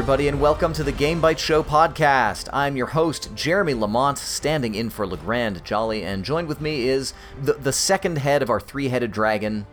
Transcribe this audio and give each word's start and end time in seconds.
Everybody, 0.00 0.28
and 0.28 0.40
welcome 0.40 0.72
to 0.72 0.82
the 0.82 0.92
Game 0.92 1.20
Bytes 1.20 1.40
Show 1.40 1.62
podcast. 1.62 2.48
I'm 2.54 2.74
your 2.74 2.86
host, 2.86 3.34
Jeremy 3.34 3.74
Lamont, 3.74 4.16
standing 4.16 4.74
in 4.74 4.88
for 4.88 5.06
Legrand 5.06 5.62
Jolly, 5.62 6.04
and 6.04 6.24
joined 6.24 6.48
with 6.48 6.58
me 6.62 6.88
is 6.88 7.12
the, 7.42 7.52
the 7.52 7.70
second 7.70 8.16
head 8.16 8.40
of 8.40 8.48
our 8.48 8.60
three 8.60 8.88
headed 8.88 9.12
dragon, 9.12 9.66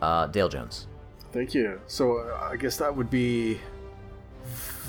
uh, 0.00 0.28
Dale 0.28 0.48
Jones. 0.48 0.86
Thank 1.32 1.52
you. 1.52 1.80
So 1.88 2.18
uh, 2.18 2.48
I 2.48 2.54
guess 2.54 2.76
that 2.76 2.94
would 2.94 3.10
be 3.10 3.58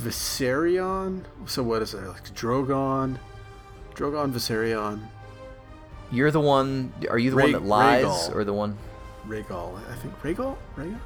Viserion. 0.04 1.23
So 1.48 1.64
what 1.64 1.82
is 1.82 1.96
it? 1.96 2.04
Like 2.04 2.32
Drogon, 2.36 3.18
Drogon, 3.96 4.32
Viserion, 4.32 5.02
You're 6.12 6.30
the 6.30 6.40
one. 6.40 6.94
Are 7.10 7.18
you 7.18 7.32
the 7.32 7.38
Rha- 7.38 7.44
one 7.46 7.52
that 7.54 7.64
lies, 7.64 8.06
Rhaegal. 8.06 8.36
or 8.36 8.44
the 8.44 8.54
one? 8.54 8.78
Rhaegal. 9.28 9.76
I 9.90 9.96
think 9.96 10.14
Rhaegal. 10.22 10.56
Rhaegal. 10.78 11.00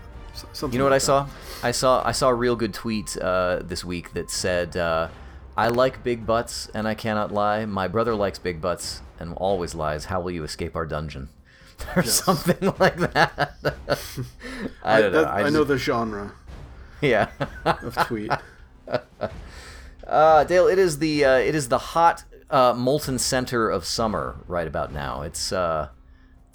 Something 0.53 0.73
You 0.73 0.79
know 0.79 0.85
what 0.85 0.93
I 0.93 0.95
like 0.95 1.01
saw? 1.01 1.27
I 1.63 1.71
saw 1.71 2.03
I 2.05 2.11
saw 2.11 2.29
a 2.29 2.33
real 2.33 2.55
good 2.55 2.73
tweet 2.73 3.17
uh, 3.17 3.59
this 3.63 3.83
week 3.83 4.13
that 4.13 4.29
said, 4.31 4.77
uh, 4.77 5.07
"I 5.55 5.67
like 5.69 6.03
big 6.03 6.25
butts 6.25 6.69
and 6.73 6.87
I 6.87 6.93
cannot 6.95 7.31
lie. 7.33 7.65
My 7.65 7.87
brother 7.87 8.15
likes 8.15 8.39
big 8.39 8.61
butts 8.61 9.01
and 9.19 9.33
always 9.35 9.73
lies. 9.75 10.05
How 10.05 10.19
will 10.21 10.31
you 10.31 10.43
escape 10.43 10.75
our 10.75 10.85
dungeon?" 10.85 11.29
or 11.95 12.03
Yes. 12.03 12.23
something 12.23 12.73
like 12.79 12.97
that. 12.97 13.53
I 14.83 15.01
don't 15.01 15.11
know. 15.11 15.21
that- 15.23 15.27
I, 15.33 15.41
just- 15.43 15.53
know 15.53 15.63
the 15.63 15.77
genre 15.77 16.31
Yeah. 17.01 17.29
of 17.65 17.95
tweet. 18.07 18.31
Uh, 20.05 20.43
Dale, 20.45 20.67
it 20.67 20.79
is 20.79 20.99
the 20.99 21.25
uh, 21.25 21.37
it 21.37 21.53
is 21.55 21.67
the 21.69 21.77
hot 21.77 22.23
uh, 22.49 22.73
molten 22.73 23.19
center 23.19 23.69
of 23.69 23.85
summer 23.85 24.37
right 24.47 24.67
about 24.67 24.93
now. 24.93 25.21
It's 25.23 25.51
uh, 25.51 25.89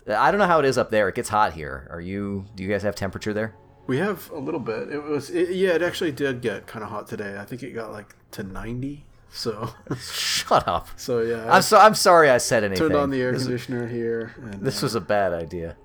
I 0.09 0.31
don't 0.31 0.39
know 0.41 0.47
how 0.47 0.59
it 0.59 0.65
is 0.65 0.79
up 0.79 0.91
there. 0.91 1.09
It 1.09 1.15
gets 1.15 1.29
hot 1.29 1.53
here. 1.53 1.87
Are 1.91 2.01
you? 2.01 2.47
Do 2.55 2.63
you 2.63 2.69
guys 2.71 2.83
have 2.83 2.95
temperature 2.95 3.35
there? 3.35 3.55
We 3.87 3.99
have 3.99 4.31
a 4.31 4.39
little 4.39 4.61
bit. 4.61 4.91
It 4.91 5.03
was. 5.03 5.31
It, 5.31 5.51
yeah, 5.51 5.71
it 5.71 5.83
actually 5.83 6.13
did 6.13 6.41
get 6.41 6.67
kind 6.67 6.85
of 6.85 6.91
hot 6.91 7.07
today. 7.07 7.37
I 7.39 7.45
think 7.45 7.63
it 7.63 7.73
got 7.73 7.93
like 7.93 8.15
to 8.33 8.43
ninety. 8.43 9.05
So. 9.35 9.71
Shut 9.99 10.69
up. 10.69 10.89
So 10.97 11.21
yeah. 11.23 11.47
I 11.51 11.57
I'm 11.57 11.63
so 11.63 11.79
I'm 11.79 11.95
sorry 11.95 12.29
I 12.31 12.39
said 12.39 12.65
anything. 12.65 12.89
turned 12.89 12.97
on 12.97 13.11
the 13.11 13.21
air 13.21 13.33
This- 13.33 13.45
conditioner 13.45 13.87
here. 13.89 14.35
And, 14.43 14.63
This 14.63 14.83
uh, 14.83 14.87
was 14.87 14.95
a 14.95 15.01
bad 15.01 15.33
idea. 15.33 15.77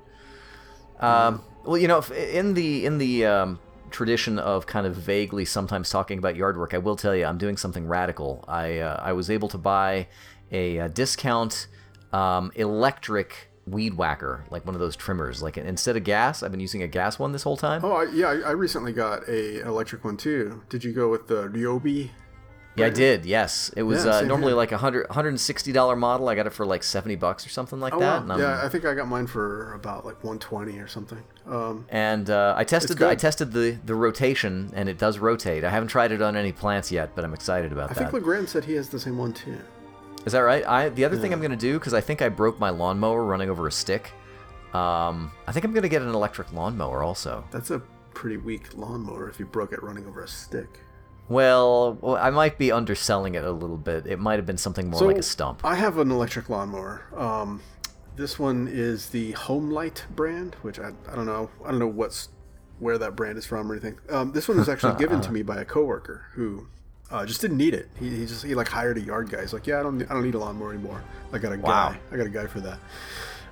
Um, 1.00 1.42
well, 1.64 1.78
you 1.78 1.88
know, 1.88 2.02
in 2.02 2.54
the 2.56 2.86
in 2.86 2.98
the 2.98 3.26
um, 3.26 3.60
tradition 3.92 4.40
of 4.40 4.66
kind 4.68 4.86
of 4.86 4.96
vaguely 4.96 5.46
sometimes 5.46 5.90
talking 5.90 6.18
about 6.18 6.36
yard 6.36 6.58
work, 6.58 6.74
I 6.74 6.78
will 6.80 6.96
tell 6.96 7.16
you 7.16 7.26
I'm 7.26 7.38
doing 7.38 7.56
something 7.58 7.88
radical. 7.88 8.44
I 8.48 8.80
uh, 8.80 9.00
I 9.02 9.14
was 9.14 9.30
able 9.30 9.48
to 9.50 9.58
buy 9.58 10.08
a, 10.52 10.80
uh 10.80 10.88
discount 10.90 11.68
um, 12.14 12.52
electric 12.56 13.50
weed 13.68 13.96
whacker, 13.96 14.46
like 14.50 14.66
one 14.66 14.76
of 14.76 14.82
those 14.82 14.96
trimmers. 14.96 15.42
Like 15.44 15.58
instead 15.58 15.98
of 15.98 16.04
gas, 16.04 16.42
I've 16.44 16.52
been 16.52 16.60
using 16.60 16.84
a 16.84 16.88
gas 16.88 17.20
one 17.20 17.32
this 17.34 17.44
whole 17.44 17.58
time. 17.58 17.82
Oh 17.84 17.92
I, 17.94 18.04
yeah, 18.14 18.28
I, 18.30 18.50
I 18.50 18.52
recently 18.52 18.94
got 18.94 19.28
a 19.28 19.62
electric 19.62 20.04
one 20.06 20.18
too. 20.18 20.64
Did 20.70 20.84
you 20.84 20.94
go 20.94 21.10
with 21.10 21.28
the 21.28 21.48
Ryobi? 21.50 22.10
yeah, 22.78 22.86
I 22.86 22.90
did. 22.92 23.26
Yes, 23.26 23.72
it 23.76 23.82
was 23.84 24.06
Yeah, 24.06 24.18
uh, 24.18 24.22
normally 24.22 24.52
here. 24.52 24.58
like 24.58 24.72
a 24.72 24.78
hundred 24.78 25.08
hundred 25.10 25.30
and 25.30 25.42
sixty 25.42 25.72
dollar 25.72 25.96
model. 25.96 26.30
I 26.30 26.36
got 26.36 26.46
it 26.48 26.54
for 26.54 26.66
like 26.66 26.84
seventy 26.84 27.16
bucks 27.16 27.46
or 27.46 27.50
something 27.50 27.80
like 27.80 27.94
Oh, 27.94 28.00
that. 28.00 28.26
wow. 28.28 28.38
yeah, 28.38 28.62
I 28.64 28.70
think 28.70 28.86
I 28.86 28.94
got 28.94 29.08
mine 29.08 29.26
for 29.28 29.74
about 29.74 30.06
like 30.06 30.24
120 30.24 30.78
or 30.80 30.88
something. 30.88 31.24
Um, 31.48 31.86
and 31.90 32.30
uh, 32.30 32.54
I 32.56 32.64
tested 32.64 32.98
the, 33.00 33.10
I 33.10 33.16
tested 33.16 33.52
the 33.52 33.78
the 33.84 33.96
rotation, 33.96 34.72
and 34.76 34.88
it 34.90 34.98
does 35.00 35.18
rotate. 35.18 35.64
I 35.64 35.72
haven't 35.72 35.90
tried 35.90 36.12
it 36.12 36.22
on 36.22 36.36
any 36.38 36.52
plants 36.52 36.92
yet, 36.92 37.16
but 37.16 37.26
I'm 37.26 37.34
excited 37.34 37.72
about 37.72 37.90
I 37.90 37.94
that. 37.96 37.98
I 37.98 38.04
think 38.04 38.14
Legrand 38.14 38.48
said 38.48 38.66
he 38.66 38.74
has 38.76 38.90
the 38.90 39.00
same 39.00 39.18
one 39.18 39.34
too. 39.34 39.58
Is 40.28 40.34
that 40.34 40.40
right? 40.40 40.68
I 40.68 40.90
the 40.90 41.06
other 41.06 41.16
thing 41.16 41.32
I'm 41.32 41.42
gonna 41.42 41.56
do 41.56 41.80
because 41.80 41.94
I 41.94 42.02
think 42.02 42.22
I 42.22 42.28
broke 42.28 42.60
my 42.60 42.70
lawnmower 42.70 43.24
running 43.24 43.50
over 43.50 43.66
a 43.66 43.72
stick. 43.72 44.12
Um, 44.74 45.32
I 45.48 45.54
think 45.54 45.64
I'm 45.64 45.72
gonna 45.72 45.88
get 45.88 46.02
an 46.02 46.10
electric 46.10 46.52
lawnmower 46.52 47.02
also. 47.02 47.46
That's 47.50 47.72
a 47.72 47.80
pretty 48.14 48.36
weak 48.36 48.76
lawnmower 48.76 49.30
if 49.30 49.40
you 49.40 49.46
broke 49.46 49.72
it 49.72 49.82
running 49.82 50.06
over 50.06 50.22
a 50.22 50.28
stick. 50.28 50.82
Well, 51.30 51.98
well, 52.02 52.18
I 52.18 52.30
might 52.30 52.58
be 52.58 52.74
underselling 52.74 53.36
it 53.36 53.46
a 53.46 53.52
little 53.52 53.78
bit. 53.78 54.06
It 54.06 54.20
might 54.20 54.36
have 54.36 54.46
been 54.46 54.58
something 54.58 54.90
more 54.90 55.00
like 55.00 55.18
a 55.18 55.24
stump. 55.24 55.64
I 55.64 55.76
have 55.76 55.98
an 55.98 56.12
electric 56.12 56.50
lawnmower. 56.50 57.04
Um, 57.16 57.62
this 58.18 58.38
one 58.38 58.68
is 58.70 59.08
the 59.08 59.32
Homelite 59.32 60.10
brand, 60.14 60.56
which 60.62 60.78
I, 60.78 60.92
I 61.10 61.16
don't 61.16 61.26
know. 61.26 61.50
I 61.64 61.72
don't 61.72 61.80
know 61.80 61.88
what's 61.88 62.28
where 62.80 62.98
that 62.98 63.16
brand 63.16 63.38
is 63.38 63.46
from 63.46 63.72
or 63.72 63.76
anything. 63.76 63.98
Um, 64.10 64.34
this 64.34 64.50
one 64.50 64.58
was 64.58 64.68
actually 64.68 64.98
given 64.98 65.22
to 65.22 65.32
me 65.38 65.42
by 65.42 65.62
a 65.62 65.66
coworker 65.66 66.26
who 66.34 66.68
uh, 67.12 67.26
just 67.26 67.42
didn't 67.42 67.58
need 67.58 67.74
it. 67.74 67.90
He, 68.00 68.10
he 68.10 68.26
just 68.26 68.44
he 68.44 68.56
like 68.56 68.68
hired 68.68 68.98
a 68.98 69.02
yard 69.02 69.30
guy. 69.30 69.42
He's 69.42 69.54
like, 69.54 69.68
yeah, 69.68 69.80
I 69.80 69.84
don't 69.84 70.02
I 70.04 70.14
don't 70.14 70.24
need 70.24 70.36
a 70.36 70.40
lawnmower 70.40 70.74
anymore. 70.74 71.04
I 71.34 71.38
got 71.38 71.54
a 71.54 71.58
Wow. 71.58 71.90
guy. 71.90 72.00
I 72.12 72.18
got 72.18 72.26
a 72.28 72.30
guy 72.30 72.48
for 72.48 72.60
that. 72.62 72.80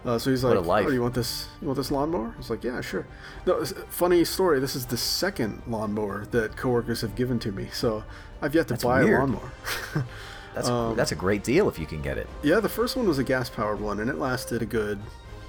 Uh, 0.06 0.20
so 0.20 0.30
he's 0.30 0.44
like. 0.44 0.56
"Oh, 0.56 0.90
you 0.92 1.02
want 1.02 1.16
this? 1.16 1.48
You 1.62 1.68
want 1.68 1.78
this 1.78 1.90
lawnmower?" 1.90 2.32
I 2.36 2.38
was 2.38 2.52
like, 2.52 2.64
"Yeah, 2.64 2.80
sure." 2.82 3.08
No, 3.48 3.66
funny 3.66 4.24
story. 4.24 4.60
This 4.60 4.76
is 4.76 4.86
the 4.86 4.98
second 4.98 5.64
lawnmower 5.68 6.26
that 6.28 6.56
coworkers 6.56 7.02
have 7.02 7.16
given 7.16 7.40
to 7.40 7.52
me. 7.52 7.70
So 7.74 8.04
I've 8.42 8.54
yet 8.54 8.68
to 8.68 8.76
buy 8.78 9.04
weird. 9.04 9.18
a 9.18 9.24
lawnmower. 9.24 9.52
That's 10.54 10.70
um, 10.70 10.96
that's 10.96 11.12
a 11.12 11.16
great 11.16 11.44
deal 11.44 11.68
if 11.68 11.78
you 11.78 11.86
can 11.86 12.02
get 12.02 12.18
it. 12.18 12.30
Yeah, 12.42 12.62
the 12.62 12.70
first 12.70 12.96
one 12.96 13.06
was 13.10 13.20
a 13.20 13.26
gas 13.26 13.50
powered 13.50 13.82
one, 13.82 14.00
and 14.00 14.10
it 14.10 14.18
lasted 14.18 14.62
a 14.62 14.66
good 14.66 15.00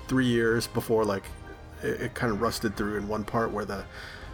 three 0.08 0.26
years 0.26 0.66
before 0.66 1.04
like 1.04 1.22
it, 1.84 2.00
it 2.00 2.14
kind 2.14 2.32
of 2.32 2.40
rusted 2.40 2.76
through 2.76 2.96
in 2.96 3.06
one 3.06 3.22
part 3.22 3.52
where 3.52 3.64
the 3.64 3.84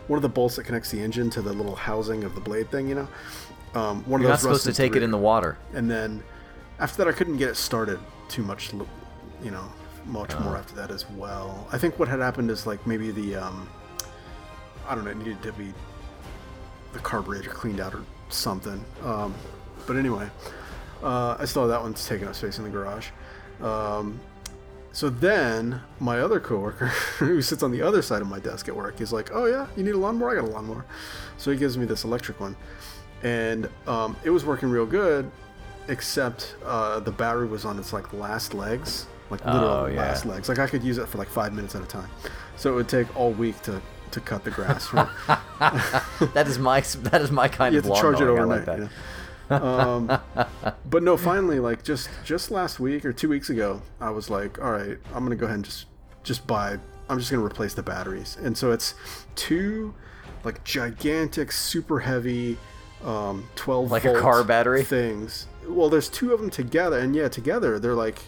one 0.06 0.16
of 0.16 0.22
the 0.22 0.30
bolts 0.30 0.56
that 0.56 0.64
connects 0.64 0.90
the 0.90 0.98
engine 0.98 1.28
to 1.28 1.42
the 1.42 1.52
little 1.52 1.74
housing 1.76 2.24
of 2.24 2.34
the 2.34 2.40
blade 2.40 2.70
thing, 2.70 2.88
you 2.88 2.94
know. 2.94 3.08
Um, 3.74 4.02
one 4.04 4.20
You're 4.20 4.30
of 4.30 4.34
not 4.34 4.48
those 4.50 4.62
supposed 4.62 4.64
to 4.64 4.72
take 4.82 4.96
it 4.96 5.02
in 5.02 5.10
the 5.10 5.18
water. 5.18 5.56
And 5.72 5.90
then 5.90 6.22
after 6.78 6.98
that, 7.04 7.08
I 7.08 7.12
couldn't 7.16 7.36
get 7.38 7.48
it 7.48 7.56
started 7.56 7.98
too 8.28 8.42
much, 8.42 8.72
you 9.42 9.50
know, 9.50 9.64
much 10.06 10.34
Oh. 10.34 10.40
more 10.40 10.56
after 10.56 10.74
that 10.76 10.90
as 10.90 11.08
well. 11.10 11.66
I 11.72 11.78
think 11.78 11.98
what 11.98 12.08
had 12.08 12.18
happened 12.20 12.50
is 12.50 12.66
like 12.66 12.86
maybe 12.86 13.10
the 13.10 13.36
um, 13.36 13.68
I 14.88 14.94
don't 14.94 15.04
know, 15.04 15.10
it 15.10 15.16
needed 15.16 15.42
to 15.42 15.52
be 15.52 15.72
the 16.92 16.98
carburetor 16.98 17.50
cleaned 17.50 17.80
out 17.80 17.94
or 17.94 18.02
something. 18.28 18.84
Um, 19.04 19.34
but 19.86 19.96
anyway, 19.96 20.28
uh, 21.02 21.36
I 21.38 21.44
still 21.46 21.62
have 21.62 21.70
that 21.70 21.82
one's 21.82 22.06
taking 22.06 22.26
up 22.28 22.34
space 22.34 22.58
in 22.58 22.64
the 22.64 22.70
garage. 22.70 23.08
Um, 23.62 24.20
so 24.92 25.08
then 25.08 25.80
my 26.00 26.20
other 26.20 26.38
coworker, 26.40 26.86
who 27.18 27.40
sits 27.40 27.62
on 27.62 27.70
the 27.70 27.80
other 27.80 28.02
side 28.02 28.20
of 28.20 28.28
my 28.28 28.38
desk 28.38 28.68
at 28.68 28.76
work, 28.76 29.00
is 29.00 29.12
like, 29.12 29.30
"Oh 29.32 29.46
yeah, 29.46 29.66
you 29.76 29.82
need 29.84 29.94
a 29.94 29.98
lawnmower? 29.98 30.32
I 30.32 30.40
got 30.40 30.48
a 30.48 30.52
lawnmower." 30.52 30.84
So 31.38 31.50
he 31.50 31.56
gives 31.56 31.78
me 31.78 31.86
this 31.86 32.04
electric 32.04 32.40
one, 32.40 32.56
and 33.22 33.68
um, 33.86 34.16
it 34.24 34.30
was 34.30 34.44
working 34.44 34.70
real 34.70 34.86
good, 34.86 35.30
except 35.88 36.56
uh, 36.64 37.00
the 37.00 37.10
battery 37.12 37.46
was 37.46 37.64
on 37.64 37.78
its 37.78 37.92
like 37.92 38.12
last 38.12 38.54
legs, 38.54 39.06
like 39.30 39.44
literal 39.44 39.64
Oh, 39.64 39.86
yeah. 39.86 39.96
last 40.00 40.26
legs. 40.26 40.48
Like 40.48 40.58
I 40.58 40.66
could 40.66 40.82
use 40.82 40.98
it 40.98 41.08
for 41.08 41.18
like 41.18 41.28
five 41.28 41.52
minutes 41.52 41.74
at 41.74 41.82
a 41.82 41.86
time, 41.86 42.08
so 42.56 42.72
it 42.72 42.74
would 42.76 42.88
take 42.88 43.14
all 43.16 43.32
week 43.32 43.60
to 43.62 43.80
to 44.12 44.20
cut 44.20 44.44
the 44.44 44.50
grass. 44.50 44.92
Right? 44.92 45.08
that 46.34 46.44
is 46.46 46.58
my 46.58 46.80
that 46.80 47.20
is 47.22 47.30
my 47.30 47.48
kind 47.48 47.72
you 47.74 47.78
of 47.80 47.84
have 47.86 47.94
to 47.94 48.00
charge 48.00 48.20
it 48.20 48.28
overnight. 48.28 48.66
like 48.66 48.78
you 48.78 48.84
know? 48.84 48.90
um, 49.50 50.20
but 50.88 51.02
no, 51.02 51.16
finally, 51.16 51.58
like 51.60 51.82
just 51.84 52.08
just 52.24 52.50
last 52.50 52.80
week 52.80 53.04
or 53.04 53.12
two 53.12 53.28
weeks 53.28 53.50
ago, 53.50 53.82
I 54.00 54.10
was 54.10 54.30
like, 54.30 54.60
all 54.62 54.72
right, 54.72 54.96
I'm 55.14 55.22
gonna 55.24 55.36
go 55.36 55.46
ahead 55.46 55.56
and 55.56 55.64
just 55.64 55.86
just 56.22 56.46
buy. 56.46 56.78
I'm 57.08 57.18
just 57.18 57.30
gonna 57.30 57.44
replace 57.44 57.74
the 57.74 57.82
batteries, 57.82 58.38
and 58.42 58.56
so 58.56 58.70
it's 58.72 58.94
two 59.34 59.94
like 60.44 60.62
gigantic, 60.64 61.52
super 61.52 62.00
heavy, 62.00 62.56
um, 63.04 63.48
12 63.56 63.90
Like 63.90 64.04
a 64.04 64.18
car 64.18 64.44
battery? 64.44 64.84
things. 64.84 65.46
Well, 65.66 65.88
there's 65.88 66.08
two 66.08 66.32
of 66.32 66.40
them 66.40 66.50
together, 66.50 66.98
and 66.98 67.14
yeah, 67.14 67.28
together 67.28 67.78
they're 67.78 67.94
like 67.94 68.18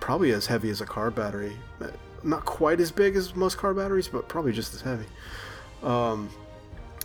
probably 0.00 0.32
as 0.32 0.46
heavy 0.46 0.70
as 0.70 0.80
a 0.80 0.86
car 0.86 1.10
battery. 1.10 1.56
Not 2.22 2.44
quite 2.44 2.80
as 2.80 2.90
big 2.90 3.16
as 3.16 3.34
most 3.34 3.56
car 3.58 3.72
batteries, 3.74 4.08
but 4.08 4.28
probably 4.28 4.52
just 4.52 4.74
as 4.74 4.80
heavy. 4.80 5.06
Um, 5.82 6.28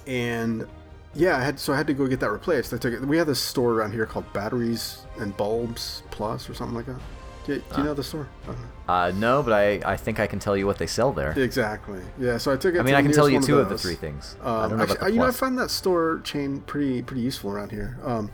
and 0.07 0.67
yeah, 1.13 1.37
I 1.37 1.43
had 1.43 1.59
so 1.59 1.71
I 1.73 1.77
had 1.77 1.87
to 1.87 1.93
go 1.93 2.07
get 2.07 2.19
that 2.21 2.31
replaced. 2.31 2.73
I 2.73 2.77
took 2.77 2.93
it. 2.93 3.01
We 3.01 3.17
have 3.17 3.27
this 3.27 3.39
store 3.39 3.73
around 3.73 3.91
here 3.93 4.05
called 4.05 4.31
Batteries 4.33 5.05
and 5.19 5.35
Bulbs 5.37 6.03
Plus 6.11 6.49
or 6.49 6.53
something 6.53 6.75
like 6.75 6.87
that. 6.87 6.99
Do, 7.45 7.55
do 7.57 7.77
you 7.77 7.83
know 7.83 7.93
the 7.93 8.03
store? 8.03 8.27
I 8.43 8.45
don't. 8.47 8.57
Uh, 8.87 9.11
no, 9.19 9.43
but 9.43 9.53
I, 9.53 9.93
I 9.93 9.97
think 9.97 10.19
I 10.19 10.27
can 10.27 10.39
tell 10.39 10.55
you 10.55 10.65
what 10.65 10.77
they 10.77 10.87
sell 10.87 11.11
there. 11.11 11.31
Exactly. 11.37 11.99
Yeah. 12.19 12.37
So 12.37 12.51
I 12.53 12.57
took 12.57 12.75
it. 12.75 12.79
I 12.79 12.83
mean, 12.83 12.93
to 12.93 12.97
I 12.99 13.01
can 13.01 13.11
tell 13.11 13.29
you 13.29 13.41
two 13.41 13.59
of 13.59 13.69
the 13.69 13.77
three 13.77 13.95
things. 13.95 14.35
I 14.41 14.63
Um, 14.63 14.69
don't 14.69 14.77
know 14.77 14.83
actually, 14.83 14.97
about 14.97 15.05
the 15.07 15.13
you 15.13 15.19
know, 15.19 15.25
I 15.27 15.31
find 15.31 15.57
that 15.59 15.69
store 15.71 16.21
chain 16.23 16.61
pretty 16.61 17.01
pretty 17.01 17.21
useful 17.21 17.51
around 17.51 17.71
here. 17.71 17.97
Um, 18.03 18.31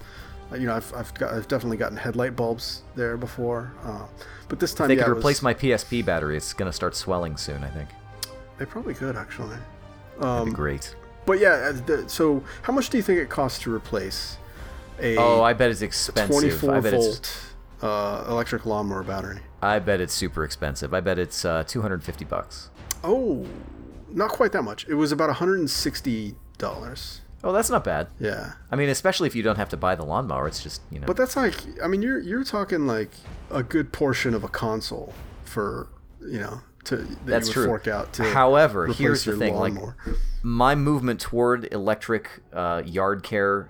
you 0.54 0.66
know, 0.68 0.76
I've 0.76 0.92
I've, 0.96 1.14
got, 1.14 1.34
I've 1.34 1.48
definitely 1.48 1.78
gotten 1.78 1.98
headlight 1.98 2.36
bulbs 2.36 2.82
there 2.96 3.18
before, 3.18 3.72
uh, 3.84 4.06
but 4.48 4.60
this 4.60 4.74
time 4.74 4.88
they 4.88 4.96
yeah, 4.98 5.04
could 5.04 5.12
it 5.12 5.16
was- 5.16 5.22
replace 5.22 5.42
my 5.42 5.54
PSP 5.54 6.04
battery. 6.06 6.38
It's 6.38 6.54
gonna 6.54 6.74
start 6.74 6.96
swelling 6.96 7.38
soon. 7.38 7.64
I 7.64 7.70
think. 7.70 7.90
They 8.58 8.66
probably 8.66 8.94
could 8.94 9.16
actually. 9.16 9.58
Um, 10.20 10.52
great. 10.52 10.96
but 11.26 11.40
yeah, 11.40 11.72
uh, 11.72 11.86
the, 11.86 12.04
so 12.10 12.44
how 12.64 12.74
much 12.74 12.90
do 12.90 12.98
you 12.98 13.04
think 13.04 13.20
it 13.20 13.30
costs 13.30 13.60
to 13.64 13.74
replace 13.74 14.38
a 15.02 15.16
Oh, 15.18 15.42
I 15.42 15.54
bet 15.54 15.70
it's 15.72 15.82
expensive. 15.82 16.60
24 16.60 16.76
I 16.76 16.80
bet 16.82 16.94
it's 16.94 17.06
volt 17.06 17.49
uh, 17.82 18.26
electric 18.28 18.66
lawnmower 18.66 19.04
battery? 19.04 19.40
I 19.62 19.80
bet 19.80 20.00
it's 20.02 20.14
super 20.14 20.44
expensive. 20.44 20.94
I 20.94 21.00
bet 21.02 21.20
it's 21.20 21.44
uh, 21.46 21.64
250 21.66 22.26
bucks. 22.26 22.70
Oh, 23.04 23.46
not 24.10 24.30
quite 24.30 24.52
that 24.54 24.64
much. 24.64 24.88
It 24.88 24.96
was 24.96 25.12
about 25.12 25.28
160 25.28 26.36
dollars. 26.58 27.22
Oh, 27.44 27.54
that's 27.54 27.70
not 27.70 27.86
bad. 27.86 28.08
Yeah, 28.20 28.54
I 28.70 28.76
mean, 28.76 28.90
especially 28.90 29.28
if 29.28 29.36
you 29.36 29.44
don't 29.44 29.56
have 29.56 29.70
to 29.70 29.78
buy 29.78 29.96
the 29.96 30.04
lawnmower. 30.06 30.48
It's 30.48 30.62
just 30.62 30.82
you 30.92 31.00
know. 31.00 31.08
but 31.08 31.16
that's 31.16 31.36
like, 31.38 31.56
I 31.82 31.88
mean, 31.88 32.02
you're 32.02 32.20
you're 32.20 32.44
talking 32.44 32.86
like 32.86 33.12
a 33.50 33.64
good 33.64 33.94
portion 33.94 34.34
of 34.34 34.44
a 34.44 34.50
console 34.50 35.14
for 35.46 35.88
you 36.22 36.40
know 36.40 36.60
to 36.86 36.98
that 36.98 37.26
That's 37.26 37.48
you 37.48 37.52
would 37.52 37.54
true. 37.54 37.66
fork 37.68 37.88
out 37.88 38.12
to. 38.14 38.24
However, 38.24 38.88
here's 38.88 39.24
the 39.24 39.38
thing: 39.38 39.56
like 39.56 39.74
my 40.44 40.76
movement 40.76 41.22
toward 41.22 41.72
electric 41.72 42.30
uh, 42.52 42.82
yard 42.86 43.24
care 43.24 43.70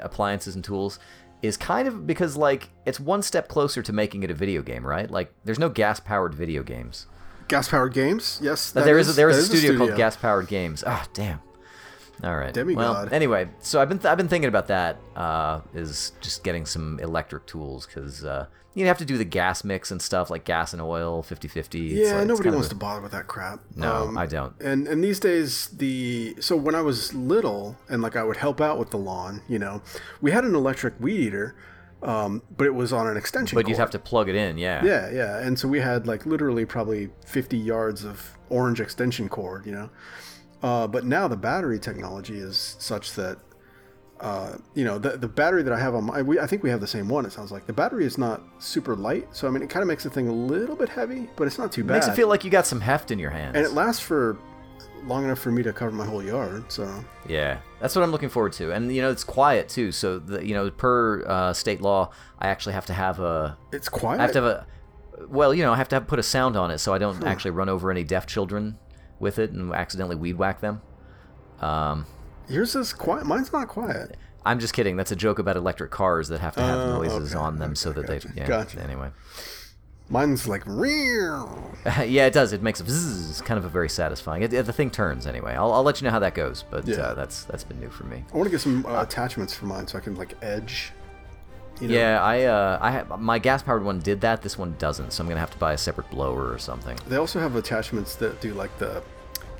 appliances 0.00 0.54
and 0.54 0.62
tools 0.62 1.00
is 1.42 1.56
kind 1.56 1.86
of 1.88 2.06
because 2.06 2.36
like 2.36 2.70
it's 2.86 2.98
one 2.98 3.22
step 3.22 3.48
closer 3.48 3.82
to 3.82 3.92
making 3.92 4.22
it 4.22 4.30
a 4.30 4.34
video 4.34 4.62
game, 4.62 4.86
right? 4.86 5.10
Like 5.10 5.32
there's 5.44 5.58
no 5.58 5.68
gas 5.68 6.00
powered 6.00 6.34
video 6.34 6.62
games. 6.62 7.06
gas 7.48 7.68
powered 7.68 7.92
games. 7.94 8.40
Yes, 8.42 8.72
there 8.72 8.98
is, 8.98 9.10
a, 9.10 9.12
there 9.12 9.30
is 9.30 9.48
that 9.48 9.54
a 9.54 9.56
is 9.56 9.62
studio, 9.62 9.78
called 9.78 9.96
Gas 9.96 10.16
Powered 10.16 10.48
Games. 10.48 10.84
Ah, 10.86 11.06
damn. 11.12 11.40
All 12.24 12.36
right. 12.36 12.56
Well, 12.56 13.08
anyway, 13.12 13.48
so 13.60 13.80
I've 13.80 13.88
been 13.88 13.98
th- 13.98 14.10
I've 14.10 14.18
been 14.18 14.28
thinking 14.28 14.48
about 14.48 14.66
that. 14.68 14.96
Uh, 15.14 15.60
is 15.74 16.12
just 16.20 16.42
getting 16.44 16.66
some 16.66 16.98
electric 17.00 17.46
tools 17.46 17.86
because 17.86 18.24
uh, 18.24 18.46
you 18.74 18.86
have 18.86 18.98
to 18.98 19.04
do 19.04 19.16
the 19.16 19.24
gas 19.24 19.62
mix 19.64 19.90
and 19.90 20.00
stuff 20.02 20.28
like 20.30 20.44
gas 20.44 20.72
and 20.72 20.80
oil 20.82 21.22
50-50. 21.22 21.90
Yeah, 21.90 22.18
like- 22.18 22.26
nobody 22.26 22.50
wants 22.50 22.66
a- 22.66 22.70
to 22.70 22.76
bother 22.76 23.00
with 23.00 23.12
that 23.12 23.26
crap. 23.28 23.60
No, 23.76 24.08
Um, 24.08 24.18
I 24.18 24.26
don't. 24.26 24.54
And 24.60 24.88
and 24.88 25.02
these 25.02 25.20
days 25.20 25.66
the 25.68 26.36
so 26.40 26.56
when 26.56 26.74
I 26.74 26.80
was 26.80 27.14
little 27.14 27.76
and 27.88 28.02
like 28.02 28.16
I 28.16 28.22
would 28.24 28.36
help 28.38 28.60
out 28.60 28.78
with 28.78 28.90
the 28.90 28.98
lawn, 28.98 29.42
you 29.48 29.58
know, 29.58 29.82
we 30.20 30.32
had 30.32 30.44
an 30.44 30.54
electric 30.54 30.94
weed 31.00 31.20
eater, 31.20 31.54
um, 32.02 32.42
but 32.56 32.66
it 32.66 32.74
was 32.74 32.92
on 32.92 33.06
an 33.06 33.16
extension. 33.16 33.54
But 33.56 33.68
you'd 33.68 33.78
have 33.78 33.90
to 33.90 33.98
plug 33.98 34.28
it 34.28 34.34
in. 34.34 34.58
Yeah. 34.58 34.84
Yeah, 34.84 35.10
yeah, 35.10 35.38
and 35.38 35.58
so 35.58 35.68
we 35.68 35.80
had 35.80 36.06
like 36.06 36.26
literally 36.26 36.64
probably 36.64 37.10
50 37.26 37.56
yards 37.56 38.04
of 38.04 38.36
orange 38.50 38.80
extension 38.80 39.28
cord, 39.28 39.66
you 39.66 39.72
know. 39.72 39.90
Uh, 40.62 40.86
but 40.86 41.04
now 41.04 41.28
the 41.28 41.36
battery 41.36 41.78
technology 41.78 42.36
is 42.38 42.76
such 42.78 43.12
that, 43.12 43.38
uh, 44.20 44.54
you 44.74 44.84
know, 44.84 44.98
the 44.98 45.16
the 45.16 45.28
battery 45.28 45.62
that 45.62 45.72
I 45.72 45.78
have 45.78 45.94
on 45.94 46.04
my, 46.04 46.22
we, 46.22 46.40
I 46.40 46.46
think 46.46 46.62
we 46.64 46.70
have 46.70 46.80
the 46.80 46.86
same 46.86 47.08
one. 47.08 47.24
It 47.24 47.32
sounds 47.32 47.52
like 47.52 47.66
the 47.66 47.72
battery 47.72 48.04
is 48.04 48.18
not 48.18 48.42
super 48.58 48.96
light, 48.96 49.28
so 49.30 49.46
I 49.46 49.50
mean, 49.50 49.62
it 49.62 49.70
kind 49.70 49.82
of 49.82 49.88
makes 49.88 50.02
the 50.02 50.10
thing 50.10 50.26
a 50.28 50.32
little 50.32 50.74
bit 50.74 50.88
heavy, 50.88 51.28
but 51.36 51.46
it's 51.46 51.58
not 51.58 51.70
too 51.70 51.84
bad. 51.84 51.94
Makes 51.94 52.08
it 52.08 52.14
feel 52.16 52.28
like 52.28 52.44
you 52.44 52.50
got 52.50 52.66
some 52.66 52.80
heft 52.80 53.10
in 53.12 53.18
your 53.20 53.30
hands. 53.30 53.56
and 53.56 53.64
it 53.64 53.72
lasts 53.72 54.02
for 54.02 54.36
long 55.04 55.24
enough 55.24 55.38
for 55.38 55.52
me 55.52 55.62
to 55.62 55.72
cover 55.72 55.92
my 55.92 56.04
whole 56.04 56.22
yard. 56.22 56.64
So 56.72 56.92
Yeah, 57.28 57.58
that's 57.80 57.94
what 57.94 58.02
I'm 58.02 58.10
looking 58.10 58.28
forward 58.28 58.52
to, 58.54 58.72
and 58.72 58.92
you 58.92 59.00
know 59.00 59.10
it's 59.10 59.22
quiet 59.24 59.68
too. 59.68 59.92
So 59.92 60.18
the, 60.18 60.44
you 60.44 60.54
know, 60.54 60.68
per 60.72 61.24
uh, 61.24 61.52
state 61.52 61.80
law, 61.80 62.10
I 62.40 62.48
actually 62.48 62.72
have 62.72 62.86
to 62.86 62.92
have 62.94 63.20
a, 63.20 63.56
it's 63.70 63.88
quiet. 63.88 64.18
I 64.18 64.22
have 64.22 64.32
to 64.32 64.42
have 64.42 64.50
a, 64.50 64.66
well, 65.28 65.54
you 65.54 65.62
know, 65.62 65.72
I 65.72 65.76
have 65.76 65.88
to 65.90 65.96
have, 65.96 66.08
put 66.08 66.18
a 66.18 66.24
sound 66.24 66.56
on 66.56 66.72
it 66.72 66.78
so 66.78 66.92
I 66.92 66.98
don't 66.98 67.22
actually 67.24 67.52
run 67.52 67.68
over 67.68 67.90
any 67.92 68.02
deaf 68.02 68.26
children 68.26 68.78
with 69.20 69.38
it 69.38 69.50
and 69.50 69.72
accidentally 69.72 70.16
weed 70.16 70.34
whack 70.34 70.60
them. 70.60 70.80
Um, 71.60 72.06
Yours 72.48 72.74
is 72.76 72.92
quiet. 72.92 73.26
Mine's 73.26 73.52
not 73.52 73.68
quiet. 73.68 74.16
I'm 74.46 74.58
just 74.60 74.72
kidding. 74.72 74.96
That's 74.96 75.12
a 75.12 75.16
joke 75.16 75.38
about 75.38 75.56
electric 75.56 75.90
cars 75.90 76.28
that 76.28 76.40
have 76.40 76.54
to 76.54 76.62
have 76.62 76.78
Oh, 76.78 77.02
noises 77.02 77.34
okay, 77.34 77.44
on 77.44 77.58
them 77.58 77.74
so 77.74 77.92
that 77.92 78.06
gotcha, 78.06 78.28
they. 78.28 78.40
Yeah. 78.40 78.46
gotcha. 78.46 78.80
Anyway. 78.82 79.10
Mine's 80.08 80.48
like 80.48 80.62
real. 80.64 81.70
yeah, 82.06 82.24
it 82.26 82.32
does. 82.32 82.54
It 82.54 82.62
makes 82.62 82.80
a 82.80 82.84
bzzz, 82.84 83.44
kind 83.44 83.58
of 83.58 83.66
a 83.66 83.68
very 83.68 83.90
satisfying. 83.90 84.42
It, 84.42 84.48
the 84.50 84.72
thing 84.72 84.90
turns 84.90 85.26
anyway. 85.26 85.52
I'll, 85.54 85.70
I'll 85.72 85.82
let 85.82 86.00
you 86.00 86.06
know 86.06 86.10
how 86.10 86.20
that 86.20 86.34
goes, 86.34 86.64
but 86.70 86.86
Yeah. 86.86 86.96
uh, 86.98 87.14
that's 87.14 87.44
that's 87.44 87.64
been 87.64 87.78
new 87.78 87.90
for 87.90 88.04
me. 88.04 88.24
I 88.32 88.36
want 88.36 88.46
to 88.46 88.50
get 88.50 88.62
some 88.62 88.86
uh, 88.86 89.02
attachments 89.02 89.52
for 89.52 89.66
mine 89.66 89.86
so 89.86 89.98
I 89.98 90.00
can 90.00 90.14
like 90.14 90.34
edge. 90.40 90.92
You 91.80 91.88
know? 91.88 91.94
Yeah, 91.94 92.22
I 92.22 92.44
uh, 92.44 92.78
I 92.80 92.90
have, 92.90 93.20
my 93.20 93.38
gas 93.38 93.62
powered 93.62 93.84
one 93.84 94.00
did 94.00 94.20
that. 94.22 94.42
This 94.42 94.58
one 94.58 94.74
doesn't, 94.78 95.12
so 95.12 95.22
I'm 95.22 95.28
gonna 95.28 95.40
have 95.40 95.52
to 95.52 95.58
buy 95.58 95.72
a 95.74 95.78
separate 95.78 96.10
blower 96.10 96.52
or 96.52 96.58
something. 96.58 96.98
They 97.06 97.16
also 97.16 97.38
have 97.40 97.54
attachments 97.56 98.16
that 98.16 98.40
do 98.40 98.54
like 98.54 98.76
the 98.78 99.02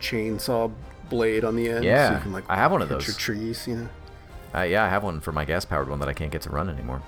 chainsaw 0.00 0.72
blade 1.08 1.44
on 1.44 1.56
the 1.56 1.68
end. 1.68 1.84
so 1.84 1.88
Yeah, 1.88 2.14
you 2.14 2.22
can 2.22 2.32
like 2.32 2.44
I 2.48 2.56
have 2.56 2.72
one 2.72 2.82
of 2.82 2.88
those. 2.88 3.06
Your 3.06 3.16
trees, 3.16 3.66
you 3.66 3.76
know. 3.76 3.88
Uh, 4.54 4.62
yeah, 4.62 4.84
I 4.84 4.88
have 4.88 5.04
one 5.04 5.20
for 5.20 5.32
my 5.32 5.44
gas 5.44 5.64
powered 5.64 5.88
one 5.88 6.00
that 6.00 6.08
I 6.08 6.14
can't 6.14 6.32
get 6.32 6.42
to 6.42 6.50
run 6.50 6.68
anymore. 6.68 7.02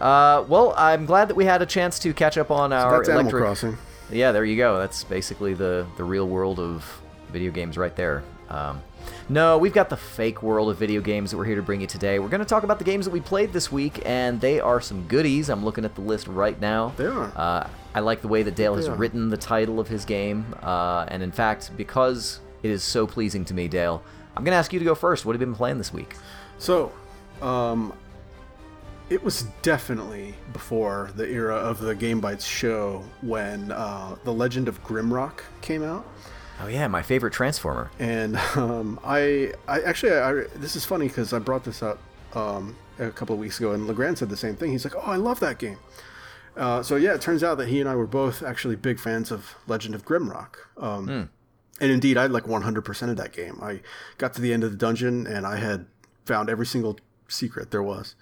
Uh, 0.00 0.44
well, 0.48 0.74
I'm 0.76 1.06
glad 1.06 1.28
that 1.28 1.34
we 1.36 1.44
had 1.44 1.60
a 1.62 1.66
chance 1.66 1.98
to 2.00 2.12
catch 2.12 2.38
up 2.38 2.50
on 2.50 2.72
our 2.72 2.98
That's 2.98 3.08
Animal 3.08 3.22
electric. 3.22 3.42
Crossing. 3.42 3.78
Yeah, 4.10 4.32
there 4.32 4.44
you 4.44 4.56
go. 4.56 4.78
That's 4.78 5.04
basically 5.04 5.54
the 5.54 5.86
the 5.96 6.04
real 6.04 6.28
world 6.28 6.60
of 6.60 7.00
video 7.32 7.50
games 7.50 7.76
right 7.76 7.94
there. 7.96 8.22
Um, 8.48 8.80
no, 9.28 9.58
we've 9.58 9.72
got 9.72 9.90
the 9.90 9.96
fake 9.96 10.42
world 10.42 10.70
of 10.70 10.78
video 10.78 11.00
games 11.00 11.30
that 11.30 11.36
we're 11.36 11.44
here 11.44 11.56
to 11.56 11.62
bring 11.62 11.80
you 11.80 11.86
today. 11.86 12.18
We're 12.18 12.28
going 12.28 12.40
to 12.40 12.46
talk 12.46 12.62
about 12.62 12.78
the 12.78 12.84
games 12.84 13.04
that 13.04 13.10
we 13.10 13.20
played 13.20 13.52
this 13.52 13.70
week, 13.70 14.02
and 14.06 14.40
they 14.40 14.58
are 14.60 14.80
some 14.80 15.06
goodies. 15.06 15.50
I'm 15.50 15.64
looking 15.64 15.84
at 15.84 15.94
the 15.94 16.00
list 16.00 16.26
right 16.26 16.58
now. 16.60 16.94
They 16.96 17.06
are. 17.06 17.32
Uh, 17.36 17.68
I 17.94 18.00
like 18.00 18.22
the 18.22 18.28
way 18.28 18.42
that 18.42 18.54
Dale 18.54 18.74
has 18.76 18.88
are. 18.88 18.94
written 18.94 19.28
the 19.28 19.36
title 19.36 19.80
of 19.80 19.88
his 19.88 20.04
game, 20.04 20.54
uh, 20.62 21.04
and 21.08 21.22
in 21.22 21.32
fact, 21.32 21.72
because 21.76 22.40
it 22.62 22.70
is 22.70 22.82
so 22.82 23.06
pleasing 23.06 23.44
to 23.46 23.54
me, 23.54 23.68
Dale, 23.68 24.02
I'm 24.36 24.44
going 24.44 24.52
to 24.52 24.58
ask 24.58 24.72
you 24.72 24.78
to 24.78 24.84
go 24.84 24.94
first. 24.94 25.26
What 25.26 25.34
have 25.34 25.40
you 25.40 25.46
been 25.46 25.54
playing 25.54 25.78
this 25.78 25.92
week? 25.92 26.14
So, 26.58 26.92
um, 27.42 27.92
it 29.10 29.22
was 29.22 29.44
definitely 29.62 30.34
before 30.52 31.10
the 31.16 31.26
era 31.28 31.56
of 31.56 31.80
the 31.80 31.94
Game 31.94 32.20
Bytes 32.20 32.46
show 32.46 33.04
when 33.22 33.72
uh, 33.72 34.16
the 34.24 34.32
Legend 34.32 34.68
of 34.68 34.82
Grimrock 34.84 35.40
came 35.60 35.82
out. 35.82 36.06
Oh 36.60 36.66
yeah, 36.66 36.88
my 36.88 37.02
favorite 37.02 37.32
Transformer. 37.32 37.90
and 37.98 38.36
um, 38.56 38.98
I, 39.04 39.52
I 39.68 39.80
actually, 39.80 40.12
I, 40.12 40.32
this 40.56 40.74
is 40.76 40.84
funny 40.84 41.06
because 41.08 41.32
I 41.32 41.38
brought 41.38 41.64
this 41.64 41.82
up 41.82 41.98
um, 42.34 42.76
a 42.98 43.10
couple 43.10 43.34
of 43.34 43.40
weeks 43.40 43.58
ago, 43.60 43.72
and 43.72 43.86
Legrand 43.86 44.18
said 44.18 44.28
the 44.28 44.36
same 44.36 44.56
thing. 44.56 44.72
He's 44.72 44.84
like, 44.84 44.94
"Oh, 44.96 45.00
I 45.10 45.16
love 45.16 45.38
that 45.40 45.58
game." 45.58 45.78
Uh, 46.56 46.82
so 46.82 46.96
yeah, 46.96 47.14
it 47.14 47.20
turns 47.20 47.44
out 47.44 47.58
that 47.58 47.68
he 47.68 47.80
and 47.80 47.88
I 47.88 47.94
were 47.94 48.06
both 48.08 48.42
actually 48.42 48.74
big 48.74 48.98
fans 48.98 49.30
of 49.30 49.54
Legend 49.68 49.94
of 49.94 50.04
Grimrock. 50.04 50.56
Um, 50.76 51.30
And 51.80 51.92
indeed, 51.92 52.16
I 52.18 52.26
like 52.26 52.42
100% 52.44 53.08
of 53.10 53.16
that 53.18 53.30
game. 53.32 53.60
I 53.62 53.80
got 54.18 54.34
to 54.34 54.40
the 54.40 54.52
end 54.52 54.64
of 54.64 54.72
the 54.72 54.76
dungeon, 54.76 55.28
and 55.28 55.46
I 55.46 55.56
had 55.58 55.86
found 56.24 56.50
every 56.50 56.66
single 56.66 56.98
secret 57.28 57.70
there 57.70 57.84
was. 57.84 58.16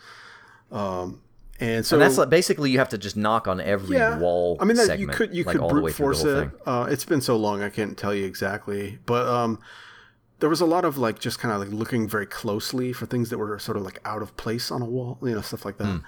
Um, 0.70 1.22
and 1.60 1.84
so 1.84 1.96
And 1.96 2.02
that's 2.02 2.18
like, 2.18 2.28
basically 2.28 2.70
you 2.70 2.78
have 2.78 2.88
to 2.90 2.98
just 2.98 3.16
knock 3.16 3.48
on 3.48 3.60
every 3.60 3.98
wall. 4.18 4.56
I 4.60 4.64
mean, 4.64 4.76
that 4.76 4.86
segment, 4.86 5.00
you 5.00 5.08
could 5.08 5.34
you 5.34 5.44
like 5.44 5.54
could 5.54 5.62
all 5.62 5.68
the 5.68 5.74
way 5.76 5.80
brute 5.82 5.94
force 5.94 6.24
it. 6.24 6.50
Uh, 6.66 6.86
it's 6.90 7.04
been 7.04 7.20
so 7.20 7.36
long, 7.36 7.62
I 7.62 7.70
can't 7.70 7.96
tell 7.96 8.14
you 8.14 8.24
exactly, 8.24 8.98
but 9.06 9.26
um, 9.26 9.60
there 10.40 10.48
was 10.48 10.60
a 10.60 10.66
lot 10.66 10.84
of 10.84 10.98
like 10.98 11.18
just 11.18 11.38
kind 11.38 11.52
of 11.52 11.60
like 11.60 11.70
looking 11.70 12.08
very 12.08 12.26
closely 12.26 12.92
for 12.92 13.06
things 13.06 13.30
that 13.30 13.38
were 13.38 13.58
sort 13.58 13.76
of 13.76 13.82
like 13.82 14.00
out 14.04 14.22
of 14.22 14.36
place 14.36 14.70
on 14.70 14.82
a 14.82 14.86
wall, 14.86 15.18
you 15.22 15.34
know, 15.34 15.40
stuff 15.40 15.64
like 15.64 15.78
that. 15.78 16.02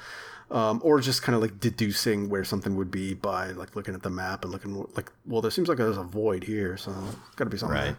Um, 0.50 0.80
or 0.82 0.98
just 1.00 1.20
kind 1.20 1.36
of 1.36 1.42
like 1.42 1.60
deducing 1.60 2.30
where 2.30 2.42
something 2.42 2.74
would 2.76 2.90
be 2.90 3.12
by 3.12 3.50
like 3.50 3.76
looking 3.76 3.94
at 3.94 4.02
the 4.02 4.08
map 4.08 4.44
and 4.44 4.52
looking 4.52 4.82
like, 4.96 5.12
well, 5.26 5.42
there 5.42 5.50
seems 5.50 5.68
like 5.68 5.76
there's 5.76 5.98
a 5.98 6.02
void 6.02 6.44
here, 6.44 6.78
so 6.78 6.90
got 7.36 7.44
to 7.44 7.50
be 7.50 7.58
something. 7.58 7.76
Right. 7.76 7.96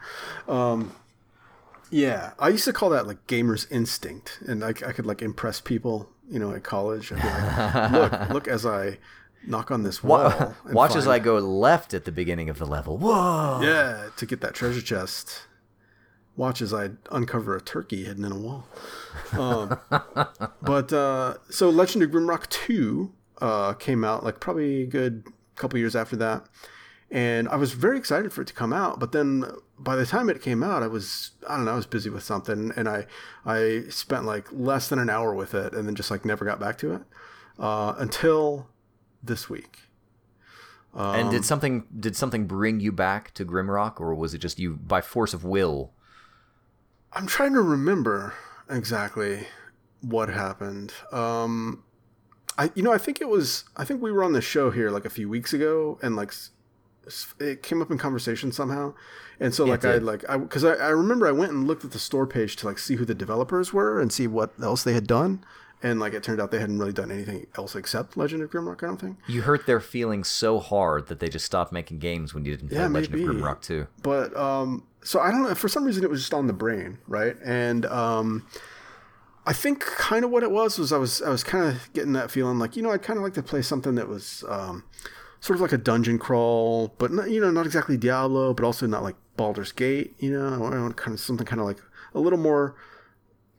there. 0.48 0.56
Um, 0.56 0.96
yeah, 1.91 2.32
I 2.39 2.50
used 2.50 2.65
to 2.65 2.74
call 2.74 2.89
that 2.89 3.06
like 3.06 3.27
gamer's 3.27 3.68
instinct, 3.70 4.39
and 4.48 4.63
I, 4.63 4.70
I 4.70 4.94
could 4.94 5.06
like 5.06 5.22
impress 5.22 5.62
people, 5.62 6.10
you 6.29 6.39
know, 6.39 6.51
at 6.51 6.63
college. 6.63 7.12
I'd 7.12 7.21
be 7.91 7.98
like, 7.98 8.12
look, 8.21 8.29
look 8.29 8.48
as 8.48 8.65
I 8.65 8.98
knock 9.45 9.71
on 9.71 9.83
this 9.83 10.03
wall. 10.03 10.55
Watch 10.71 10.95
as 10.95 11.07
I 11.07 11.19
go 11.19 11.38
left 11.38 11.93
at 11.93 12.05
the 12.05 12.12
beginning 12.12 12.50
of 12.50 12.59
the 12.59 12.65
level. 12.65 12.98
Whoa! 12.98 13.59
Yeah, 13.62 14.09
to 14.17 14.25
get 14.25 14.41
that 14.41 14.53
treasure 14.53 14.81
chest. 14.81 15.43
Watch 16.36 16.62
as 16.62 16.74
I 16.74 16.91
uncover 17.12 17.55
a 17.55 17.62
turkey 17.62 18.05
hidden 18.05 18.24
in 18.24 18.31
a 18.31 18.38
wall. 18.38 18.65
Um, 19.33 19.77
but 20.62 20.93
uh, 20.93 21.36
so 21.50 21.69
Legend 21.69 22.03
of 22.03 22.12
Grimrock 22.12 22.48
2 22.48 23.12
uh, 23.41 23.74
came 23.74 24.05
out 24.05 24.24
like 24.24 24.39
probably 24.39 24.83
a 24.83 24.86
good 24.86 25.27
couple 25.55 25.79
years 25.79 25.95
after 25.98 26.15
that. 26.15 26.45
And 27.12 27.50
I 27.50 27.56
was 27.56 27.72
very 27.74 27.98
excited 27.98 28.32
for 28.32 28.42
it 28.44 28.48
to 28.50 28.54
come 28.54 28.72
out, 28.72 29.00
but 29.00 29.12
then 29.13 29.46
by 29.80 29.96
the 29.96 30.06
time 30.06 30.30
it 30.30 30.44
came 30.44 30.62
out, 30.62 30.84
I 30.84 30.88
was 30.88 31.32
I 31.48 31.56
don't 31.56 31.66
know, 31.66 31.72
I 31.72 31.75
was 31.75 31.88
busy 31.88 32.10
with 32.10 32.24
something, 32.24 32.72
and 32.75 32.88
I 32.88 33.08
I 33.46 33.84
spent 33.89 34.25
like 34.25 34.48
less 34.51 34.89
than 34.89 35.00
an 35.00 35.10
hour 35.10 35.34
with 35.34 35.56
it, 35.56 35.74
and 35.74 35.88
then 35.88 35.96
just 35.96 36.12
like 36.12 36.24
never 36.24 36.46
got 36.46 36.60
back 36.60 36.78
to 36.80 36.94
it 36.94 37.01
uh, 37.58 37.96
until 37.98 38.70
this 39.24 39.50
week. 39.50 39.80
And 40.94 41.28
Um, 41.28 41.32
did 41.32 41.46
something 41.46 41.86
did 42.00 42.16
something 42.16 42.46
bring 42.46 42.80
you 42.80 42.92
back 42.92 43.34
to 43.36 43.46
Grimrock, 43.46 44.00
or 44.00 44.13
was 44.13 44.34
it 44.34 44.39
just 44.39 44.60
you 44.60 44.75
by 44.75 45.01
force 45.01 45.34
of 45.34 45.44
will? 45.44 45.94
I'm 47.13 47.25
trying 47.25 47.54
to 47.54 47.62
remember 47.62 48.34
exactly 48.70 49.48
what 50.01 50.30
happened. 50.30 50.94
Um, 51.12 51.84
I, 52.58 52.72
you 52.75 52.84
know, 52.84 52.94
I 52.94 52.98
think 53.00 53.20
it 53.20 53.30
was. 53.30 53.66
I 53.75 53.84
think 53.84 54.01
we 54.01 54.12
were 54.12 54.24
on 54.24 54.34
the 54.34 54.42
show 54.42 54.70
here 54.70 54.92
like 54.92 55.06
a 55.06 55.10
few 55.10 55.28
weeks 55.30 55.54
ago, 55.54 55.98
and 56.04 56.16
like 56.16 56.34
it 57.39 57.63
came 57.63 57.82
up 57.82 57.92
in 57.92 57.98
conversation 57.98 58.51
somehow. 58.51 58.94
And 59.39 59.54
so, 59.54 59.63
like, 59.66 59.86
I 59.86 59.96
like, 59.98 60.24
I 60.30 60.38
because 60.38 60.63
I, 60.63 60.74
I 60.74 60.89
remember 60.89 61.25
I 61.28 61.32
went 61.32 61.51
and 61.54 61.66
looked 61.68 61.86
at 61.86 61.92
the 61.92 62.00
store 62.00 62.28
page 62.28 62.56
to 62.58 62.66
like 62.68 62.78
see 62.78 62.96
who 62.96 63.06
the 63.06 63.16
developers 63.16 63.72
were 63.74 64.00
and 64.01 64.12
see 64.12 64.28
what 64.28 64.51
else 64.62 64.84
they 64.84 64.94
had 64.94 65.08
done. 65.08 65.44
And 65.82 65.98
like, 65.98 66.13
it 66.13 66.24
turned 66.24 66.42
out 66.42 66.51
they 66.51 66.60
hadn't 66.60 66.78
really 66.78 66.92
done 66.92 67.10
anything 67.10 67.48
else 67.58 67.74
except 67.74 68.18
Legend 68.18 68.44
of 68.44 68.51
Grimrock. 68.51 68.84
I 68.84 68.88
don't 68.88 69.00
think. 69.00 69.18
You 69.28 69.44
hurt 69.44 69.66
their 69.66 69.80
feelings 69.80 70.28
so 70.28 70.60
hard 70.60 71.08
that 71.08 71.22
they 71.22 71.30
just 71.30 71.46
stopped 71.46 71.72
making 71.72 72.00
games 72.00 72.34
when 72.34 72.44
you 72.44 72.56
didn't 72.58 72.68
play 72.70 72.80
Yeah, 72.80 72.88
Legend 72.88 73.13
maybe. 73.16 73.24
of 73.24 73.36
Grimrock 73.38 73.62
2. 73.62 73.88
but 74.04 74.36
um 74.36 74.84
so 75.01 75.22
i 75.22 75.32
don't 75.32 75.44
know 75.44 75.56
for 75.56 75.70
some 75.70 75.86
reason 75.86 76.04
it 76.04 76.10
was 76.10 76.20
just 76.20 76.34
on 76.34 76.48
the 76.48 76.51
brain 76.54 76.98
right 77.08 77.38
and 77.46 77.86
um 77.86 78.46
i 79.46 79.54
think 79.54 79.80
kind 79.80 80.25
of 80.25 80.30
what 80.32 80.44
it 80.44 80.51
was 80.51 80.78
was 80.78 80.92
i 80.92 80.98
was 80.98 81.22
i 81.22 81.30
was 81.30 81.42
kind 81.42 81.63
of 81.66 81.89
getting 81.94 82.12
that 82.12 82.30
feeling 82.30 82.60
like 82.60 82.75
you 82.75 82.84
know 82.84 82.92
i'd 82.92 83.01
kind 83.01 83.16
of 83.18 83.24
like 83.24 83.34
to 83.34 83.42
play 83.42 83.62
something 83.62 83.96
that 83.96 84.10
was 84.10 84.44
um 84.50 84.84
sort 85.41 85.55
of 85.55 85.62
like 85.62 85.72
a 85.72 85.77
dungeon 85.77 86.17
crawl 86.19 86.93
but 86.98 87.12
not, 87.12 87.29
you 87.29 87.39
know 87.39 87.51
not 87.51 87.65
exactly 87.65 87.98
diablo 87.98 88.53
but 88.53 88.63
also 88.65 88.86
not 88.86 89.03
like 89.03 89.15
Baldur's 89.39 89.72
Gate, 89.72 90.15
you 90.19 90.31
know, 90.31 90.53
I 90.53 90.58
want- 90.58 90.98
kind 90.98 91.13
of 91.13 91.22
something 91.22 91.46
kind 91.46 91.62
of 91.62 91.65
like 91.65 91.77
a 92.13 92.19
little 92.19 92.38
more 92.38 92.75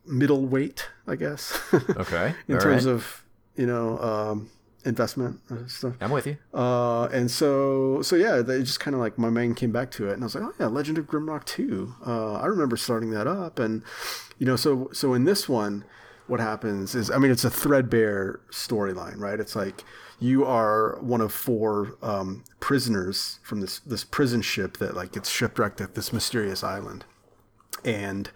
middleweight, 0.05 0.89
I 1.07 1.17
guess. 1.17 1.59
Okay. 1.97 2.35
in 2.49 2.57
all 2.57 2.61
terms 2.61 2.87
right. 2.87 2.93
of 2.93 3.25
you 3.57 3.67
know 3.67 3.99
um, 3.99 4.51
investment 4.85 5.41
and 5.49 5.71
stuff. 5.71 5.95
I'm 6.03 6.11
with 6.11 6.27
you. 6.27 6.37
Uh, 6.53 7.05
and 7.07 7.31
so 7.31 8.03
so 8.03 8.15
yeah, 8.15 8.43
they 8.43 8.61
just 8.61 8.79
kind 8.81 8.95
of 8.95 9.01
like 9.01 9.17
my 9.17 9.31
mind 9.31 9.57
came 9.57 9.73
back 9.73 9.91
to 9.93 10.09
it, 10.09 10.13
and 10.13 10.23
I 10.23 10.27
was 10.27 10.35
like, 10.35 10.45
oh 10.45 10.53
yeah, 10.61 10.67
Legend 10.67 10.99
of 10.99 11.07
Grimrock 11.07 11.45
two. 11.47 11.95
Uh, 12.07 12.35
I 12.35 12.45
remember 12.47 12.77
starting 12.77 13.11
that 13.13 13.27
up, 13.27 13.59
and 13.59 13.83
you 14.39 14.47
know, 14.47 14.57
so 14.57 14.91
so 14.93 15.15
in 15.15 15.25
this 15.25 15.49
one, 15.49 15.85
what 16.31 16.41
happens 16.41 16.95
is, 16.95 17.11
I 17.11 17.19
mean, 17.19 17.33
it's 17.33 17.45
a 17.45 17.51
threadbare 17.51 18.41
storyline, 18.53 19.19
right? 19.19 19.41
It's 19.41 19.57
like 19.57 19.85
you 20.21 20.45
are 20.45 20.97
one 21.01 21.21
of 21.21 21.33
four 21.33 21.97
um, 22.03 22.45
prisoners 22.61 23.41
from 23.43 23.61
this 23.61 23.81
this 23.81 24.05
prison 24.05 24.41
ship 24.41 24.77
that 24.77 24.95
like 24.95 25.13
gets 25.13 25.29
shipwrecked 25.29 25.81
at 25.81 25.95
this 25.97 26.13
mysterious 26.13 26.63
island, 26.63 27.05
and 27.85 28.31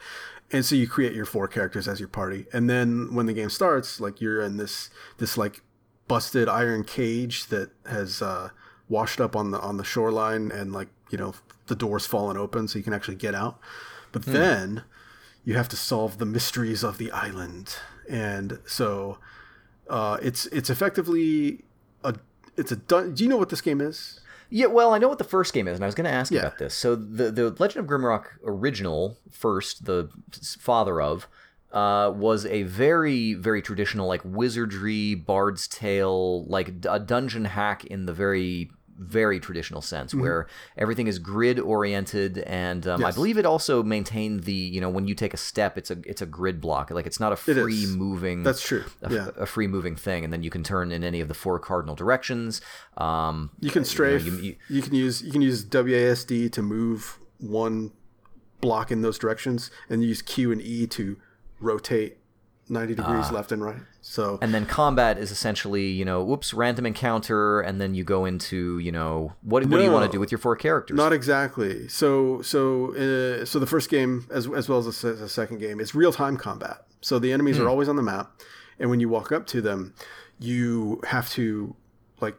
and 0.50 0.64
so 0.64 0.74
you 0.74 0.88
create 0.88 1.12
your 1.14 1.24
four 1.24 1.46
characters 1.46 1.86
as 1.86 2.00
your 2.00 2.08
party, 2.08 2.46
and 2.52 2.68
then 2.68 3.14
when 3.14 3.26
the 3.26 3.32
game 3.32 3.50
starts, 3.50 4.00
like 4.00 4.20
you're 4.20 4.42
in 4.42 4.56
this 4.56 4.90
this 5.18 5.38
like 5.38 5.62
busted 6.08 6.48
iron 6.48 6.82
cage 6.84 7.46
that 7.46 7.70
has 7.86 8.20
uh, 8.20 8.50
washed 8.88 9.20
up 9.20 9.36
on 9.36 9.52
the 9.52 9.60
on 9.60 9.76
the 9.76 9.84
shoreline, 9.84 10.50
and 10.50 10.72
like 10.72 10.88
you 11.10 11.18
know 11.18 11.34
the 11.68 11.76
doors 11.76 12.06
fallen 12.06 12.36
open 12.36 12.66
so 12.66 12.76
you 12.76 12.82
can 12.82 12.92
actually 12.92 13.14
get 13.14 13.36
out, 13.36 13.60
but 14.10 14.24
then 14.24 14.82
you 15.44 15.54
have 15.54 15.68
to 15.70 15.76
solve 15.76 16.18
the 16.18 16.26
mysteries 16.26 16.82
of 16.82 16.98
the 16.98 17.10
island, 17.12 17.76
and 18.08 18.58
so 18.66 19.18
uh, 19.88 20.18
it's 20.22 20.46
it's 20.46 20.70
effectively 20.70 21.64
a 22.02 22.14
it's 22.56 22.72
a 22.72 22.76
dun- 22.76 23.14
do 23.14 23.22
you 23.24 23.28
know 23.30 23.36
what 23.36 23.48
this 23.50 23.60
game 23.60 23.80
is? 23.80 24.20
Yeah, 24.50 24.66
well, 24.66 24.92
I 24.92 24.98
know 24.98 25.08
what 25.08 25.18
the 25.18 25.24
first 25.24 25.52
game 25.52 25.66
is, 25.66 25.76
and 25.76 25.84
I 25.84 25.86
was 25.86 25.94
going 25.94 26.04
to 26.04 26.10
ask 26.12 26.30
you 26.30 26.36
Yeah. 26.38 26.46
about 26.46 26.58
this. 26.58 26.74
So 26.74 26.94
the 26.94 27.30
the 27.30 27.50
Legend 27.58 27.84
of 27.84 27.86
Grimrock 27.90 28.26
original, 28.44 29.18
first, 29.30 29.84
the 29.86 30.10
father 30.60 31.00
of, 31.00 31.26
uh, 31.72 32.12
was 32.14 32.46
a 32.46 32.62
very 32.62 33.34
very 33.34 33.60
traditional 33.62 34.06
like 34.06 34.20
wizardry, 34.24 35.14
Bard's 35.14 35.66
Tale, 35.66 36.44
like 36.44 36.68
a 36.88 37.00
dungeon 37.00 37.46
hack 37.46 37.84
in 37.86 38.06
the 38.06 38.12
very 38.12 38.70
very 38.98 39.40
traditional 39.40 39.82
sense, 39.82 40.12
Mm-hmm. 40.12 40.20
where 40.22 40.46
everything 40.76 41.06
is 41.06 41.18
grid 41.18 41.58
oriented, 41.58 42.38
and 42.38 42.86
um, 42.86 43.04
I 43.04 43.10
believe 43.10 43.38
it 43.38 43.46
also 43.46 43.82
maintained 43.82 44.44
the 44.44 44.52
you 44.52 44.80
know 44.80 44.88
when 44.88 45.06
you 45.08 45.14
take 45.14 45.34
a 45.34 45.36
step, 45.36 45.76
it's 45.76 45.90
a 45.90 45.98
it's 46.04 46.22
a 46.22 46.26
grid 46.26 46.60
block, 46.60 46.90
like 46.90 47.06
it's 47.06 47.18
not 47.20 47.32
a 47.32 47.36
free 47.36 47.86
moving 47.86 48.42
That's 48.44 48.62
true. 48.62 48.84
a, 49.02 49.12
Yeah. 49.12 49.28
a 49.36 49.46
free 49.46 49.66
moving 49.66 49.96
thing, 49.96 50.22
and 50.24 50.32
then 50.32 50.42
you 50.42 50.50
can 50.50 50.62
turn 50.62 50.92
in 50.92 51.02
any 51.02 51.20
of 51.20 51.28
the 51.28 51.34
four 51.34 51.58
cardinal 51.58 51.94
directions. 51.94 52.60
Um, 52.96 53.50
You 53.60 53.70
can 53.70 53.84
strafe. 53.84 54.24
you- 54.24 54.36
You, 54.36 54.56
you- 54.68 54.82
can 54.82 54.94
use 54.94 55.22
you 55.22 55.32
can 55.32 55.42
use 55.42 55.64
WASD 55.64 56.50
to 56.52 56.62
move 56.62 57.18
one 57.38 57.90
block 58.60 58.90
in 58.90 59.02
those 59.02 59.18
directions, 59.18 59.70
and 59.90 60.02
use 60.04 60.22
Q 60.22 60.52
and 60.52 60.62
E 60.62 60.86
to 60.86 61.16
rotate 61.60 62.18
ninety 62.68 62.94
degrees 62.94 63.30
left 63.30 63.52
and 63.52 63.62
right. 63.64 63.76
So 64.06 64.38
And 64.42 64.52
then 64.52 64.66
combat 64.66 65.16
is 65.16 65.30
essentially, 65.30 65.87
you 65.87 66.04
know, 66.04 66.23
whoops, 66.23 66.52
random 66.52 66.84
encounter, 66.84 67.62
and 67.62 67.80
then 67.80 67.94
you 67.94 68.04
go 68.04 68.26
into, 68.26 68.78
you 68.78 68.92
know, 68.92 69.32
what, 69.40 69.64
what 69.64 69.78
do 69.78 69.82
you 69.82 69.90
want 69.90 70.04
to 70.04 70.12
do 70.14 70.20
with 70.20 70.30
your 70.30 70.38
four 70.38 70.56
characters? 70.56 70.94
not 70.94 71.14
exactly. 71.14 71.88
So 71.88 72.42
so 72.42 72.90
uh, 72.94 73.46
so 73.46 73.58
the 73.58 73.66
first 73.66 73.88
game, 73.88 74.26
as 74.30 74.46
as 74.46 74.68
well 74.68 74.78
as 74.78 75.00
the, 75.00 75.12
the 75.14 75.28
second 75.28 75.58
game, 75.58 75.80
is 75.80 75.94
real 75.94 76.12
time 76.12 76.37
combat. 76.37 76.87
So 77.00 77.18
the 77.18 77.32
enemies 77.32 77.58
are 77.58 77.66
always 77.66 77.88
on 77.88 77.96
the 77.96 78.02
map, 78.02 78.42
and 78.78 78.90
when 78.90 79.00
you 79.00 79.08
walk 79.08 79.32
up 79.32 79.46
to 79.49 79.62
them, 79.62 79.94
you 80.38 81.00
have 81.06 81.30
to 81.30 81.75
like 82.20 82.37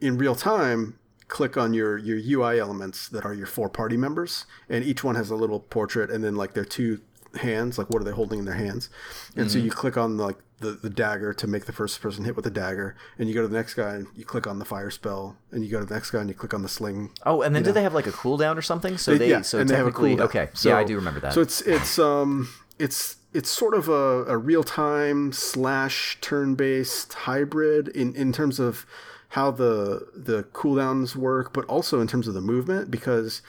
in 0.00 0.18
real 0.18 0.34
time 0.34 0.98
click 1.28 1.56
on 1.56 1.72
your 1.72 1.96
your 1.98 2.18
UI 2.18 2.58
elements 2.58 3.08
that 3.10 3.24
are 3.24 3.32
your 3.32 3.46
four 3.46 3.68
party 3.68 3.96
members, 3.96 4.44
and 4.68 4.84
each 4.84 5.04
one 5.04 5.14
has 5.14 5.30
a 5.30 5.36
little 5.36 5.60
portrait, 5.60 6.10
and 6.10 6.24
then 6.24 6.34
like 6.34 6.54
their 6.54 6.64
two 6.64 7.00
hands, 7.36 7.78
like 7.78 7.90
what 7.90 8.02
are 8.02 8.04
they 8.04 8.10
holding 8.10 8.40
in 8.40 8.44
their 8.44 8.56
hands, 8.56 8.90
and 9.36 9.52
so 9.52 9.58
you 9.58 9.70
click 9.70 9.96
on 9.96 10.16
like 10.16 10.38
the, 10.60 10.72
the 10.72 10.88
dagger 10.90 11.32
to 11.34 11.46
make 11.46 11.66
the 11.66 11.72
first 11.72 12.00
person 12.00 12.24
hit 12.24 12.34
with 12.34 12.44
the 12.44 12.50
dagger, 12.50 12.96
and 13.18 13.28
you 13.28 13.34
go 13.34 13.42
to 13.42 13.48
the 13.48 13.56
next 13.56 13.74
guy 13.74 13.94
and 13.94 14.06
you 14.16 14.24
click 14.24 14.46
on 14.46 14.58
the 14.58 14.64
fire 14.64 14.90
spell, 14.90 15.36
and 15.50 15.64
you 15.64 15.70
go 15.70 15.80
to 15.80 15.84
the 15.86 15.94
next 15.94 16.10
guy 16.10 16.20
and 16.20 16.28
you 16.28 16.34
click 16.34 16.54
on 16.54 16.62
the 16.62 16.68
sling 16.68 17.10
oh, 17.24 17.42
and 17.42 17.54
then 17.54 17.62
do 17.62 17.72
they 17.72 17.82
have 17.82 17.94
like 17.94 18.06
a 18.06 18.12
cooldown 18.12 18.56
or 18.56 18.62
something? 18.62 18.96
So 18.96 19.16
they, 19.16 19.28
yeah, 19.30 19.42
so 19.42 19.58
and 19.58 19.68
they 19.68 19.76
have 19.76 19.86
a 19.86 19.92
cooldown. 19.92 20.20
okay, 20.20 20.48
So- 20.54 20.70
yeah, 20.70 20.78
I 20.78 20.84
do 20.84 20.96
remember 20.96 21.20
that. 21.20 21.32
So 21.34 21.40
it's 21.40 21.60
it's 21.62 21.98
um 21.98 22.48
it's 22.78 23.16
it's 23.34 23.50
sort 23.50 23.74
of 23.74 23.88
a, 23.88 24.24
a 24.24 24.36
real 24.38 24.64
time 24.64 25.30
slash 25.32 26.18
turn 26.20 26.54
based 26.54 27.12
hybrid 27.12 27.88
in 27.88 28.14
in 28.16 28.32
terms 28.32 28.58
of 28.58 28.86
how 29.30 29.50
the 29.50 30.06
the 30.16 30.44
cooldowns 30.52 31.14
work, 31.16 31.52
but 31.52 31.64
also 31.66 32.00
in 32.00 32.06
terms 32.06 32.26
of 32.28 32.34
the 32.34 32.40
movement 32.40 32.90
because 32.90 33.42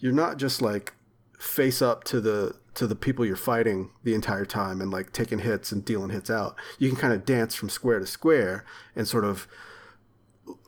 you're 0.00 0.12
not 0.12 0.38
just 0.38 0.60
like 0.62 0.94
face 1.38 1.80
up 1.80 2.04
to 2.04 2.20
the 2.20 2.56
to 2.74 2.86
the 2.86 2.94
people 2.94 3.24
you're 3.24 3.36
fighting 3.36 3.90
the 4.04 4.14
entire 4.14 4.44
time 4.44 4.80
and 4.80 4.90
like 4.90 5.12
taking 5.12 5.40
hits 5.40 5.72
and 5.72 5.84
dealing 5.84 6.10
hits 6.10 6.30
out. 6.30 6.56
You 6.78 6.88
can 6.88 6.98
kind 6.98 7.12
of 7.12 7.24
dance 7.24 7.54
from 7.54 7.68
square 7.68 7.98
to 7.98 8.06
square 8.06 8.64
and 8.94 9.08
sort 9.08 9.24
of 9.24 9.48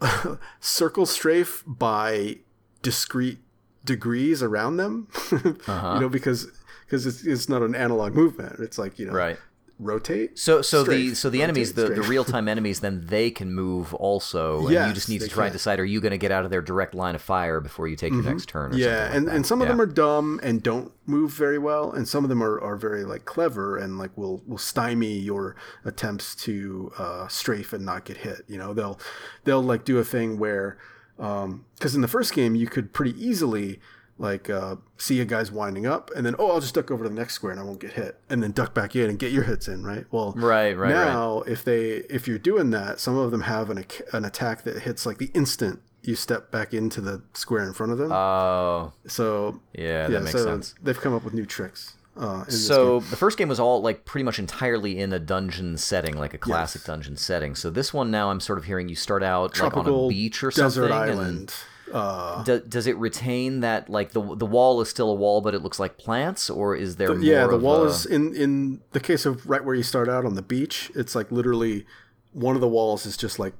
circle 0.61 1.07
strafe 1.07 1.63
by 1.67 2.39
discrete 2.83 3.39
degrees 3.85 4.43
around 4.43 4.77
them. 4.77 5.09
Uh-huh. 5.67 5.95
You 5.95 6.01
know, 6.01 6.09
because 6.09 6.49
because 6.85 7.07
it's, 7.07 7.25
it's 7.25 7.49
not 7.49 7.63
an 7.63 7.75
analog 7.75 8.15
movement. 8.15 8.59
It's 8.59 8.79
like 8.79 8.99
you 8.99 9.07
know, 9.07 9.13
right. 9.13 9.39
Rotate. 9.81 10.39
So, 10.39 10.63
so 10.63 10.85
the 10.85 11.15
so 11.15 11.31
the 11.31 11.43
enemies, 11.43 11.71
rotate, 11.71 11.77
the, 11.77 11.95
the 11.95 12.03
strafe. 12.03 12.09
real 12.09 12.25
time 12.25 12.49
enemies, 12.55 12.81
then 12.81 13.07
they 13.07 13.31
can 13.31 13.53
move 13.53 13.95
also, 13.95 14.67
and 14.67 14.89
you 14.89 14.93
just 14.95 15.09
need 15.09 15.21
to 15.23 15.29
try 15.29 15.47
and 15.47 15.53
decide: 15.53 15.81
are 15.81 15.85
you 15.85 16.01
going 16.01 16.13
to 16.13 16.19
get 16.19 16.31
out 16.31 16.45
of 16.45 16.51
their 16.51 16.63
direct 16.63 16.95
line 16.95 17.15
of 17.15 17.23
fire 17.23 17.61
before 17.61 17.89
you 17.89 17.97
take 17.97 18.13
your 18.13 18.23
next 18.23 18.49
turn? 18.49 18.71
Or 18.71 18.75
Mm-hmm. 18.75 18.79
Yeah, 18.79 19.05
like 19.05 19.15
and, 19.15 19.29
that. 19.29 19.35
and 19.37 19.47
some 19.47 19.63
of 19.63 19.69
them 19.69 19.81
are 19.81 19.87
dumb 19.87 20.39
and 20.43 20.63
don't 20.63 20.93
move 21.07 21.33
very 21.33 21.59
well, 21.59 21.91
and 21.93 22.07
some 22.07 22.25
of 22.25 22.29
them 22.29 22.43
are, 22.43 22.61
are 22.61 22.77
very 22.77 23.05
like 23.05 23.25
clever 23.25 23.77
and 23.77 23.99
like 23.99 24.17
will 24.17 24.43
will 24.47 24.59
stymie 24.59 25.19
your 25.19 25.57
attempts 25.85 26.35
to 26.37 26.93
uh, 26.99 27.27
strafe 27.29 27.73
and 27.73 27.85
not 27.85 28.05
get 28.05 28.19
hit. 28.19 28.43
You 28.47 28.59
know, 28.59 28.75
they'll 28.75 28.99
they'll 29.45 29.63
like 29.63 29.85
do 29.85 29.99
a 29.99 30.05
thing 30.05 30.39
where 30.39 30.79
um 31.19 31.65
because 31.77 31.95
in 31.95 32.01
the 32.01 32.09
first 32.09 32.33
game 32.33 32.55
you 32.55 32.67
could 32.67 32.93
pretty 32.93 33.13
easily 33.23 33.79
like 34.21 34.49
uh, 34.51 34.77
see 34.99 35.21
a 35.21 35.25
guy's 35.25 35.51
winding 35.51 35.87
up 35.87 36.11
and 36.15 36.25
then 36.27 36.37
oh 36.39 36.51
I'll 36.53 36.61
just 36.61 36.75
duck 36.75 36.91
over 36.91 37.03
to 37.05 37.09
the 37.09 37.15
next 37.15 37.35
square 37.35 37.53
and 37.53 37.61
I 37.61 37.65
won't 37.65 37.81
get 37.81 37.95
hit 37.95 38.19
and 38.29 38.43
then 38.43 38.53
duck 38.53 38.75
back 38.75 38.95
in 38.95 39.09
and 39.09 39.19
get 39.19 39.33
your 39.33 39.45
hits 39.45 39.67
in 39.67 39.83
right 39.83 40.05
well 40.13 40.33
Right, 40.37 40.77
right, 40.77 40.93
right. 40.93 41.07
now 41.07 41.41
if 41.47 41.65
they 41.65 42.03
if 42.11 42.29
you're 42.29 42.39
doing 42.39 42.69
that 42.71 43.01
some 43.01 43.17
of 43.17 43.31
them 43.31 43.41
have 43.43 43.71
an, 43.71 43.85
an 44.13 44.25
attack 44.27 44.63
that 44.65 44.81
hits 44.83 45.07
like 45.07 45.17
the 45.19 45.31
instant 45.35 45.81
you 46.03 46.15
step 46.15 46.51
back 46.51 46.75
into 46.75 47.01
the 47.01 47.23
square 47.33 47.63
in 47.67 47.73
front 47.73 47.93
of 47.93 47.99
them 47.99 48.13
Oh, 48.13 48.93
so 49.07 49.61
yeah, 49.73 50.07
that 50.09 50.21
makes 50.21 50.33
so 50.33 50.45
sense. 50.45 50.75
They've 50.83 51.01
come 51.01 51.15
up 51.15 51.25
with 51.25 51.33
new 51.35 51.47
tricks. 51.47 51.97
Uh, 52.17 52.45
So 52.47 53.01
the 53.01 53.17
first 53.17 53.39
game 53.39 53.49
was 53.49 53.61
all 53.61 53.81
like 53.81 54.05
pretty 54.05 54.25
much 54.25 54.39
entirely 54.39 54.99
in 54.99 55.13
a 55.15 55.19
dungeon 55.19 55.77
setting, 55.79 56.19
like 56.19 56.35
a 56.35 56.39
classic 56.39 56.81
Yes. 56.83 56.87
dungeon 56.87 57.17
setting. 57.17 57.55
So 57.55 57.71
this 57.71 57.95
one 57.95 58.11
now, 58.11 58.31
I'm 58.31 58.41
sort 58.41 58.59
of 58.59 58.65
hearing 58.65 58.89
you 58.91 58.97
start 58.97 59.23
out 59.23 59.53
like 59.57 59.63
on 59.63 59.71
tropical 59.71 60.07
a 60.07 60.09
beach 60.11 60.43
or 60.43 60.51
desert 60.51 60.89
something. 60.91 61.11
and 61.11 61.21
island. 61.21 61.55
Uh, 61.93 62.43
do- 62.45 62.61
does 62.61 62.87
it 62.87 62.97
retain 62.97 63.61
that 63.61 63.89
like 63.89 64.13
the 64.13 64.21
the 64.37 64.47
wall 64.47 64.81
is 64.81 64.89
still 64.89 65.11
a 65.11 65.15
wall, 65.15 65.41
but 65.41 65.55
it 65.55 65.63
looks 65.63 65.79
like 65.79 65.99
plants, 65.99 66.49
or 66.51 66.75
is 66.77 66.97
there 66.97 67.09
more? 67.09 67.19
yeah, 67.19 67.47
the 67.47 67.59
wall 67.59 67.83
a- 67.85 67.87
is 67.89 68.07
in 68.07 68.35
in 68.35 68.81
the 68.93 69.01
case 69.01 69.27
of 69.27 69.47
right 69.49 69.65
where 69.65 69.75
you 69.75 69.83
start 69.83 70.09
out 70.09 70.25
on 70.25 70.35
the 70.35 70.43
beach. 70.43 70.91
It's 70.95 71.15
like 71.15 71.31
literally 71.33 71.87
one 72.33 72.55
of 72.55 72.61
the 72.61 72.69
walls 72.69 73.07
is 73.07 73.17
just 73.17 73.39
like 73.39 73.55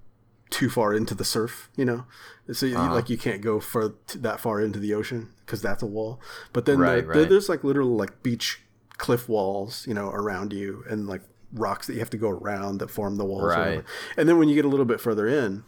too 0.51 0.69
far 0.69 0.93
into 0.95 1.15
the 1.15 1.25
surf. 1.25 1.71
You 1.77 1.85
know, 1.85 2.05
so 2.53 2.67
you, 2.67 2.77
Uh-huh. 2.77 2.95
like 2.95 3.09
you 3.11 3.19
can't 3.19 3.41
go 3.43 3.61
for 3.61 3.95
that 4.17 4.41
far 4.41 4.61
into 4.61 4.79
the 4.79 4.95
ocean 4.95 5.29
because 5.47 5.63
that's 5.63 5.83
a 5.83 5.87
wall. 5.87 6.21
But 6.53 6.65
then 6.67 6.79
Right, 6.79 7.03
the, 7.07 7.21
right. 7.21 7.29
there's 7.29 7.49
like 7.49 7.65
literal 7.65 7.97
like 7.97 8.23
beach 8.23 8.61
cliff 8.99 9.29
walls, 9.29 9.87
you 9.87 9.95
know, 9.95 10.11
around 10.11 10.53
you 10.53 10.85
and 10.89 11.07
like 11.07 11.23
rocks 11.53 11.87
that 11.87 11.95
you 11.95 11.99
have 12.01 12.11
to 12.11 12.17
go 12.17 12.29
around 12.29 12.79
that 12.79 12.91
form 12.91 13.17
the 13.17 13.25
walls. 13.25 13.45
Right. 13.57 13.83
And 14.17 14.29
then 14.29 14.39
when 14.39 14.49
you 14.49 14.55
get 14.55 14.65
a 14.65 14.69
little 14.69 14.85
bit 14.87 15.01
further 15.01 15.27
in, 15.27 15.65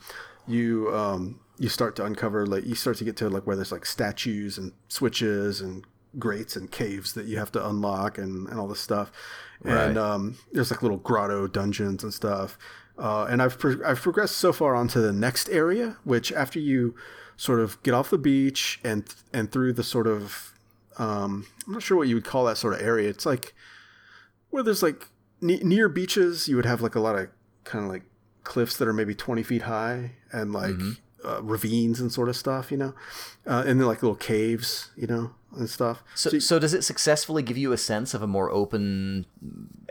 you 0.46 0.94
um 0.94 1.40
you 1.62 1.68
start 1.68 1.94
to 1.96 2.04
uncover 2.04 2.44
like 2.44 2.64
you 2.66 2.74
start 2.74 2.96
to 2.98 3.04
get 3.04 3.16
to 3.16 3.28
like 3.30 3.46
where 3.46 3.54
there's 3.54 3.70
like 3.72 3.86
statues 3.86 4.58
and 4.58 4.72
switches 4.88 5.60
and 5.60 5.84
grates 6.18 6.56
and 6.56 6.70
caves 6.70 7.12
that 7.14 7.26
you 7.26 7.38
have 7.38 7.52
to 7.52 7.66
unlock 7.66 8.18
and, 8.18 8.48
and 8.48 8.58
all 8.58 8.66
this 8.68 8.80
stuff. 8.80 9.12
And 9.64 9.96
um, 9.96 10.38
there's 10.52 10.70
like 10.72 10.82
little 10.82 10.98
grotto 10.98 11.46
dungeons 11.46 12.02
and 12.02 12.12
stuff. 12.12 12.58
Uh, 12.98 13.24
and 13.30 13.40
I've 13.40 13.58
pro- 13.58 13.80
I've 13.86 14.00
progressed 14.00 14.36
so 14.36 14.52
far 14.52 14.74
onto 14.74 15.00
the 15.00 15.12
next 15.12 15.48
area, 15.50 15.96
which 16.04 16.32
after 16.32 16.58
you 16.58 16.94
sort 17.36 17.60
of 17.60 17.80
get 17.84 17.94
off 17.94 18.10
the 18.10 18.18
beach 18.18 18.80
and 18.84 19.04
and 19.32 19.50
through 19.52 19.72
the 19.74 19.84
sort 19.84 20.06
of 20.08 20.52
um, 20.98 21.46
I'm 21.66 21.74
not 21.74 21.82
sure 21.82 21.96
what 21.96 22.08
you 22.08 22.16
would 22.16 22.24
call 22.24 22.44
that 22.46 22.58
sort 22.58 22.74
of 22.74 22.80
area. 22.82 23.08
It's 23.08 23.24
like 23.24 23.54
where 24.50 24.62
there's 24.64 24.82
like 24.82 25.08
ne- 25.40 25.62
near 25.62 25.88
beaches, 25.88 26.48
you 26.48 26.56
would 26.56 26.66
have 26.66 26.82
like 26.82 26.96
a 26.96 27.00
lot 27.00 27.14
of 27.16 27.28
kind 27.64 27.84
of 27.84 27.90
like 27.90 28.02
cliffs 28.44 28.76
that 28.76 28.88
are 28.88 28.92
maybe 28.92 29.14
20 29.14 29.42
feet 29.44 29.62
high 29.62 30.12
and 30.32 30.52
like 30.52 30.72
Mm-hmm. 30.74 30.90
Uh, 31.24 31.42
ravines 31.42 32.00
and 32.00 32.12
sort 32.12 32.28
of 32.28 32.36
stuff, 32.36 32.70
you 32.70 32.76
know, 32.76 32.94
uh, 33.46 33.64
and 33.66 33.80
then 33.80 33.86
like 33.86 34.02
little 34.02 34.16
caves, 34.16 34.90
you 34.96 35.06
know, 35.06 35.32
and 35.56 35.68
stuff. 35.68 36.02
So, 36.14 36.38
so 36.38 36.58
does 36.58 36.74
it 36.74 36.82
successfully 36.82 37.42
give 37.42 37.56
you 37.56 37.72
a 37.72 37.78
sense 37.78 38.14
of 38.14 38.22
a 38.22 38.26
more 38.26 38.50
open 38.50 39.26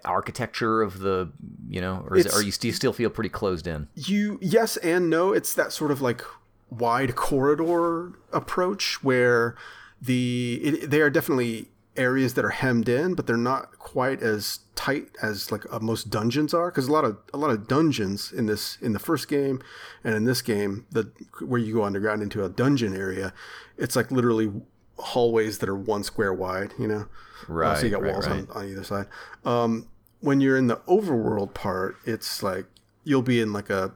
architecture 0.03 0.81
of 0.81 0.99
the, 0.99 1.31
you 1.69 1.81
know, 1.81 2.05
or 2.09 2.17
is 2.17 2.25
it, 2.25 2.33
are 2.33 2.41
you 2.41 2.51
do 2.51 2.67
you 2.67 2.73
still 2.73 2.93
feel 2.93 3.09
pretty 3.09 3.29
closed 3.29 3.67
in? 3.67 3.87
you 3.95 4.39
yes 4.41 4.77
and 4.77 5.09
no 5.09 5.33
it's 5.33 5.53
that 5.53 5.71
sort 5.71 5.91
of 5.91 6.01
like 6.01 6.23
wide 6.69 7.15
corridor 7.15 8.13
approach 8.31 9.03
where 9.03 9.55
the 10.01 10.59
it, 10.63 10.89
they 10.89 11.01
are 11.01 11.09
definitely 11.09 11.67
areas 11.97 12.35
that 12.35 12.45
are 12.45 12.49
hemmed 12.49 12.87
in, 12.87 13.15
but 13.15 13.27
they're 13.27 13.37
not 13.37 13.77
quite 13.77 14.21
as 14.21 14.59
tight 14.75 15.09
as 15.21 15.51
like 15.51 15.71
uh, 15.71 15.79
most 15.79 16.09
dungeons 16.09 16.53
are. 16.53 16.71
Because 16.71 16.87
a 16.87 16.91
lot 16.91 17.05
of 17.05 17.17
a 17.33 17.37
lot 17.37 17.51
of 17.51 17.67
dungeons 17.67 18.31
in 18.31 18.45
this 18.45 18.77
in 18.81 18.93
the 18.93 18.99
first 18.99 19.27
game 19.27 19.61
and 20.03 20.15
in 20.15 20.25
this 20.25 20.41
game, 20.41 20.85
the 20.91 21.11
where 21.41 21.59
you 21.59 21.73
go 21.73 21.83
underground 21.83 22.21
into 22.21 22.43
a 22.43 22.49
dungeon 22.49 22.95
area, 22.95 23.33
it's 23.77 23.95
like 23.95 24.11
literally 24.11 24.51
hallways 24.97 25.57
that 25.59 25.69
are 25.69 25.75
one 25.75 26.03
square 26.03 26.33
wide. 26.33 26.73
You 26.79 26.87
know, 26.87 27.07
Right. 27.47 27.71
Uh, 27.71 27.75
so 27.75 27.85
you 27.85 27.91
got 27.91 28.01
right, 28.01 28.13
walls 28.13 28.27
right. 28.27 28.47
on, 28.49 28.55
on 28.55 28.69
either 28.69 28.83
side. 28.83 29.07
Um, 29.45 29.87
when 30.19 30.41
you're 30.41 30.57
in 30.57 30.67
the 30.67 30.77
overworld 30.87 31.53
part, 31.53 31.97
it's 32.05 32.43
like 32.43 32.65
you'll 33.03 33.21
be 33.21 33.41
in 33.41 33.53
like 33.53 33.69
a 33.69 33.93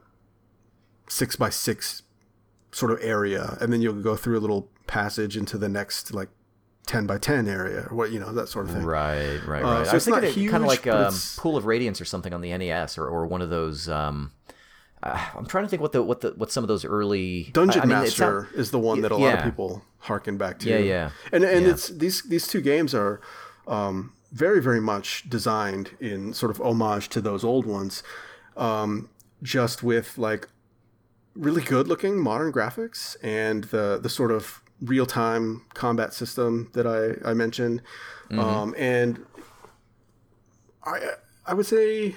six 1.08 1.36
by 1.36 1.50
six 1.50 2.02
sort 2.72 2.92
of 2.92 2.98
area, 3.00 3.56
and 3.60 3.72
then 3.72 3.80
you'll 3.80 3.94
go 4.02 4.16
through 4.16 4.38
a 4.38 4.40
little 4.40 4.68
passage 4.86 5.36
into 5.36 5.58
the 5.58 5.68
next 5.68 6.12
like 6.14 6.28
ten 6.86 7.06
by 7.06 7.18
ten 7.18 7.48
area, 7.48 7.86
or 7.90 7.96
what 7.96 8.10
you 8.12 8.18
know 8.20 8.32
that 8.32 8.48
sort 8.48 8.66
of 8.66 8.72
thing. 8.72 8.84
Right, 8.84 9.38
right, 9.46 9.62
Uh, 9.64 9.66
right. 9.78 9.84
so 9.86 9.90
I 9.90 9.94
was 9.94 9.94
it's 9.94 10.06
not 10.06 10.20
thinking 10.22 10.48
kind 10.48 10.62
of 10.62 10.68
like 10.68 10.86
a 10.86 11.08
um, 11.08 11.14
Pool 11.36 11.56
of 11.56 11.66
Radiance 11.66 12.00
or 12.00 12.04
something 12.04 12.32
on 12.32 12.40
the 12.40 12.56
NES, 12.56 12.96
or, 12.98 13.06
or 13.08 13.26
one 13.26 13.42
of 13.42 13.50
those. 13.50 13.88
Um, 13.88 14.32
uh, 15.02 15.20
I'm 15.36 15.46
trying 15.46 15.64
to 15.64 15.68
think 15.68 15.82
what 15.82 15.92
the 15.92 16.02
what 16.02 16.20
the 16.22 16.30
what 16.36 16.50
some 16.50 16.64
of 16.64 16.68
those 16.68 16.84
early 16.84 17.50
Dungeon 17.52 17.80
I, 17.80 17.84
I 17.84 17.86
mean, 17.86 17.98
it's 18.06 18.18
not- 18.18 18.32
Master 18.32 18.48
is 18.58 18.70
the 18.70 18.78
one 18.78 19.02
that 19.02 19.12
a 19.12 19.16
lot 19.16 19.34
of 19.38 19.44
people 19.44 19.82
harken 19.98 20.36
back 20.38 20.58
to. 20.60 20.70
Yeah, 20.70 20.78
yeah. 20.78 21.10
And 21.32 21.44
and 21.44 21.66
Yeah. 21.66 21.72
it's 21.72 21.88
these 21.88 22.22
these 22.22 22.46
two 22.46 22.60
games 22.60 22.94
are 22.94 23.20
um, 23.66 24.12
very 24.32 24.62
very 24.62 24.80
much 24.80 25.28
designed 25.28 25.90
in 26.00 26.32
sort 26.32 26.50
of 26.50 26.60
homage 26.60 27.08
to 27.10 27.20
those 27.20 27.44
old 27.44 27.66
ones, 27.66 28.02
um, 28.56 29.08
just 29.42 29.82
with 29.82 30.16
like 30.18 30.48
really 31.34 31.62
good 31.62 31.86
looking 31.88 32.18
modern 32.18 32.52
graphics 32.52 33.16
and 33.22 33.64
the 33.64 33.98
the 34.00 34.08
sort 34.08 34.30
of 34.30 34.62
real 34.80 35.06
time 35.06 35.62
combat 35.74 36.12
system 36.14 36.70
that 36.74 36.86
I 36.86 37.28
I 37.30 37.34
mentioned, 37.34 37.82
Mm-hmm. 38.30 38.38
um, 38.40 38.74
and 38.76 39.24
I 40.84 41.10
I 41.46 41.54
would 41.54 41.66
say. 41.66 42.14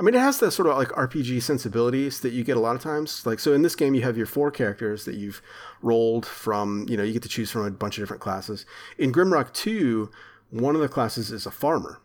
I 0.00 0.04
mean, 0.04 0.14
it 0.14 0.20
has 0.20 0.38
that 0.38 0.52
sort 0.52 0.68
of 0.68 0.76
like 0.76 0.90
RPG 0.90 1.42
sensibilities 1.42 2.20
that 2.20 2.32
you 2.32 2.44
get 2.44 2.56
a 2.56 2.60
lot 2.60 2.76
of 2.76 2.82
times. 2.82 3.26
Like, 3.26 3.40
so 3.40 3.52
in 3.52 3.62
this 3.62 3.74
game, 3.74 3.96
you 3.96 4.02
have 4.02 4.16
your 4.16 4.26
four 4.26 4.52
characters 4.52 5.04
that 5.06 5.16
you've 5.16 5.42
rolled 5.82 6.24
from, 6.24 6.86
you 6.88 6.96
know, 6.96 7.02
you 7.02 7.12
get 7.12 7.22
to 7.24 7.28
choose 7.28 7.50
from 7.50 7.64
a 7.66 7.70
bunch 7.72 7.98
of 7.98 8.02
different 8.02 8.22
classes. 8.22 8.64
In 8.96 9.10
Grimrock 9.12 9.52
2, 9.54 10.08
one 10.50 10.76
of 10.76 10.80
the 10.80 10.88
classes 10.88 11.32
is 11.32 11.46
a 11.46 11.50
farmer. 11.50 12.00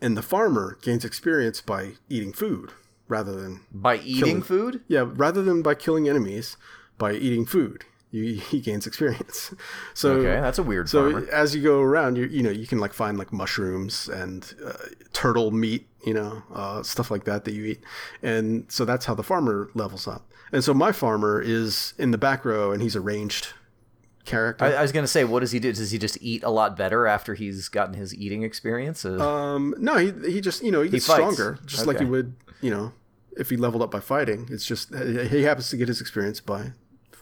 And 0.00 0.16
the 0.16 0.22
farmer 0.22 0.78
gains 0.80 1.04
experience 1.04 1.60
by 1.60 1.92
eating 2.08 2.32
food 2.32 2.70
rather 3.06 3.38
than, 3.38 3.60
by 3.70 3.96
eating 3.98 4.14
killing- 4.20 4.42
food. 4.42 4.80
yeah, 4.88 5.04
rather 5.06 5.42
than 5.42 5.60
by 5.60 5.74
killing 5.74 6.08
enemies, 6.08 6.56
by 6.96 7.12
eating 7.12 7.44
food. 7.44 7.84
You, 8.14 8.34
he 8.36 8.60
gains 8.60 8.86
experience. 8.86 9.52
So, 9.94 10.12
Okay, 10.18 10.40
that's 10.40 10.58
a 10.58 10.62
weird 10.62 10.88
so 10.88 11.10
farmer. 11.10 11.28
as 11.32 11.54
you 11.54 11.62
go 11.62 11.80
around, 11.80 12.16
you 12.16 12.26
you 12.26 12.42
know 12.42 12.50
you 12.50 12.66
can 12.66 12.78
like 12.78 12.92
find 12.92 13.18
like 13.18 13.32
mushrooms 13.32 14.08
and 14.08 14.54
uh, 14.64 14.72
turtle 15.12 15.50
meat, 15.50 15.86
you 16.06 16.14
know, 16.14 16.42
uh, 16.54 16.82
stuff 16.82 17.10
like 17.10 17.24
that 17.24 17.44
that 17.44 17.52
you 17.54 17.64
eat, 17.64 17.80
and 18.22 18.66
so 18.68 18.84
that's 18.84 19.04
how 19.06 19.14
the 19.14 19.22
farmer 19.22 19.68
levels 19.74 20.06
up. 20.06 20.22
And 20.52 20.62
so 20.62 20.72
my 20.74 20.92
farmer 20.92 21.40
is 21.42 21.94
in 21.98 22.10
the 22.12 22.18
back 22.18 22.44
row, 22.44 22.70
and 22.72 22.80
he's 22.82 22.94
a 22.96 23.00
ranged 23.00 23.48
character. 24.24 24.64
I, 24.64 24.72
I 24.74 24.82
was 24.82 24.92
gonna 24.92 25.06
say, 25.08 25.24
what 25.24 25.40
does 25.40 25.50
he 25.52 25.58
do? 25.58 25.72
Does 25.72 25.90
he 25.90 25.98
just 25.98 26.18
eat 26.20 26.42
a 26.44 26.50
lot 26.50 26.76
better 26.76 27.06
after 27.06 27.34
he's 27.34 27.68
gotten 27.68 27.94
his 27.94 28.14
eating 28.14 28.42
experience? 28.44 29.04
Uh, 29.04 29.18
um, 29.18 29.74
no, 29.78 29.96
he 29.96 30.12
he 30.30 30.40
just 30.40 30.62
you 30.62 30.70
know 30.70 30.82
he 30.82 30.88
gets 30.90 31.06
fights. 31.06 31.18
stronger, 31.34 31.58
just 31.66 31.86
like 31.86 31.98
he 31.98 32.04
would 32.04 32.34
you 32.60 32.70
know 32.70 32.92
if 33.36 33.50
he 33.50 33.56
leveled 33.56 33.82
up 33.82 33.90
by 33.90 34.00
fighting. 34.00 34.48
It's 34.50 34.64
just 34.66 34.94
he 34.94 35.42
happens 35.42 35.68
to 35.70 35.76
get 35.76 35.88
his 35.88 36.00
experience 36.00 36.40
by 36.40 36.72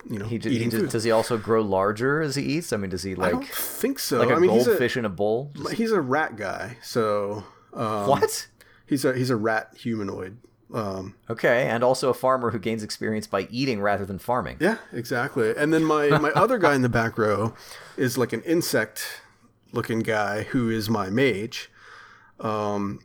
you 0.08 0.18
know 0.18 0.26
he, 0.26 0.38
d- 0.38 0.58
he 0.58 0.66
d- 0.68 0.86
does 0.86 1.04
he 1.04 1.10
also 1.10 1.38
grow 1.38 1.62
larger 1.62 2.20
as 2.20 2.34
he 2.36 2.42
eats? 2.42 2.72
I 2.72 2.76
mean, 2.76 2.90
does 2.90 3.02
he 3.02 3.14
like? 3.14 3.28
I 3.28 3.32
don't 3.32 3.46
think 3.48 3.98
so. 3.98 4.18
like 4.18 4.30
a 4.30 4.34
I 4.34 4.38
mean, 4.38 4.50
he's 4.50 4.66
a 4.66 4.70
goldfish 4.70 4.96
in 4.96 5.04
a 5.04 5.08
bowl? 5.08 5.50
Just- 5.54 5.74
he's 5.74 5.92
a 5.92 6.00
rat 6.00 6.36
guy, 6.36 6.76
so 6.82 7.44
um, 7.72 8.08
what? 8.08 8.48
He's 8.86 9.04
a 9.04 9.14
he's 9.16 9.30
a 9.30 9.36
rat 9.36 9.70
humanoid. 9.76 10.38
Um, 10.74 11.16
Okay, 11.28 11.68
and 11.68 11.84
also 11.84 12.08
a 12.08 12.14
farmer 12.14 12.50
who 12.50 12.58
gains 12.58 12.82
experience 12.82 13.26
by 13.26 13.42
eating 13.50 13.80
rather 13.82 14.06
than 14.06 14.18
farming. 14.18 14.56
yeah, 14.58 14.78
exactly. 14.92 15.54
And 15.56 15.72
then 15.72 15.84
my 15.84 16.08
my 16.18 16.30
other 16.34 16.58
guy 16.58 16.74
in 16.74 16.80
the 16.82 16.88
back 16.88 17.18
row 17.18 17.54
is 17.96 18.16
like 18.16 18.32
an 18.32 18.42
insect 18.42 19.20
looking 19.72 20.00
guy 20.00 20.42
who 20.44 20.70
is 20.70 20.88
my 20.90 21.10
mage. 21.10 21.70
Um, 22.40 23.00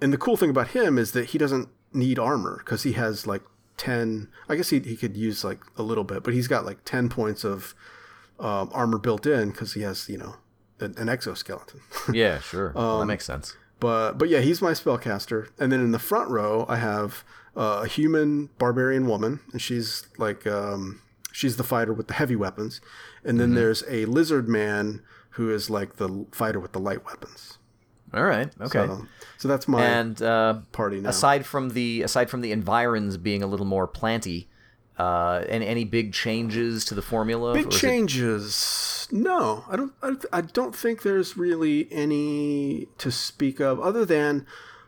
and 0.00 0.12
the 0.12 0.18
cool 0.18 0.36
thing 0.36 0.50
about 0.50 0.68
him 0.68 0.98
is 0.98 1.12
that 1.12 1.26
he 1.26 1.38
doesn't 1.38 1.68
need 1.92 2.18
armor 2.18 2.56
because 2.64 2.82
he 2.82 2.92
has 2.92 3.26
like 3.26 3.42
ten. 3.84 4.28
I 4.48 4.56
guess 4.56 4.70
he 4.70 4.78
he 4.80 4.96
could 4.96 5.16
use 5.16 5.44
like 5.44 5.60
a 5.76 5.82
little 5.82 6.04
bit, 6.04 6.22
but 6.24 6.34
he's 6.34 6.48
got 6.48 6.64
like 6.64 6.78
ten 6.84 7.08
points 7.08 7.44
of 7.44 7.74
um, 8.40 8.70
armor 8.72 8.98
built 8.98 9.26
in 9.26 9.50
because 9.50 9.74
he 9.74 9.82
has 9.82 10.08
you 10.08 10.18
know 10.18 10.36
an, 10.80 10.94
an 10.98 11.08
exoskeleton. 11.08 11.80
Yeah, 12.12 12.40
sure. 12.40 12.72
Well, 12.74 12.94
Um, 12.94 13.00
that 13.00 13.06
makes 13.06 13.24
sense. 13.24 13.56
But 13.80 14.12
but 14.18 14.28
yeah, 14.28 14.40
he's 14.40 14.60
my 14.62 14.72
spellcaster. 14.72 15.48
And 15.58 15.70
then 15.72 15.80
in 15.80 15.90
the 15.92 15.98
front 15.98 16.30
row, 16.30 16.64
I 16.68 16.76
have 16.76 17.24
uh, 17.56 17.80
a 17.84 17.86
human 17.86 18.50
barbarian 18.58 19.06
woman, 19.06 19.40
and 19.52 19.60
she's 19.60 20.06
like 20.18 20.46
um, 20.46 21.00
she's 21.32 21.56
the 21.56 21.64
fighter 21.64 21.92
with 21.92 22.06
the 22.08 22.14
heavy 22.14 22.36
weapons. 22.36 22.80
And 23.24 23.38
then 23.40 23.54
there's 23.54 23.82
a 23.88 24.04
lizard 24.06 24.48
man 24.48 25.02
who 25.30 25.50
is 25.52 25.68
like 25.70 25.96
the 25.96 26.26
fighter 26.32 26.60
with 26.60 26.72
the 26.72 26.78
light 26.80 27.04
weapons. 27.04 27.58
All 28.14 28.24
right. 28.24 28.50
Okay. 28.60 28.86
So, 28.86 29.06
so 29.38 29.48
that's 29.48 29.66
my 29.68 29.84
and 29.84 30.20
uh, 30.22 30.60
party 30.72 31.00
now. 31.00 31.08
aside 31.10 31.44
from 31.46 31.70
the 31.70 32.02
aside 32.02 32.30
from 32.30 32.40
the 32.40 32.52
environs 32.52 33.16
being 33.16 33.42
a 33.42 33.46
little 33.46 33.66
more 33.66 33.86
planty, 33.86 34.48
uh, 34.98 35.44
and 35.48 35.64
any 35.64 35.84
big 35.84 36.12
changes 36.12 36.84
to 36.86 36.94
the 36.94 37.02
formula? 37.02 37.52
Big 37.54 37.68
is 37.68 37.74
it- 37.74 37.78
changes? 37.78 39.08
No, 39.12 39.64
I 39.68 39.76
don't. 39.76 39.92
I, 40.02 40.14
I 40.32 40.40
don't 40.40 40.74
think 40.74 41.02
there's 41.02 41.36
really 41.36 41.88
any 41.92 42.88
to 42.98 43.10
speak 43.10 43.60
of, 43.60 43.78
other 43.80 44.04
than 44.04 44.46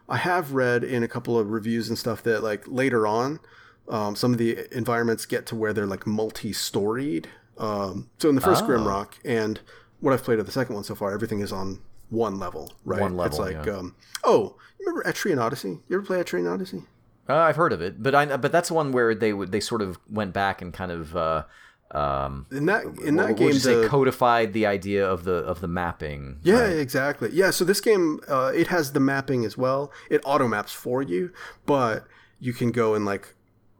I 0.09 0.17
have 0.17 0.53
read 0.53 0.83
in 0.85 1.03
a 1.03 1.09
couple 1.09 1.39
of 1.39 1.51
reviews 1.51 1.89
and 1.89 1.99
stuff 1.99 2.23
that 2.23 2.43
like 2.43 2.65
later 2.67 3.07
on, 3.07 3.41
um, 3.89 4.17
some 4.17 4.33
of 4.33 4.39
the 4.39 4.75
environments 4.75 5.27
get 5.27 5.45
to 5.47 5.55
where 5.57 5.73
they're 5.73 5.87
like 5.87 6.07
multi-storied. 6.07 7.29
Um, 7.59 8.09
so 8.19 8.29
in 8.29 8.35
the 8.37 8.41
first 8.41 8.65
Oh. 8.65 8.69
Grimrock 8.69 9.15
and 9.25 9.61
what 10.01 10.13
I've 10.13 10.23
played 10.23 10.39
of 10.39 10.47
the 10.47 10.53
second 10.53 10.75
one 10.75 10.85
so 10.85 10.95
far, 10.95 11.13
everything 11.13 11.41
is 11.41 11.53
on 11.53 11.81
one 12.11 12.39
level, 12.39 12.73
right? 12.85 13.01
One 13.01 13.17
level. 13.17 13.27
It's 13.27 13.39
like, 13.39 13.67
yeah. 13.67 13.79
um, 13.79 13.97
oh, 14.25 14.57
you 14.79 14.87
remember 14.87 15.09
Etrian 15.11 15.41
Odyssey? 15.41 15.81
You 15.89 15.97
ever 15.97 16.03
play 16.03 16.23
Etrian 16.23 16.53
Odyssey? 16.53 16.83
Uh, 17.29 17.37
I've 17.37 17.57
heard 17.57 17.73
of 17.73 17.83
it, 17.83 18.03
but 18.03 18.15
I 18.15 18.37
but 18.37 18.53
that's 18.53 18.71
one 18.71 18.93
where 18.93 19.15
they 19.15 19.33
would 19.33 19.51
they 19.51 19.61
sort 19.61 19.83
of 19.83 19.99
went 20.09 20.33
back 20.33 20.63
and 20.63 20.73
kind 20.73 20.93
of 20.93 21.17
uh, 21.17 21.43
um, 21.91 22.47
In 22.51 22.67
that 22.67 22.85
in 23.05 23.17
that 23.17 23.37
game, 23.37 23.47
would 23.47 23.55
you 23.55 23.61
say 23.61 23.87
codified 23.87 24.53
the 24.53 24.67
idea 24.67 25.09
of 25.09 25.25
the 25.25 25.35
of 25.35 25.61
the 25.61 25.69
mapping. 25.69 26.39
Yeah, 26.43 26.61
right? 26.61 26.79
exactly. 26.79 27.31
Yeah, 27.33 27.51
so 27.51 27.65
this 27.65 27.81
game 27.81 28.21
uh, 28.29 28.53
it 28.55 28.69
has 28.69 28.93
the 28.93 29.01
mapping 29.01 29.45
as 29.45 29.57
well. 29.57 29.93
It 30.11 30.21
auto 30.25 30.49
maps 30.49 30.73
for 30.73 31.03
you, 31.03 31.33
but 31.65 32.07
you 32.41 32.53
can 32.53 32.73
go 32.73 32.95
and 32.95 33.05
like 33.05 33.35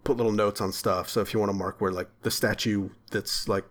put 0.05 0.17
little 0.17 0.33
notes 0.33 0.61
on 0.61 0.73
stuff. 0.73 1.09
So 1.09 1.21
if 1.21 1.35
you 1.35 1.41
want 1.41 1.51
to 1.51 1.57
mark 1.57 1.81
where 1.81 1.91
like 1.91 2.09
the 2.23 2.31
statue 2.31 2.91
that's 3.11 3.49
like 3.49 3.65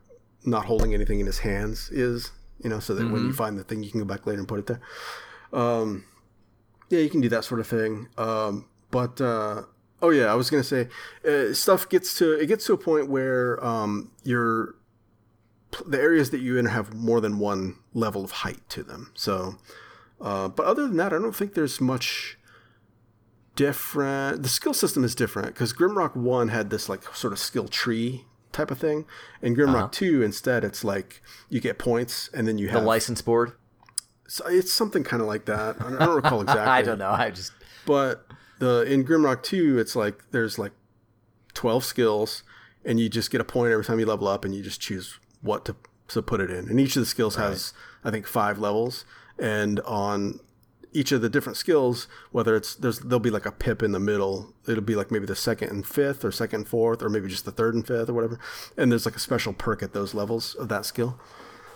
not 0.45 0.65
holding 0.65 0.93
anything 0.93 1.19
in 1.19 1.25
his 1.25 1.39
hands 1.39 1.89
is, 1.89 2.31
you 2.59 2.69
know, 2.69 2.79
so 2.79 2.95
that 2.95 3.09
when 3.09 3.25
you 3.25 3.33
find 3.33 3.57
the 3.57 3.63
thing, 3.63 3.83
you 3.83 3.91
can 3.91 3.99
go 3.99 4.05
back 4.05 4.25
later 4.25 4.39
and 4.39 4.47
put 4.47 4.59
it 4.59 4.67
there. 4.67 4.81
Um, 5.53 6.05
yeah, 6.89 6.99
you 6.99 7.09
can 7.09 7.21
do 7.21 7.29
that 7.29 7.43
sort 7.43 7.59
of 7.59 7.67
thing. 7.67 8.07
Um, 8.17 8.67
but 8.91 9.19
uh, 9.19 9.63
oh 10.01 10.09
yeah, 10.09 10.25
I 10.25 10.35
was 10.35 10.49
gonna 10.49 10.63
say 10.63 10.87
uh, 11.27 11.53
stuff 11.53 11.89
gets 11.89 12.17
to 12.19 12.33
it 12.33 12.47
gets 12.47 12.65
to 12.67 12.73
a 12.73 12.77
point 12.77 13.09
where 13.09 13.63
um, 13.65 14.11
you're 14.23 14.75
the 15.85 15.99
areas 15.99 16.29
that 16.29 16.39
you 16.39 16.57
enter 16.57 16.69
have 16.69 16.93
more 16.93 17.19
than 17.19 17.39
one 17.39 17.75
level 17.93 18.23
of 18.23 18.31
height 18.31 18.61
to 18.69 18.83
them. 18.83 19.11
So, 19.13 19.55
uh, 20.21 20.47
but 20.47 20.65
other 20.65 20.87
than 20.87 20.97
that, 20.97 21.13
I 21.13 21.17
don't 21.17 21.35
think 21.35 21.53
there's 21.53 21.81
much 21.81 22.37
different. 23.55 24.43
The 24.43 24.49
skill 24.49 24.73
system 24.73 25.03
is 25.03 25.15
different 25.15 25.49
because 25.49 25.73
Grimrock 25.73 26.15
One 26.15 26.49
had 26.49 26.69
this 26.69 26.87
like 26.87 27.03
sort 27.15 27.33
of 27.33 27.39
skill 27.39 27.67
tree 27.67 28.25
type 28.55 28.71
of 28.71 28.79
thing, 28.79 29.05
In 29.41 29.55
Grimrock 29.55 29.75
Uh-huh. 29.75 29.89
Two 29.91 30.23
instead 30.23 30.63
it's 30.63 30.83
like 30.83 31.21
you 31.49 31.59
get 31.59 31.77
points 31.77 32.29
and 32.33 32.47
then 32.47 32.57
you 32.57 32.69
have. 32.69 32.81
The 32.81 32.87
license 32.87 33.21
board. 33.21 33.51
so 34.27 34.45
it's 34.47 34.73
something 34.73 35.03
kind 35.03 35.21
of 35.21 35.27
like 35.27 35.45
that. 35.45 35.79
I 35.81 35.89
don't, 35.89 36.01
I 36.01 36.05
don't 36.05 36.15
recall 36.15 36.41
exactly. 36.47 36.63
I 36.65 36.81
don't 36.81 36.97
know. 36.99 37.11
I 37.11 37.29
just 37.29 37.51
But 37.85 38.25
the 38.59 38.81
in 38.81 39.05
Grimrock 39.05 39.43
2, 39.43 39.77
it's 39.77 39.95
like 39.95 40.23
there's 40.31 40.57
like 40.57 40.71
12 41.53 41.83
skills 41.83 42.43
and 42.83 42.99
you 42.99 43.09
just 43.09 43.29
get 43.31 43.41
a 43.41 43.45
point 43.45 43.71
every 43.71 43.85
time 43.85 43.99
you 43.99 44.05
level 44.05 44.27
up 44.27 44.45
and 44.45 44.55
you 44.55 44.63
just 44.63 44.79
choose 44.81 45.19
what 45.41 45.65
to 45.65 45.75
to 46.09 46.21
put 46.21 46.39
it 46.39 46.49
in. 46.49 46.69
And 46.69 46.79
each 46.79 46.95
of 46.95 47.01
the 47.01 47.05
skills 47.05 47.35
has 47.35 47.73
I 48.03 48.11
think 48.11 48.25
5 48.27 48.57
levels 48.59 49.05
and 49.37 49.79
on 49.81 50.39
each 50.95 51.11
of 51.11 51.21
the 51.21 51.29
different 51.29 51.57
skills, 51.57 52.07
whether 52.31 52.55
it's 52.55 52.73
there's 52.75 52.99
there'll 52.99 53.19
be 53.19 53.29
like 53.29 53.45
a 53.45 53.51
pip 53.51 53.83
in 53.83 53.91
the 53.91 53.99
middle. 53.99 54.53
It'll 54.67 54.81
be 54.83 54.95
like 54.95 55.11
maybe 55.11 55.25
the 55.25 55.35
second 55.35 55.69
and 55.69 55.85
fifth 55.85 56.23
or 56.25 56.31
second 56.31 56.61
and 56.61 56.67
fourth 56.67 57.01
or 57.03 57.09
maybe 57.09 57.27
just 57.27 57.45
the 57.45 57.51
third 57.51 57.75
and 57.75 57.85
fifth 57.85 58.09
or 58.09 58.13
whatever. 58.13 58.39
And 58.77 58.91
there's 58.91 59.05
like 59.05 59.15
a 59.15 59.19
special 59.19 59.53
perk 59.53 59.83
at 59.83 59.93
those 59.93 60.13
levels 60.13 60.55
of 60.55 60.69
that 60.69 60.85
skill. 60.85 61.19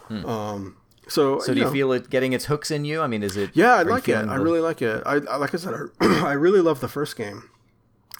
Um 0.10 0.77
so, 1.08 1.36
Hmm. 1.36 1.39
so 1.41 1.53
do 1.53 1.60
you 1.60 1.65
know, 1.65 1.71
feel 1.71 1.91
it 1.91 2.10
getting 2.10 2.34
its 2.34 2.45
hooks 2.45 2.71
in 2.71 2.86
you? 2.86 3.01
I 3.01 3.08
mean, 3.08 3.23
is 3.23 3.36
it? 3.36 3.51
yeah, 3.53 3.73
I 3.75 3.82
like 3.84 4.08
it. 4.10 4.15
I 4.27 4.36
really 4.36 4.60
like 4.62 4.82
it. 4.82 5.01
I, 5.05 5.15
I 5.15 5.36
like 5.38 5.53
I 5.53 5.58
said, 5.58 5.73
I, 5.99 6.05
I 6.27 6.34
really 6.34 6.62
love 6.62 6.79
the 6.82 6.88
first 6.88 7.15
game, 7.15 7.49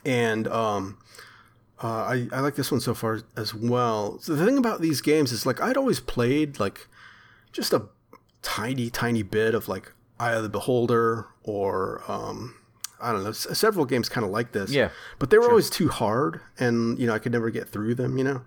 and 0.06 0.48
um, 0.48 0.98
uh, 1.84 1.88
I 1.88 2.28
I 2.32 2.40
like 2.42 2.56
this 2.56 2.72
one 2.72 2.82
so 2.82 2.94
far 2.94 3.22
as 3.38 3.54
well. 3.54 4.18
So 4.20 4.36
the 4.36 4.44
thing 4.46 4.58
about 4.58 4.82
these 4.82 5.02
games 5.02 5.32
is 5.32 5.46
like 5.46 5.62
I'd 5.62 5.78
always 5.78 6.00
played 6.00 6.60
like 6.60 6.88
just 7.52 7.74
a 7.74 7.90
tiny, 8.42 8.90
tiny 8.90 9.22
bit 9.24 9.54
of 9.54 9.68
like 9.68 9.94
Eye 10.20 10.34
of 10.34 10.44
the 10.44 10.50
Beholder 10.50 11.28
or 11.44 12.04
um, 12.12 12.56
I 13.02 13.12
don't 13.12 13.24
know, 13.24 13.32
several 13.32 13.86
games 13.86 14.10
kind 14.10 14.26
of 14.26 14.32
like 14.32 14.52
this. 14.52 14.72
Yeah, 14.72 14.90
but 15.20 15.30
they 15.30 15.38
were 15.38 15.50
always 15.50 15.70
too 15.70 15.88
hard, 15.90 16.42
and 16.60 17.00
you 17.00 17.08
know 17.08 17.14
I 17.14 17.20
could 17.20 17.32
never 17.32 17.50
get 17.50 17.70
through 17.70 17.96
them. 17.96 18.18
You 18.18 18.24
know. 18.26 18.42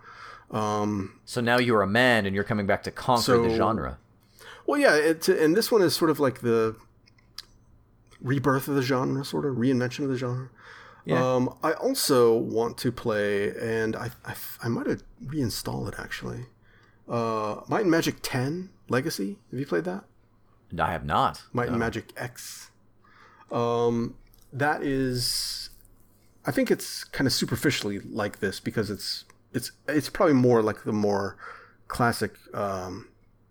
So 1.25 1.41
now 1.41 1.59
you're 1.59 1.81
a 1.83 1.87
man 1.87 2.27
and 2.27 2.35
you're 2.35 2.45
coming 2.45 2.67
back 2.67 2.83
to 2.83 2.91
conquer 2.91 3.23
So- 3.23 3.43
the 3.43 3.57
genre. 3.57 3.99
Well, 4.67 4.79
yeah, 4.79 4.95
it, 4.95 5.27
and 5.29 5.57
this 5.57 5.73
one 5.73 5.83
is 5.83 5.95
sort 5.95 6.11
of 6.11 6.21
like 6.21 6.41
the 6.41 6.77
rebirth 8.21 8.69
of 8.69 8.75
the 8.77 8.83
genre, 8.83 9.25
sort 9.25 9.45
of 9.45 9.57
reinvention 9.57 10.05
of 10.05 10.11
the 10.11 10.17
genre. 10.17 10.51
Yeah. 11.05 11.35
Um, 11.35 11.57
I 11.65 11.73
also 11.73 12.37
want 12.37 12.79
to 12.79 12.93
play, 12.93 13.51
and 13.61 13.97
I, 13.97 14.11
I, 14.25 14.35
I 14.63 14.69
might 14.69 14.87
have 14.87 15.03
reinstalled 15.27 15.89
it 15.89 15.95
actually. 15.99 16.47
Uh, 17.09 17.63
Might 17.69 17.81
and 17.83 17.91
Magic 17.91 18.17
10 18.23 18.71
Legacy. 18.89 19.39
Have 19.51 19.59
you 19.59 19.67
played 19.67 19.85
that? 19.85 20.05
I 20.81 20.93
have 20.93 21.05
not. 21.05 21.43
Might 21.53 21.69
and 21.69 21.79
Magic 21.79 22.13
X. 22.17 22.71
Um, 23.51 24.15
that 24.53 24.83
is, 24.83 25.71
I 26.47 26.51
think 26.51 26.71
it's 26.71 27.05
kind 27.05 27.27
of 27.27 27.33
superficially 27.33 28.01
like 28.01 28.41
this 28.41 28.61
because 28.61 28.91
it's 28.91 29.25
it's 29.53 29.73
it's 29.89 30.09
probably 30.09 30.35
more 30.35 30.63
like 30.63 30.85
the 30.85 30.93
more 30.93 31.37
classic 31.89 32.35
um, 32.55 33.09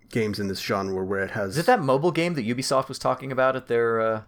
games 0.10 0.40
in 0.40 0.48
this 0.48 0.60
genre 0.60 1.04
where 1.04 1.24
it 1.24 1.32
has 1.32 1.52
Is 1.52 1.60
it 1.60 1.66
that 1.68 1.82
mobile 1.82 2.12
game 2.12 2.34
that 2.34 2.46
Ubisoft 2.46 2.88
was 2.88 2.98
talking 2.98 3.32
about 3.32 3.56
at 3.56 3.68
their? 3.68 4.02
Uh, 4.02 4.22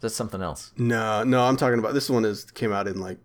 that's 0.00 0.14
something 0.14 0.42
else. 0.42 0.72
No, 0.76 1.24
no, 1.24 1.42
I'm 1.44 1.56
talking 1.56 1.78
about 1.78 1.94
this 1.94 2.08
one 2.08 2.24
is 2.24 2.44
came 2.44 2.72
out 2.72 2.86
in 2.86 3.00
like 3.00 3.18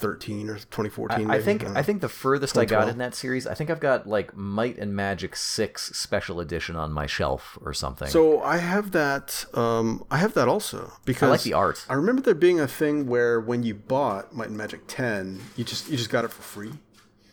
2013 0.00 0.50
or 0.50 0.54
2014. 0.54 1.30
I, 1.30 1.34
I 1.34 1.42
think 1.42 1.62
don't 1.62 1.76
I 1.76 1.82
think 1.82 2.00
the 2.00 2.08
furthest 2.08 2.56
I 2.56 2.64
got 2.64 2.88
in 2.88 2.98
that 2.98 3.14
series, 3.14 3.46
I 3.46 3.54
think 3.54 3.70
I've 3.70 3.80
got 3.80 4.06
like 4.06 4.36
Might 4.36 4.78
and 4.78 4.94
Magic 4.94 5.36
Six 5.36 5.96
Special 5.96 6.40
Edition 6.40 6.76
on 6.76 6.92
my 6.92 7.06
shelf 7.06 7.58
or 7.62 7.72
something. 7.72 8.08
so. 8.08 8.42
I 8.42 8.58
have 8.58 8.92
that. 8.92 9.44
Um, 9.54 10.04
I 10.10 10.18
have 10.18 10.34
that 10.34 10.48
also 10.48 10.92
because 11.04 11.28
I 11.28 11.30
like 11.30 11.42
the 11.42 11.52
art. 11.52 11.84
I 11.88 11.94
remember 11.94 12.22
there 12.22 12.34
being 12.34 12.60
a 12.60 12.68
thing 12.68 13.06
where 13.06 13.40
when 13.40 13.62
you 13.62 13.74
bought 13.74 14.34
Might 14.34 14.48
and 14.48 14.56
Magic 14.56 14.82
10, 14.86 15.40
you 15.56 15.64
just 15.64 15.90
you 15.90 15.96
just 15.96 16.10
got 16.10 16.24
it 16.24 16.28
for 16.32 16.42
free 16.42 16.72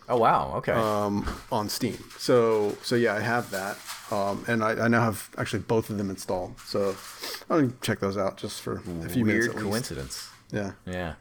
Oh 0.08 0.17
wow, 0.17 0.54
okay. 0.58 0.71
um, 0.71 1.28
on 1.51 1.67
Steam. 1.67 1.97
So 2.17 2.78
so 2.84 2.95
yeah, 2.95 3.15
I 3.15 3.21
have 3.21 3.49
that, 3.51 3.78
um, 4.12 4.45
and 4.47 4.63
I, 4.63 4.86
I 4.86 4.88
now 4.88 5.01
have 5.01 5.30
actually 5.38 5.63
both 5.63 5.89
of 5.89 5.97
them 5.97 6.10
installed. 6.10 6.60
So 6.60 6.95
I'll 7.49 7.71
check 7.82 7.99
those 7.99 8.17
out 8.17 8.38
just 8.38 8.62
for 8.62 8.73
a 8.73 8.82
few 8.82 8.93
minutes. 8.93 9.15
Weird 9.15 9.49
at 9.49 9.56
least. 9.56 9.65
coincidence. 9.65 10.30
Yeah. 10.51 10.73
Yeah. 10.86 11.15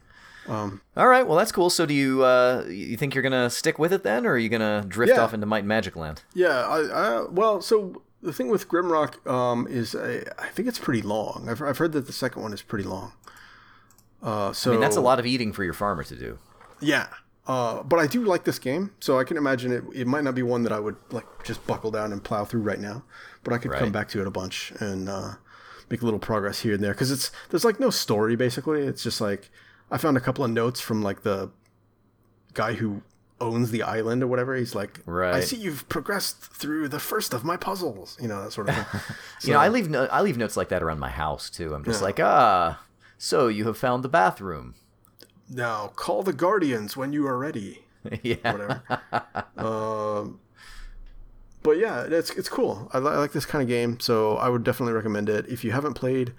Um, 0.49 0.83
All 0.97 1.09
right, 1.09 1.27
well 1.27 1.39
that's 1.39 1.53
cool. 1.53 1.71
So 1.71 1.87
do 1.87 1.95
you 1.95 2.23
uh, 2.23 2.65
you 2.69 2.97
think 2.97 3.15
you're 3.15 3.23
gonna 3.23 3.49
stick 3.51 3.79
with 3.79 3.93
it 3.93 4.03
then, 4.03 4.27
or 4.27 4.33
are 4.33 4.39
you 4.39 4.49
gonna 4.49 4.85
drift 4.87 5.13
Yeah. 5.15 5.23
off 5.23 5.33
into 5.35 5.47
Might 5.47 5.61
and 5.61 5.69
Magic 5.69 5.97
Land? 5.97 6.23
Yeah, 6.35 6.67
I, 6.67 6.81
I 7.21 7.23
well, 7.31 7.61
so 7.63 8.03
the 8.23 8.33
thing 8.33 8.49
with 8.49 8.69
Grimrock 8.69 9.27
um, 9.31 9.67
is 9.69 9.95
I, 9.95 10.23
I 10.39 10.49
think 10.49 10.69
it's 10.69 10.79
pretty 10.79 11.03
long. 11.03 11.47
I've, 11.51 11.63
I've 11.63 11.79
heard 11.79 11.93
that 11.93 12.07
the 12.07 12.13
second 12.13 12.43
one 12.43 12.53
is 12.53 12.63
pretty 12.63 12.85
long. 12.85 13.13
Uh, 14.23 14.53
so 14.53 14.71
I 14.71 14.75
mean, 14.75 14.81
that's 14.81 14.97
a 14.97 15.01
lot 15.03 15.19
of 15.19 15.27
eating 15.27 15.53
for 15.53 15.65
your 15.65 15.75
farmer 15.75 16.03
to 16.05 16.17
do. 16.17 16.39
Yeah, 16.81 17.09
uh, 17.47 17.83
but 17.83 17.99
I 17.99 18.07
do 18.07 18.25
like 18.25 18.45
this 18.45 18.59
game, 18.59 18.91
so 19.01 19.19
I 19.19 19.25
can 19.25 19.37
imagine 19.37 19.73
it. 19.73 19.85
It 19.95 20.07
might 20.07 20.25
not 20.25 20.35
be 20.35 20.43
one 20.43 20.63
that 20.63 20.73
I 20.73 20.81
would 20.81 20.97
like 21.11 21.27
just 21.45 21.67
buckle 21.67 21.91
down 21.91 22.13
and 22.13 22.23
plow 22.25 22.45
through 22.45 22.63
right 22.63 22.81
now, 22.81 23.05
but 23.43 23.53
I 23.53 23.59
could 23.59 23.71
Right. 23.71 23.81
come 23.81 23.93
back 23.93 24.09
to 24.11 24.21
it 24.21 24.27
a 24.27 24.31
bunch 24.31 24.73
and 24.81 25.09
uh, 25.09 25.35
make 25.91 26.01
a 26.03 26.05
little 26.05 26.21
progress 26.21 26.61
here 26.61 26.75
and 26.75 26.83
there 26.83 26.93
because 26.93 27.11
it's 27.11 27.31
there's 27.51 27.65
like 27.65 27.79
no 27.81 27.91
story 27.91 28.35
basically. 28.37 28.83
It's 28.83 29.03
just 29.03 29.21
like 29.21 29.51
I 29.95 29.97
found 29.99 30.17
a 30.17 30.21
couple 30.21 30.45
of 30.45 30.51
notes 30.51 30.81
from 30.81 31.03
like 31.03 31.23
the 31.23 31.53
guy 32.53 32.73
who 32.75 33.03
owns 33.41 33.71
the 33.71 33.83
island 33.85 34.25
or 34.25 34.27
whatever. 34.27 34.57
He's 34.57 34.75
like, 34.75 34.99
right. 35.07 35.35
I 35.37 35.41
see 35.41 35.55
you've 35.57 35.89
progressed 35.89 36.41
through 36.43 36.89
the 36.89 36.99
first 36.99 37.33
of 37.33 37.45
my 37.45 37.57
puzzles, 37.57 38.19
you 38.21 38.27
know 38.27 38.43
that 38.43 38.53
sort 38.53 38.69
of 38.71 38.75
thing. 38.75 39.01
you 39.45 39.53
know, 39.53 39.61
I 39.61 39.69
leave 39.69 39.89
no- 39.89 40.09
I 40.11 40.21
leave 40.23 40.37
notes 40.37 40.57
like 40.57 40.69
that 40.71 40.83
around 40.83 40.99
my 40.99 41.11
house 41.11 41.49
too. 41.49 41.75
I'm 41.75 41.85
just 41.85 42.03
like, 42.03 42.19
ah, 42.19 42.83
so 43.19 43.47
you 43.47 43.67
have 43.69 43.79
found 43.79 44.03
the 44.03 44.09
bathroom. 44.09 44.75
now 45.49 45.93
call 45.95 46.25
the 46.25 46.33
guardians 46.33 46.97
when 46.97 47.13
you 47.13 47.25
are 47.29 47.39
ready. 47.39 47.85
yeah. 48.23 48.37
whatever. 48.53 48.83
um, 49.57 50.41
but 51.63 51.79
yeah, 51.79 52.03
it's 52.03 52.31
it's 52.31 52.49
cool. 52.49 52.91
I, 52.93 52.99
li- 52.99 53.13
I 53.13 53.17
like 53.19 53.31
this 53.33 53.47
kind 53.47 53.63
of 53.63 53.69
game, 53.69 54.01
so 54.01 54.37
I 54.39 54.49
would 54.49 54.65
definitely 54.65 54.95
recommend 54.95 55.29
it. 55.29 55.47
If 55.49 55.63
you 55.63 55.71
haven't 55.71 55.95
played 55.95 56.33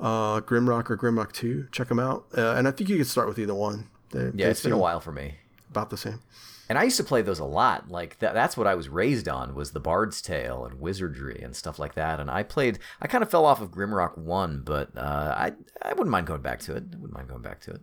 uh, 0.00 0.40
Grimrock 0.40 0.90
or 0.90 0.96
Grimrock 0.96 1.32
Two, 1.32 1.68
check 1.72 1.88
them 1.88 1.98
out. 1.98 2.26
Uh, 2.36 2.52
and 2.52 2.68
I 2.68 2.70
think 2.70 2.90
you 2.90 2.96
could 2.96 3.06
start 3.06 3.28
with 3.28 3.38
either 3.38 3.54
one. 3.54 3.88
They, 4.10 4.30
Yeah, 4.34 4.48
it's 4.48 4.62
been 4.62 4.72
a 4.72 4.78
while 4.78 5.00
for 5.00 5.12
me. 5.12 5.34
About 5.70 5.90
the 5.90 5.96
same. 5.96 6.20
And 6.68 6.78
I 6.78 6.84
used 6.84 6.98
to 6.98 7.04
play 7.04 7.22
those 7.22 7.38
a 7.38 7.44
lot. 7.44 7.90
Like 7.90 8.18
that, 8.18 8.34
that's 8.34 8.56
what 8.56 8.66
I 8.66 8.74
was 8.74 8.88
raised 8.88 9.28
on 9.28 9.54
was 9.54 9.72
the 9.72 9.80
Bard's 9.80 10.20
Tale 10.20 10.66
and 10.66 10.80
Wizardry 10.80 11.40
and 11.42 11.56
stuff 11.56 11.78
like 11.78 11.94
that. 11.94 12.20
And 12.20 12.30
I 12.30 12.42
played. 12.42 12.78
I 13.00 13.06
kind 13.06 13.22
of 13.22 13.30
fell 13.30 13.46
off 13.46 13.60
of 13.60 13.70
Grimrock 13.70 14.18
One, 14.18 14.62
but 14.64 14.90
uh, 14.96 15.34
I 15.36 15.52
I 15.82 15.90
wouldn't 15.90 16.10
mind 16.10 16.26
going 16.26 16.42
back 16.42 16.60
to 16.60 16.76
it. 16.76 16.84
I 16.92 16.96
wouldn't 16.96 17.14
mind 17.14 17.28
going 17.28 17.42
back 17.42 17.60
to 17.62 17.72
it. 17.72 17.80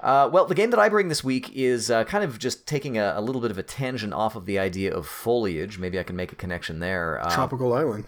Uh, 0.00 0.30
well, 0.32 0.46
the 0.46 0.54
game 0.54 0.70
that 0.70 0.78
I 0.78 0.88
bring 0.88 1.08
this 1.08 1.24
week 1.24 1.50
is 1.56 1.90
uh, 1.90 2.04
kind 2.04 2.22
of 2.22 2.38
just 2.38 2.68
taking 2.68 2.98
a, 2.98 3.14
a 3.16 3.20
little 3.20 3.40
bit 3.40 3.50
of 3.50 3.58
a 3.58 3.64
tangent 3.64 4.12
off 4.12 4.36
of 4.36 4.46
the 4.46 4.56
idea 4.58 4.94
of 4.94 5.08
foliage. 5.08 5.78
Maybe 5.78 5.98
I 5.98 6.04
can 6.04 6.14
make 6.14 6.30
a 6.30 6.36
connection 6.36 6.78
there. 6.78 7.20
Uh, 7.20 7.34
Tropical 7.34 7.72
Island. 7.74 8.04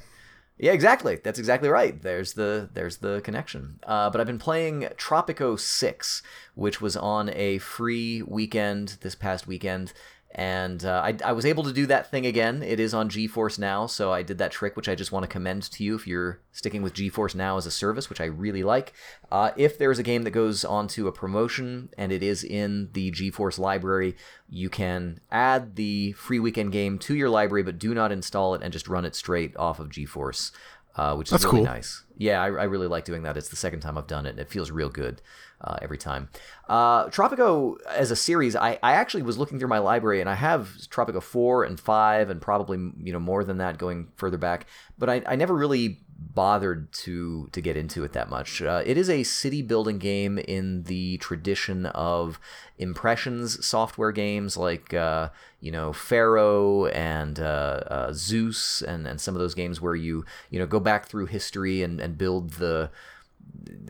Yeah, 0.61 0.73
exactly. 0.73 1.17
That's 1.17 1.39
exactly 1.39 1.71
right. 1.71 2.01
There's 2.03 2.35
the 2.35 2.69
there's 2.75 2.99
the 2.99 3.23
connection. 3.23 3.81
Uh, 3.83 4.11
but 4.11 4.21
I've 4.21 4.27
been 4.27 4.39
playing 4.39 4.83
Tropico 4.99 5.59
Six, 5.59 6.23
which 6.55 6.83
was 6.83 6.99
on 6.99 7.31
a 7.31 7.57
free 7.59 8.21
weekend 8.21 8.99
this 9.01 9.15
past 9.15 9.47
weekend, 9.47 9.95
and 10.33 10.85
uh, 10.85 11.03
I, 11.05 11.17
I 11.25 11.33
was 11.33 11.45
able 11.45 11.65
to 11.65 11.73
do 11.73 11.87
that 11.87 12.09
thing 12.09 12.25
again. 12.25 12.63
It 12.63 12.79
is 12.79 12.95
on 12.95 13.11
GeForce 13.11 13.59
Now, 13.59 13.87
so 13.87 14.13
I 14.13 14.23
did 14.23 14.39
that 14.39 14.53
trick, 14.53 14.77
which 14.77 14.89
I 14.89 14.95
just 14.95 15.11
want 15.11 15.25
to 15.25 15.29
commend 15.29 15.65
to 15.73 15.83
you 15.83 15.97
if 15.97 16.07
you're 16.07 16.41
sticking 16.53 16.83
with 16.83 16.95
GeForce 16.95 17.35
Now 17.35 17.57
as 17.57 17.67
a 17.67 17.71
service, 17.71 18.09
which 18.09 18.21
I 18.21 18.27
really 18.27 18.63
like. 18.63 18.93
Uh, 19.33 19.51
if 19.57 19.77
there's 19.77 19.99
a 19.99 20.05
game 20.05 20.23
that 20.23 20.31
goes 20.31 20.65
onto 20.65 21.09
a 21.09 21.13
promotion 21.13 21.89
and 21.99 22.13
it 22.13 22.23
is 22.23 22.45
in 22.45 22.91
the 22.93 23.11
GeForce 23.11 23.59
library, 23.59 24.15
you 24.49 24.71
can 24.71 25.21
add 25.33 25.75
the 25.75 26.13
free 26.13 26.39
weekend 26.39 26.71
game 26.71 26.99
to 27.01 27.17
your 27.17 27.29
library, 27.29 27.65
but 27.65 27.81
do 27.81 27.93
not 27.93 28.13
install 28.13 28.55
it 28.55 28.63
and 28.63 28.73
just 28.73 28.87
run 28.87 29.05
it 29.05 29.17
straight 29.17 29.57
off 29.57 29.81
of 29.81 29.89
GeForce, 29.89 30.53
uh, 30.95 31.17
which 31.17 31.27
is 31.27 31.33
That's 31.33 31.45
really 31.45 31.59
cool. 31.59 31.65
nice. 31.65 32.05
Yeah, 32.17 32.41
I, 32.41 32.47
I 32.47 32.65
really 32.65 32.87
like 32.87 33.05
doing 33.05 33.25
that. 33.25 33.37
It's 33.37 33.49
the 33.49 33.57
second 33.57 33.81
time 33.81 33.99
I've 33.99 34.07
done 34.07 34.27
it, 34.27 34.31
and 34.31 34.39
it 34.39 34.49
feels 34.49 34.71
real 34.71 34.91
good 34.91 35.23
uh, 35.61 35.77
every 35.83 35.99
time. 35.99 36.29
Uh, 36.69 37.07
Tropico 37.09 37.77
as 37.89 38.11
a 38.11 38.17
series, 38.17 38.55
I, 38.57 38.79
I 38.83 38.93
actually 38.93 39.23
was 39.23 39.39
looking 39.39 39.59
through 39.59 39.69
my 39.69 39.79
library, 39.79 40.21
and 40.21 40.31
I 40.31 40.35
have 40.35 40.69
Tropico 40.91 41.23
four 41.23 41.65
and 41.65 41.79
five, 41.79 42.31
and 42.31 42.41
probably 42.41 42.79
you 43.03 43.13
know 43.13 43.21
more 43.21 43.45
than 43.45 43.59
that 43.59 43.79
going 43.79 44.09
further 44.17 44.39
back. 44.39 44.67
But 44.99 45.11
I, 45.11 45.23
I 45.27 45.37
never 45.37 45.55
really 45.55 45.99
bothered 46.21 46.93
to 46.93 47.49
to 47.53 47.61
get 47.61 47.77
into 47.77 48.05
it 48.05 48.13
that 48.13 48.29
much. 48.29 48.63
Uh, 48.63 48.83
it 48.85 48.97
is 48.97 49.09
a 49.09 49.23
city 49.23 49.63
building 49.63 49.99
game 49.99 50.39
in 50.39 50.85
the 50.85 51.17
tradition 51.19 51.87
of 51.87 52.39
impressions 52.79 53.65
software 53.65 54.13
games 54.13 54.57
like 54.57 54.95
uh, 54.95 55.31
you 55.61 55.73
know 55.73 55.93
Pharaoh 55.93 56.87
and 56.87 57.41
uh, 57.41 57.83
uh, 57.87 58.13
Zeus 58.13 58.83
and 58.83 59.07
and 59.07 59.21
some 59.21 59.35
of 59.35 59.41
those 59.41 59.55
games 59.55 59.81
where 59.81 59.97
you 59.97 60.25
you 60.51 60.59
know 60.59 60.67
go 60.67 60.81
back 60.81 61.07
through 61.07 61.27
history 61.27 61.83
and 61.83 62.01
and 62.01 62.19
build 62.19 62.51
the 62.55 62.91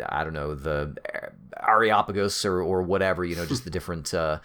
I 0.08 0.24
don't 0.24 0.32
know 0.32 0.54
the 0.54 0.96
Areopagus 1.66 2.44
or 2.44 2.60
or 2.62 2.82
whatever 2.82 3.24
you 3.24 3.36
know 3.36 3.46
just 3.46 3.64
the 3.64 3.70
different 3.78 4.12
uh, 4.14 4.38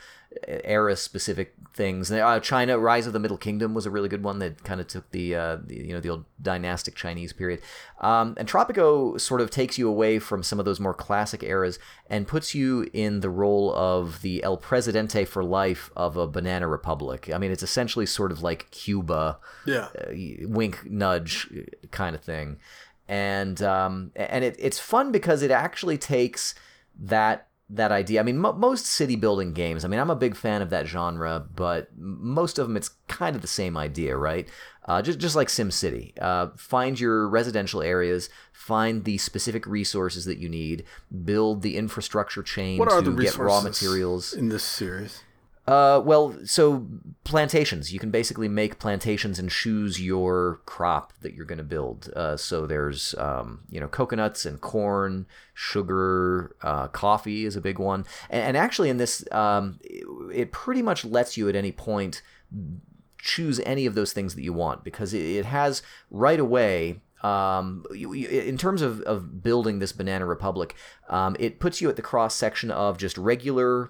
era 0.47 0.95
specific 0.95 1.53
things. 1.73 2.09
Uh, 2.11 2.39
China 2.39 2.77
Rise 2.79 3.05
of 3.07 3.13
the 3.13 3.19
Middle 3.19 3.37
Kingdom 3.37 3.73
was 3.73 3.85
a 3.85 3.89
really 3.89 4.07
good 4.09 4.23
one 4.23 4.39
that 4.39 4.63
kind 4.63 4.79
of 4.81 4.87
took 4.87 5.09
the, 5.11 5.35
uh, 5.35 5.57
the 5.63 5.75
you 5.75 5.93
know 5.93 5.99
the 5.99 6.09
old 6.09 6.25
dynastic 6.41 6.95
Chinese 6.95 7.31
period. 7.33 7.61
Um, 8.01 8.33
and 8.37 8.47
Tropico 8.47 9.19
sort 9.19 9.41
of 9.41 9.49
takes 9.49 9.77
you 9.77 9.87
away 9.87 10.19
from 10.19 10.43
some 10.43 10.59
of 10.59 10.65
those 10.65 10.79
more 10.79 10.93
classic 10.93 11.41
eras 11.43 11.79
and 12.09 12.27
puts 12.27 12.53
you 12.55 12.89
in 12.93 13.21
the 13.21 13.29
role 13.29 13.73
of 13.75 14.21
the 14.21 14.43
El 14.43 14.57
Presidente 14.57 15.25
for 15.25 15.43
life 15.43 15.89
of 15.95 16.17
a 16.17 16.27
banana 16.27 16.67
republic. 16.67 17.29
I 17.33 17.37
mean, 17.37 17.51
it's 17.51 17.63
essentially 17.63 18.05
sort 18.05 18.31
of 18.31 18.41
like 18.41 18.69
Cuba 18.71 19.37
Yeah. 19.65 19.87
uh, 19.99 20.11
wink 20.47 20.85
nudge 20.89 21.47
kind 21.91 22.15
of 22.15 22.21
thing 22.21 22.57
and 23.07 23.61
um, 23.61 24.11
and 24.15 24.43
it, 24.43 24.55
it's 24.59 24.79
fun 24.79 25.11
because 25.11 25.41
it 25.41 25.51
actually 25.51 25.97
takes 25.97 26.55
that 26.99 27.47
that 27.67 27.91
idea 27.91 28.19
i 28.19 28.23
mean 28.23 28.37
mo- 28.37 28.53
most 28.53 28.85
city 28.85 29.15
building 29.15 29.51
games 29.51 29.83
i 29.83 29.87
mean 29.87 29.99
i'm 29.99 30.11
a 30.11 30.15
big 30.15 30.35
fan 30.35 30.61
of 30.61 30.69
that 30.69 30.85
genre 30.85 31.43
but 31.55 31.89
most 31.97 32.59
of 32.59 32.67
them 32.67 32.77
it's 32.77 32.91
kind 33.07 33.35
of 33.35 33.41
the 33.41 33.47
same 33.47 33.75
idea 33.75 34.15
right 34.15 34.47
uh, 34.87 35.01
just, 35.01 35.19
just 35.19 35.35
like 35.35 35.47
SimCity. 35.47 36.13
Uh, 36.21 36.49
find 36.57 36.99
your 36.99 37.27
residential 37.27 37.81
areas, 37.81 38.29
find 38.53 39.03
the 39.03 39.17
specific 39.17 39.65
resources 39.65 40.25
that 40.25 40.37
you 40.37 40.47
need, 40.47 40.83
build 41.23 41.63
the 41.63 41.75
infrastructure 41.75 42.43
chain 42.43 42.77
What 42.77 43.03
to 43.03 43.17
get 43.17 43.35
raw 43.37 43.61
materials. 43.61 44.33
in 44.33 44.49
this 44.49 44.63
series? 44.63 45.23
Uh, 45.67 45.99
well, 46.03 46.35
so 46.45 46.85
plantations. 47.23 47.91
You 47.91 47.99
can 47.99 48.11
basically 48.11 48.47
make 48.47 48.77
plantations 48.77 49.39
and 49.39 49.49
choose 49.49 49.99
your 49.99 50.61
crop 50.65 51.13
that 51.21 51.33
you're 51.33 51.45
going 51.45 51.57
to 51.57 51.63
build. 51.63 52.11
Uh, 52.15 52.37
so 52.37 52.67
there's, 52.67 53.15
um, 53.17 53.61
you 53.69 53.79
know, 53.79 53.87
coconuts 53.87 54.45
and 54.45 54.61
corn, 54.61 55.25
sugar, 55.55 56.55
uh, 56.61 56.87
coffee 56.89 57.45
is 57.45 57.55
a 57.55 57.61
big 57.61 57.79
one. 57.79 58.05
And, 58.29 58.55
actually, 58.55 58.89
in 58.89 58.97
this, 58.97 59.25
um, 59.31 59.79
it, 60.31 60.51
pretty 60.51 60.83
much 60.83 61.03
lets 61.03 61.35
you 61.35 61.49
at 61.49 61.55
any 61.55 61.71
point 61.71 62.21
choose 63.17 63.59
any 63.61 63.87
of 63.87 63.95
those 63.95 64.13
things 64.13 64.35
that 64.35 64.43
you 64.43 64.53
want 64.53 64.83
because 64.83 65.13
it, 65.13 65.23
it 65.23 65.45
has 65.45 65.81
right 66.11 66.39
away 66.39 67.01
um, 67.23 67.83
in 67.91 68.55
terms 68.55 68.83
of, 68.83 69.01
of 69.01 69.41
building 69.41 69.79
this 69.79 69.91
banana 69.91 70.27
republic, 70.27 70.75
um, 71.09 71.35
it 71.39 71.59
puts 71.59 71.81
you 71.81 71.89
at 71.89 71.95
the 71.95 72.03
cross 72.03 72.35
section 72.35 72.69
of 72.69 72.99
just 72.99 73.17
regular 73.17 73.89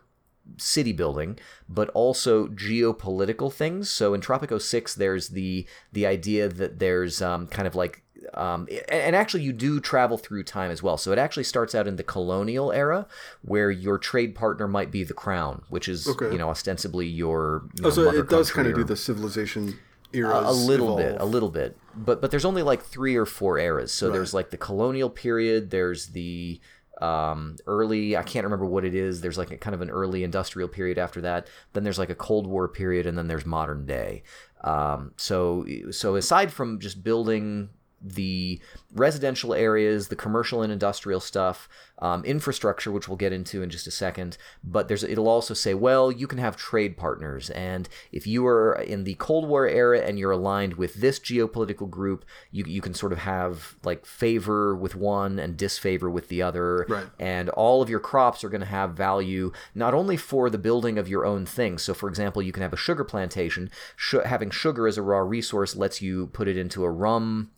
city 0.57 0.93
building, 0.93 1.37
but 1.67 1.89
also 1.89 2.47
geopolitical 2.47 3.51
things. 3.51 3.89
So 3.89 4.13
in 4.13 4.21
Tropico 4.21 4.61
Six, 4.61 4.95
there's 4.95 5.29
the 5.29 5.65
the 5.91 6.05
idea 6.05 6.47
that 6.47 6.79
there's 6.79 7.21
um, 7.21 7.47
kind 7.47 7.67
of 7.67 7.75
like 7.75 8.03
um, 8.33 8.67
and 8.89 9.15
actually 9.15 9.43
you 9.43 9.53
do 9.53 9.79
travel 9.79 10.17
through 10.17 10.43
time 10.43 10.71
as 10.71 10.81
well. 10.81 10.97
So 10.97 11.11
it 11.11 11.19
actually 11.19 11.43
starts 11.43 11.75
out 11.75 11.87
in 11.87 11.95
the 11.95 12.03
colonial 12.03 12.71
era, 12.71 13.07
where 13.41 13.69
your 13.69 13.97
trade 13.97 14.33
partner 14.35 14.67
might 14.67 14.91
be 14.91 15.03
the 15.03 15.13
crown, 15.13 15.63
which 15.69 15.87
is 15.87 16.07
Okay. 16.07 16.31
you 16.31 16.37
know 16.37 16.49
ostensibly 16.49 17.05
your. 17.07 17.63
You 17.79 17.87
Oh, 17.87 17.89
so 17.89 18.09
it 18.09 18.29
does 18.29 18.51
kind 18.51 18.67
of 18.67 18.75
do 18.75 18.83
the 18.83 18.95
civilization 18.95 19.77
a, 20.13 20.17
era. 20.17 20.41
a 20.43 20.53
little 20.53 20.95
bit, 20.95 21.17
a 21.19 21.25
little 21.25 21.49
bit, 21.51 21.77
but 21.95 22.21
but 22.21 22.31
there's 22.31 22.45
only 22.45 22.63
like 22.63 22.81
three 22.83 23.15
or 23.15 23.25
four 23.25 23.57
eras. 23.59 23.91
So 23.91 24.09
there's 24.09 24.33
like 24.33 24.49
the 24.49 24.57
colonial 24.57 25.09
period. 25.09 25.69
There's 25.69 26.07
the 26.07 26.59
um, 27.01 27.55
early. 27.67 28.15
I 28.15 28.23
can't 28.23 28.43
remember 28.43 28.65
what 28.65 28.85
it 28.85 28.95
is. 28.95 29.21
There's 29.21 29.37
like 29.37 29.51
a 29.51 29.57
kind 29.57 29.73
of 29.73 29.81
an 29.81 29.89
early 29.89 30.23
industrial 30.23 30.69
period 30.69 30.97
after 30.97 31.21
that. 31.21 31.47
Then 31.73 31.83
there's 31.83 31.99
like 31.99 32.09
a 32.09 32.15
Cold 32.15 32.47
War 32.47 32.67
period, 32.67 33.05
and 33.05 33.17
then 33.17 33.27
there's 33.27 33.45
modern 33.45 33.85
day. 33.85 34.23
Um, 34.63 35.13
so 35.17 35.65
so 35.91 36.15
aside 36.15 36.51
from 36.51 36.79
just 36.79 37.03
building 37.03 37.69
the 38.01 38.59
residential 38.93 39.53
areas, 39.53 40.07
the 40.09 40.15
commercial 40.15 40.61
and 40.61 40.71
industrial 40.71 41.19
stuff, 41.19 41.67
um, 41.99 42.23
infrastructure, 42.25 42.91
which 42.91 43.07
we'll 43.07 43.17
get 43.17 43.31
into 43.33 43.63
in 43.63 43.69
just 43.69 43.87
a 43.87 43.91
second. 43.91 44.37
But 44.63 44.87
there's 44.87 45.03
it'll 45.03 45.29
also 45.29 45.53
say, 45.53 45.73
well, 45.73 46.11
you 46.11 46.27
can 46.27 46.37
have 46.39 46.55
trade 46.57 46.97
partners, 46.97 47.49
and 47.51 47.87
if 48.11 48.27
you 48.27 48.45
are 48.45 48.73
in 48.73 49.05
the 49.05 49.15
Cold 49.15 49.47
War 49.47 49.67
era 49.67 49.99
and 49.99 50.19
you're 50.19 50.31
aligned 50.31 50.73
with 50.75 50.95
this 50.95 51.19
geopolitical 51.19 51.89
group, 51.89 52.25
you 52.51 52.65
you 52.67 52.81
can 52.81 52.93
sort 52.93 53.11
of 53.13 53.19
have 53.19 53.75
like 53.83 54.05
favor 54.05 54.75
with 54.75 54.95
one 54.95 55.39
and 55.39 55.57
disfavor 55.57 56.09
with 56.09 56.27
the 56.27 56.41
other, 56.41 56.85
Right. 56.89 57.07
and 57.19 57.49
all 57.49 57.81
of 57.81 57.89
your 57.89 57.99
crops 58.01 58.43
are 58.43 58.49
going 58.49 58.61
to 58.61 58.67
have 58.67 58.91
value 58.91 59.51
not 59.73 59.93
only 59.93 60.17
for 60.17 60.49
the 60.49 60.57
building 60.57 60.97
of 60.97 61.07
your 61.07 61.25
own 61.25 61.45
things. 61.45 61.81
So, 61.81 61.93
for 61.93 62.09
example, 62.09 62.41
you 62.41 62.51
can 62.51 62.61
have 62.63 62.73
a 62.73 62.77
sugar 62.77 63.03
plantation. 63.03 63.69
Sh- 63.95 64.15
having 64.25 64.49
sugar 64.49 64.87
as 64.87 64.97
a 64.97 65.01
raw 65.01 65.19
resource 65.19 65.75
lets 65.75 66.01
you 66.01 66.27
put 66.27 66.47
it 66.47 66.57
into 66.57 66.83
a 66.83 66.89
rum 66.91 67.51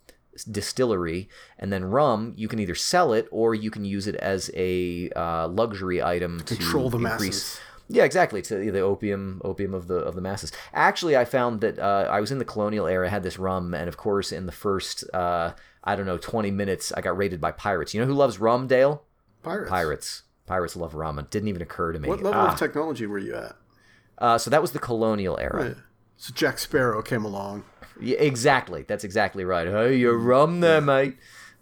distillery 0.44 1.30
and 1.60 1.72
then 1.72 1.86
rum 1.86 2.34
you 2.38 2.48
can 2.48 2.60
either 2.60 2.76
sell 2.76 3.14
it 3.14 3.28
or 3.32 3.56
you 3.56 3.70
can 3.72 3.86
use 3.86 4.08
it 4.08 4.16
as 4.16 4.50
a 4.56 5.10
uh, 5.16 5.48
luxury 5.48 6.02
item 6.02 6.40
to 6.42 6.56
Control 6.56 6.90
the 6.90 6.98
increase 6.98 7.20
masses. 7.20 7.60
yeah, 7.90 8.04
exactly. 8.04 8.42
To 8.44 8.72
the 8.72 8.80
opium, 8.82 9.42
opium 9.46 9.74
of 9.74 9.88
the 9.88 9.96
of 9.96 10.16
the 10.16 10.22
masses. 10.22 10.52
Actually, 10.74 11.16
I 11.16 11.24
found 11.26 11.62
that 11.62 11.80
uh, 11.80 12.08
I 12.10 12.20
was 12.20 12.32
in 12.32 12.38
the 12.38 12.46
colonial 12.46 12.86
era, 12.88 13.10
had 13.10 13.24
this 13.24 13.40
rum, 13.40 13.74
and 13.74 13.88
of 13.88 13.96
course, 13.96 14.32
in 14.34 14.46
the 14.46 14.52
first, 14.52 15.04
uh, 15.14 15.54
I 15.84 15.96
don't 15.96 16.06
know, 16.06 16.18
twenty 16.18 16.52
minutes, 16.52 16.92
I 16.92 17.00
got 17.02 17.16
raided 17.18 17.40
by 17.40 17.52
pirates. 17.54 17.94
You 17.94 18.02
know 18.02 18.08
who 18.08 18.14
loves 18.14 18.40
rum, 18.40 18.68
Dale? 18.68 19.04
Pirates. 19.42 19.70
Pirates. 19.70 20.24
Pirates 20.46 20.76
love 20.76 20.96
rum. 20.96 21.18
It 21.20 21.30
didn't 21.32 21.48
even 21.50 21.62
occur 21.62 21.94
to 21.94 22.00
me. 22.00 22.10
What 22.10 22.22
level 22.22 22.42
Ah. 22.42 22.52
of 22.54 22.60
technology 22.60 23.06
were 23.06 23.20
you 23.20 23.36
at? 23.36 23.56
uh, 24.18 24.38
so 24.38 24.50
that 24.50 24.62
was 24.62 24.72
the 24.74 24.80
colonial 24.80 25.38
era. 25.40 25.64
Right. 25.68 25.76
So 26.18 26.34
Jack 26.34 26.58
Sparrow 26.60 27.02
came 27.02 27.24
along, 27.24 27.64
Yeah, 28.02 28.18
exactly. 28.18 28.84
That's 28.84 29.04
exactly 29.04 29.46
right. 29.46 29.68
Hey, 29.68 29.96
your 29.96 30.18
rum 30.18 30.60
there, 30.60 30.82
mate. 30.82 31.18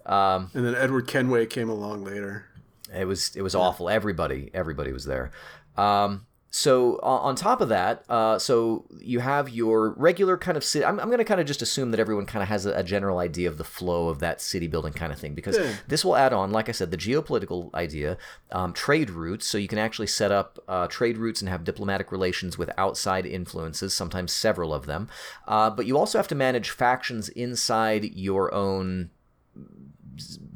Um, 0.06 0.52
and 0.54 0.66
then 0.66 0.76
Edward 0.76 1.08
Kenway 1.08 1.46
came 1.48 1.70
along 1.70 2.04
later. 2.04 2.46
It 2.94 3.06
was 3.06 3.36
it 3.36 3.42
was 3.42 3.56
awful. 3.56 3.90
Everybody 3.90 4.52
everybody 4.54 4.92
was 4.94 5.06
there. 5.06 5.32
Um, 5.78 6.26
so 6.58 7.02
on, 7.04 7.20
on 7.22 7.36
top 7.36 7.60
of 7.60 7.68
that, 7.68 8.06
uh, 8.08 8.40
so 8.40 8.86
you 9.02 9.20
have 9.20 9.50
your 9.50 9.90
regular 9.98 10.38
kind 10.38 10.56
of 10.56 10.64
city. 10.64 10.86
I'm, 10.86 11.02
I'm 11.02 11.08
going 11.08 11.18
to 11.18 11.26
kind 11.26 11.42
of 11.42 11.46
just 11.46 11.62
assume 11.62 11.92
that 11.92 12.00
everyone 12.00 12.26
kind 12.26 12.42
of 12.42 12.48
has 12.48 12.66
a, 12.66 12.72
a 12.76 12.82
general 12.82 13.20
idea 13.20 13.50
of 13.50 13.58
the 13.58 13.66
flow 13.66 14.08
of 14.08 14.20
that 14.20 14.40
city 14.40 14.68
building 14.68 14.94
kind 14.94 15.12
of 15.12 15.20
thing 15.20 15.34
because 15.36 15.58
Yeah. 15.58 15.74
this 15.90 16.06
will 16.06 16.16
add 16.16 16.32
on, 16.32 16.52
like 16.52 16.70
I 16.70 16.72
said, 16.72 16.92
the 16.92 16.98
geopolitical 16.98 17.74
idea, 17.74 18.18
um, 18.54 18.72
trade 18.72 19.10
routes. 19.10 19.46
So 19.46 19.58
you 19.58 19.68
can 19.68 19.80
actually 19.80 20.08
set 20.08 20.32
up 20.32 20.58
uh, 20.70 20.88
trade 20.88 21.18
routes 21.18 21.42
and 21.42 21.50
have 21.50 21.66
diplomatic 21.66 22.10
relations 22.10 22.58
with 22.58 22.70
outside 22.78 23.26
influences, 23.26 23.94
sometimes 23.94 24.32
several 24.32 24.74
of 24.74 24.86
them. 24.86 25.10
Uh, 25.46 25.70
but 25.70 25.86
you 25.86 25.98
also 25.98 26.18
have 26.18 26.30
to 26.30 26.36
manage 26.36 26.70
factions 26.70 27.28
inside 27.28 28.16
your 28.16 28.54
own 28.54 29.10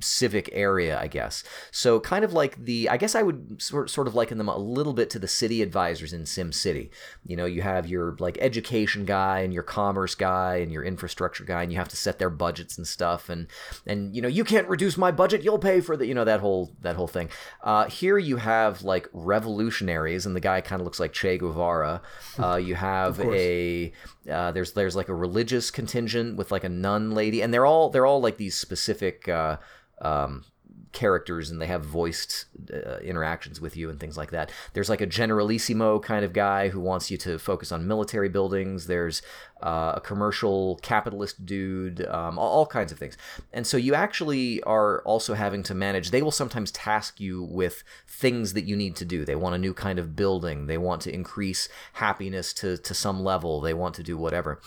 civic 0.02 0.50
area, 0.54 1.00
I 1.00 1.08
guess. 1.08 1.44
So 1.72 2.00
kind 2.00 2.26
of 2.26 2.34
like 2.34 2.64
the, 2.64 2.90
I 2.90 2.98
guess 2.98 3.16
I 3.16 3.22
would 3.22 3.62
sort 3.62 3.90
sort 3.90 4.08
of 4.08 4.16
liken 4.16 4.38
them 4.38 4.50
a 4.50 4.58
little 4.58 4.94
bit 4.94 5.10
to 5.12 5.20
the 5.20 5.28
city 5.28 5.62
advisors 5.62 6.14
in 6.14 6.26
Sim 6.26 6.52
City. 6.52 6.92
You 7.26 7.36
know, 7.36 7.46
you 7.46 7.62
have 7.62 7.88
your 7.88 8.16
like 8.20 8.38
education 8.42 9.06
guy 9.06 9.40
and 9.40 9.54
your 9.54 9.64
commerce 9.64 10.16
guy 10.16 10.58
and 10.58 10.72
your 10.72 10.84
infrastructure 10.84 11.44
guy, 11.44 11.64
and 11.64 11.72
you 11.72 11.78
have 11.78 11.90
to 11.90 11.98
set 11.98 12.20
their 12.20 12.30
budgets 12.30 12.78
and 12.78 12.88
stuff. 12.88 13.30
And 13.30 13.48
and 13.86 14.16
you 14.16 14.22
know, 14.22 14.28
you 14.28 14.44
can't 14.44 14.68
reduce 14.68 14.98
my 14.98 15.12
budget, 15.12 15.44
you'll 15.44 15.60
pay 15.60 15.82
for 15.82 15.98
the, 15.98 16.06
you 16.06 16.14
know, 16.14 16.26
that 16.26 16.40
whole 16.40 16.76
that 16.82 16.96
whole 16.96 17.08
thing. 17.08 17.30
Uh, 17.64 17.90
here 17.90 18.18
you 18.18 18.38
have 18.38 18.84
like 18.84 19.08
revolutionaries, 19.14 20.26
and 20.26 20.36
the 20.36 20.40
guy 20.40 20.62
kind 20.62 20.82
of 20.82 20.86
looks 20.86 21.00
like 21.00 21.14
Che 21.14 21.38
Guevara. 21.38 22.02
Uh, 22.40 22.56
you 22.56 22.76
have 22.76 23.20
a 23.20 23.92
uh, 24.30 24.52
there's 24.52 24.74
there's 24.74 24.96
like 24.96 25.10
a 25.10 25.14
religious 25.14 25.72
contingent 25.72 26.38
with 26.38 26.52
like 26.52 26.64
a 26.64 26.70
nun 26.70 27.12
lady, 27.12 27.42
and 27.42 27.54
they're 27.54 27.66
all 27.66 27.90
they're 27.90 28.06
all 28.06 28.22
like 28.22 28.38
these 28.38 28.56
specific 28.56 29.28
uh, 29.28 29.58
um, 30.02 30.46
characters, 30.92 31.52
and 31.52 31.62
they 31.62 31.68
have 31.68 31.86
voiced 31.86 32.46
uh, 32.74 32.98
interactions 32.98 33.62
with 33.62 33.78
you 33.78 33.90
and 33.90 34.00
things 34.00 34.18
like 34.18 34.32
that. 34.32 34.52
There's 34.74 34.90
like 34.90 35.02
a 35.02 35.06
generalissimo 35.06 36.00
kind 36.00 36.26
of 36.26 36.34
guy 36.34 36.70
who 36.70 36.80
wants 36.80 37.12
you 37.12 37.18
to 37.20 37.38
focus 37.38 37.72
on 37.72 37.88
military 37.88 38.30
buildings. 38.30 38.88
There's 38.88 39.22
uh, 39.62 39.94
a 39.96 40.02
commercial 40.02 40.78
capitalist 40.82 41.46
dude, 41.46 42.06
um, 42.08 42.40
all, 42.40 42.50
all 42.50 42.66
kinds 42.66 42.92
of 42.92 42.98
things. 42.98 43.18
And 43.54 43.68
so 43.68 43.78
you 43.78 43.94
actually 43.94 44.64
are 44.64 45.02
also 45.02 45.34
having 45.34 45.64
to 45.64 45.76
manage. 45.76 46.12
They 46.12 46.22
will 46.22 46.32
sometimes 46.32 46.72
task 46.72 47.20
you 47.20 47.44
with 47.44 47.84
things 48.08 48.54
that 48.54 48.64
you 48.64 48.76
need 48.76 48.96
to 48.98 49.06
do. 49.06 49.26
They 49.26 49.36
want 49.36 49.56
a 49.56 49.60
new 49.60 49.74
kind 49.74 50.00
of 50.00 50.16
building. 50.16 50.68
They 50.68 50.78
want 50.78 51.02
to 51.04 51.14
increase 51.14 51.70
happiness 51.94 52.54
to 52.56 52.78
to 52.78 52.94
some 52.94 53.24
level. 53.24 53.62
They 53.62 53.74
want 53.74 53.96
to 53.96 54.04
do 54.04 54.18
whatever. 54.18 54.60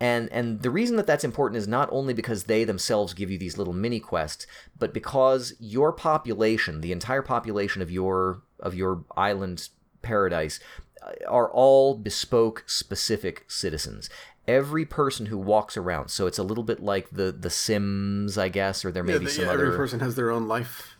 And 0.00 0.32
and 0.32 0.62
the 0.62 0.70
reason 0.70 0.96
that 0.96 1.06
that's 1.06 1.24
important 1.24 1.58
is 1.58 1.68
not 1.68 1.88
only 1.92 2.14
because 2.14 2.44
they 2.44 2.64
themselves 2.64 3.12
give 3.12 3.30
you 3.30 3.36
these 3.38 3.58
little 3.58 3.74
mini 3.74 4.00
quests, 4.00 4.46
but 4.78 4.94
because 4.94 5.54
your 5.60 5.92
population, 5.92 6.80
the 6.80 6.90
entire 6.92 7.22
population 7.22 7.82
of 7.82 7.90
your 7.90 8.40
of 8.60 8.74
your 8.74 9.04
island 9.16 9.68
paradise, 10.00 10.58
uh, 11.02 11.12
are 11.28 11.50
all 11.52 11.94
bespoke, 11.96 12.64
specific 12.66 13.44
citizens. 13.46 14.08
Every 14.48 14.86
person 14.86 15.26
who 15.26 15.36
walks 15.38 15.76
around, 15.76 16.08
so 16.08 16.26
it's 16.26 16.38
a 16.38 16.42
little 16.42 16.64
bit 16.64 16.80
like 16.82 17.10
the 17.10 17.30
the 17.30 17.50
Sims, 17.50 18.38
I 18.38 18.48
guess, 18.48 18.84
or 18.84 18.90
there 18.90 19.04
may 19.04 19.12
Yeah, 19.12 19.18
be 19.18 19.26
some 19.26 19.44
yeah, 19.44 19.50
other. 19.52 19.66
every 19.66 19.76
person 19.76 20.00
has 20.00 20.14
their 20.16 20.30
own 20.30 20.48
life. 20.48 20.96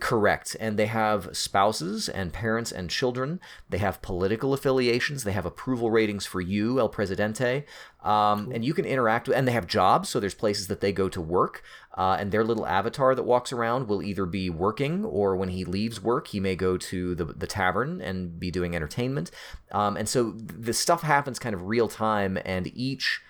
Correct. 0.00 0.56
And 0.60 0.78
they 0.78 0.86
have 0.86 1.36
spouses 1.36 2.08
and 2.08 2.32
parents 2.32 2.72
and 2.72 2.88
children. 2.88 3.40
They 3.68 3.78
have 3.78 4.00
political 4.02 4.54
affiliations. 4.54 5.24
They 5.24 5.32
have 5.32 5.44
approval 5.44 5.90
ratings 5.90 6.24
for 6.26 6.40
you, 6.40 6.78
El 6.78 6.88
Presidente. 6.88 7.64
Um, 8.02 8.50
And 8.52 8.64
you 8.64 8.72
can 8.72 8.84
interact 8.84 9.28
with, 9.28 9.36
and 9.36 9.48
they 9.48 9.52
have 9.52 9.66
jobs. 9.66 10.08
So 10.08 10.20
there's 10.20 10.34
places 10.34 10.68
that 10.68 10.80
they 10.80 10.92
go 10.92 11.08
to 11.08 11.20
work. 11.20 11.62
Uh, 11.96 12.16
and 12.18 12.32
their 12.32 12.44
little 12.44 12.66
avatar 12.66 13.14
that 13.14 13.24
walks 13.24 13.52
around 13.52 13.88
will 13.88 14.02
either 14.02 14.26
be 14.26 14.48
working 14.50 15.04
or 15.04 15.36
when 15.36 15.50
he 15.50 15.64
leaves 15.64 16.02
work, 16.02 16.28
he 16.28 16.40
may 16.40 16.56
go 16.56 16.76
to 16.76 17.14
the, 17.14 17.24
the 17.24 17.46
tavern 17.46 18.00
and 18.00 18.38
be 18.40 18.50
doing 18.50 18.74
entertainment. 18.74 19.30
Um, 19.70 19.96
and 19.96 20.08
so 20.08 20.32
the 20.32 20.72
stuff 20.72 21.02
happens 21.02 21.38
kind 21.38 21.54
of 21.54 21.66
real 21.66 21.88
time, 21.88 22.38
and 22.44 22.70
each 22.74 23.20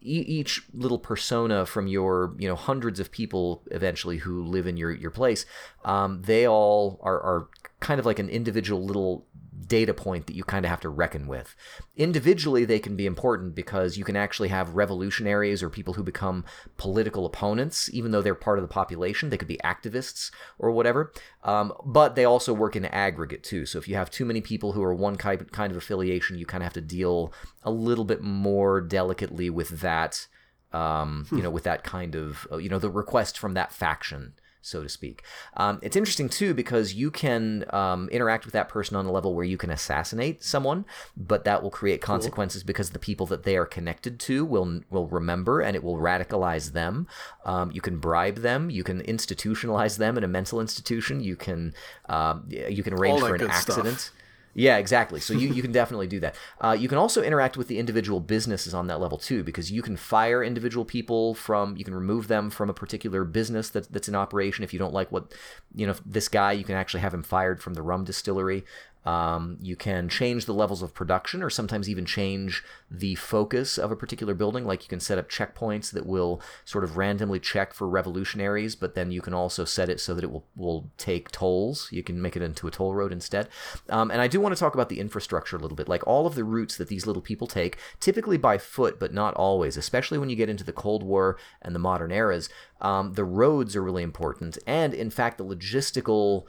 each 0.00 0.62
little 0.72 0.98
persona 0.98 1.66
from 1.66 1.86
your 1.86 2.34
you 2.38 2.48
know 2.48 2.54
hundreds 2.54 3.00
of 3.00 3.10
people 3.10 3.62
eventually 3.70 4.18
who 4.18 4.44
live 4.44 4.66
in 4.66 4.76
your 4.76 4.90
your 4.90 5.10
place 5.10 5.44
um, 5.84 6.22
they 6.22 6.46
all 6.46 7.00
are, 7.02 7.20
are 7.20 7.48
kind 7.80 8.00
of 8.00 8.06
like 8.06 8.18
an 8.18 8.28
individual 8.28 8.84
little 8.84 9.26
data 9.66 9.94
point 9.94 10.26
that 10.26 10.36
you 10.36 10.44
kind 10.44 10.64
of 10.64 10.70
have 10.70 10.80
to 10.80 10.88
reckon 10.88 11.26
with. 11.26 11.54
Individually 11.96 12.64
they 12.64 12.78
can 12.78 12.96
be 12.96 13.06
important 13.06 13.54
because 13.54 13.96
you 13.96 14.04
can 14.04 14.16
actually 14.16 14.48
have 14.48 14.76
revolutionaries 14.76 15.62
or 15.62 15.70
people 15.70 15.94
who 15.94 16.02
become 16.02 16.44
political 16.76 17.26
opponents 17.26 17.90
even 17.92 18.10
though 18.10 18.22
they're 18.22 18.34
part 18.34 18.58
of 18.58 18.62
the 18.62 18.72
population 18.72 19.30
they 19.30 19.36
could 19.36 19.48
be 19.48 19.58
activists 19.64 20.30
or 20.58 20.70
whatever 20.70 21.12
um, 21.44 21.72
but 21.84 22.14
they 22.14 22.24
also 22.24 22.52
work 22.52 22.76
in 22.76 22.84
aggregate 22.84 23.42
too. 23.42 23.66
So 23.66 23.78
if 23.78 23.88
you 23.88 23.94
have 23.94 24.10
too 24.10 24.24
many 24.24 24.40
people 24.40 24.72
who 24.72 24.82
are 24.82 24.94
one 24.94 25.16
kind 25.16 25.50
kind 25.52 25.70
of 25.70 25.76
affiliation 25.76 26.38
you 26.38 26.46
kind 26.46 26.62
of 26.62 26.66
have 26.66 26.72
to 26.74 26.80
deal 26.80 27.32
a 27.62 27.70
little 27.70 28.04
bit 28.04 28.22
more 28.22 28.80
delicately 28.80 29.50
with 29.50 29.80
that 29.80 30.26
um, 30.72 31.26
you 31.30 31.42
know 31.42 31.50
with 31.50 31.64
that 31.64 31.82
kind 31.82 32.14
of 32.14 32.46
uh, 32.52 32.58
you 32.58 32.68
know 32.68 32.78
the 32.78 32.90
request 32.90 33.38
from 33.38 33.54
that 33.54 33.72
faction 33.72 34.34
so 34.68 34.82
to 34.82 34.88
speak. 34.88 35.22
Um, 35.56 35.78
it's 35.82 35.96
interesting 35.96 36.28
too 36.28 36.54
because 36.54 36.94
you 36.94 37.10
can 37.10 37.64
um, 37.70 38.08
interact 38.10 38.44
with 38.44 38.52
that 38.52 38.68
person 38.68 38.96
on 38.96 39.06
a 39.06 39.12
level 39.12 39.34
where 39.34 39.44
you 39.44 39.56
can 39.56 39.70
assassinate 39.70 40.44
someone, 40.44 40.84
but 41.16 41.44
that 41.44 41.62
will 41.62 41.70
create 41.70 42.00
consequences 42.00 42.62
because 42.62 42.90
the 42.90 42.98
people 42.98 43.26
that 43.26 43.44
they 43.44 43.56
are 43.56 43.66
connected 43.66 44.18
to 44.20 44.44
will 44.44 44.80
will 44.90 45.06
remember 45.06 45.60
and 45.60 45.74
it 45.74 45.82
will 45.82 45.96
radicalize 45.96 46.72
them. 46.72 47.06
Um, 47.44 47.70
you 47.72 47.80
can 47.80 47.98
bribe 47.98 48.36
them, 48.36 48.70
you 48.70 48.84
can 48.84 49.02
institutionalize 49.02 49.98
them 49.98 50.16
in 50.18 50.24
a 50.24 50.28
mental 50.28 50.60
institution, 50.60 51.20
you 51.20 51.36
can 51.36 51.74
um, 52.08 52.44
you 52.48 52.82
can 52.82 52.94
arrange 52.94 53.20
for 53.20 53.34
an 53.34 53.48
accident. 53.48 53.98
stuff. 54.00 54.17
Yeah, 54.58 54.78
exactly. 54.78 55.20
So 55.20 55.34
you, 55.34 55.52
you 55.52 55.62
can 55.62 55.70
definitely 55.70 56.08
do 56.08 56.18
that. 56.18 56.34
Uh, 56.60 56.76
you 56.78 56.88
can 56.88 56.98
also 56.98 57.22
interact 57.22 57.56
with 57.56 57.68
the 57.68 57.78
individual 57.78 58.18
businesses 58.18 58.74
on 58.74 58.88
that 58.88 59.00
level 59.00 59.16
too, 59.16 59.44
because 59.44 59.70
you 59.70 59.82
can 59.82 59.96
fire 59.96 60.42
individual 60.42 60.84
people 60.84 61.34
from, 61.34 61.76
you 61.76 61.84
can 61.84 61.94
remove 61.94 62.26
them 62.26 62.50
from 62.50 62.68
a 62.68 62.74
particular 62.74 63.22
business 63.22 63.70
that, 63.70 63.92
that's 63.92 64.08
in 64.08 64.16
operation. 64.16 64.64
If 64.64 64.72
you 64.72 64.80
don't 64.80 64.92
like 64.92 65.12
what, 65.12 65.32
you 65.76 65.86
know, 65.86 65.94
this 66.04 66.26
guy, 66.26 66.50
you 66.50 66.64
can 66.64 66.74
actually 66.74 67.02
have 67.02 67.14
him 67.14 67.22
fired 67.22 67.62
from 67.62 67.74
the 67.74 67.82
rum 67.82 68.02
distillery. 68.02 68.64
Um, 69.08 69.56
you 69.62 69.74
can 69.74 70.10
change 70.10 70.44
the 70.44 70.52
levels 70.52 70.82
of 70.82 70.92
production 70.92 71.42
or 71.42 71.48
sometimes 71.48 71.88
even 71.88 72.04
change 72.04 72.62
the 72.90 73.14
focus 73.14 73.78
of 73.78 73.90
a 73.90 73.96
particular 73.96 74.34
building. 74.34 74.66
Like 74.66 74.82
you 74.82 74.88
can 74.90 75.00
set 75.00 75.16
up 75.16 75.30
checkpoints 75.30 75.90
that 75.92 76.04
will 76.04 76.42
sort 76.66 76.84
of 76.84 76.98
randomly 76.98 77.40
check 77.40 77.72
for 77.72 77.88
revolutionaries, 77.88 78.76
but 78.76 78.94
then 78.94 79.10
you 79.10 79.22
can 79.22 79.32
also 79.32 79.64
set 79.64 79.88
it 79.88 79.98
so 79.98 80.12
that 80.12 80.24
it 80.24 80.30
will, 80.30 80.44
will 80.54 80.90
take 80.98 81.30
tolls. 81.30 81.88
You 81.90 82.02
can 82.02 82.20
make 82.20 82.36
it 82.36 82.42
into 82.42 82.66
a 82.66 82.70
toll 82.70 82.94
road 82.94 83.10
instead. 83.10 83.48
Um, 83.88 84.10
and 84.10 84.20
I 84.20 84.28
do 84.28 84.42
want 84.42 84.54
to 84.54 84.60
talk 84.60 84.74
about 84.74 84.90
the 84.90 85.00
infrastructure 85.00 85.56
a 85.56 85.58
little 85.58 85.76
bit. 85.76 85.88
Like 85.88 86.06
all 86.06 86.26
of 86.26 86.34
the 86.34 86.44
routes 86.44 86.76
that 86.76 86.88
these 86.88 87.06
little 87.06 87.22
people 87.22 87.46
take, 87.46 87.78
typically 88.00 88.36
by 88.36 88.58
foot, 88.58 89.00
but 89.00 89.14
not 89.14 89.32
always, 89.36 89.78
especially 89.78 90.18
when 90.18 90.28
you 90.28 90.36
get 90.36 90.50
into 90.50 90.64
the 90.64 90.72
Cold 90.72 91.02
War 91.02 91.38
and 91.62 91.74
the 91.74 91.78
modern 91.78 92.12
eras, 92.12 92.50
um, 92.82 93.14
the 93.14 93.24
roads 93.24 93.74
are 93.74 93.82
really 93.82 94.02
important. 94.02 94.58
And 94.66 94.92
in 94.92 95.08
fact, 95.08 95.38
the 95.38 95.46
logistical 95.46 96.44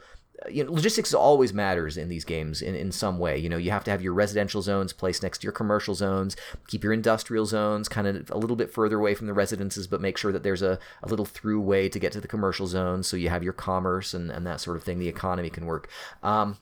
you 0.48 0.64
know, 0.64 0.72
logistics 0.72 1.12
always 1.12 1.52
matters 1.52 1.96
in 1.96 2.08
these 2.08 2.24
games 2.24 2.62
in, 2.62 2.74
in 2.74 2.92
some 2.92 3.18
way. 3.18 3.36
You 3.36 3.48
know, 3.48 3.56
you 3.56 3.70
have 3.70 3.84
to 3.84 3.90
have 3.90 4.00
your 4.00 4.14
residential 4.14 4.62
zones 4.62 4.92
placed 4.92 5.22
next 5.22 5.38
to 5.38 5.44
your 5.44 5.52
commercial 5.52 5.94
zones, 5.94 6.36
keep 6.68 6.82
your 6.82 6.92
industrial 6.92 7.46
zones 7.46 7.88
kind 7.88 8.06
of 8.06 8.30
a 8.30 8.38
little 8.38 8.56
bit 8.56 8.72
further 8.72 8.98
away 8.98 9.14
from 9.14 9.26
the 9.26 9.34
residences, 9.34 9.86
but 9.86 10.00
make 10.00 10.16
sure 10.16 10.32
that 10.32 10.42
there's 10.42 10.62
a, 10.62 10.78
a 11.02 11.08
little 11.08 11.26
through 11.26 11.60
way 11.60 11.88
to 11.88 11.98
get 11.98 12.12
to 12.12 12.20
the 12.20 12.28
commercial 12.28 12.66
zones 12.66 13.06
so 13.06 13.16
you 13.16 13.28
have 13.28 13.42
your 13.42 13.52
commerce 13.52 14.14
and, 14.14 14.30
and 14.30 14.46
that 14.46 14.60
sort 14.60 14.76
of 14.76 14.82
thing. 14.82 14.98
The 14.98 15.08
economy 15.08 15.50
can 15.50 15.66
work. 15.66 15.88
Um, 16.22 16.56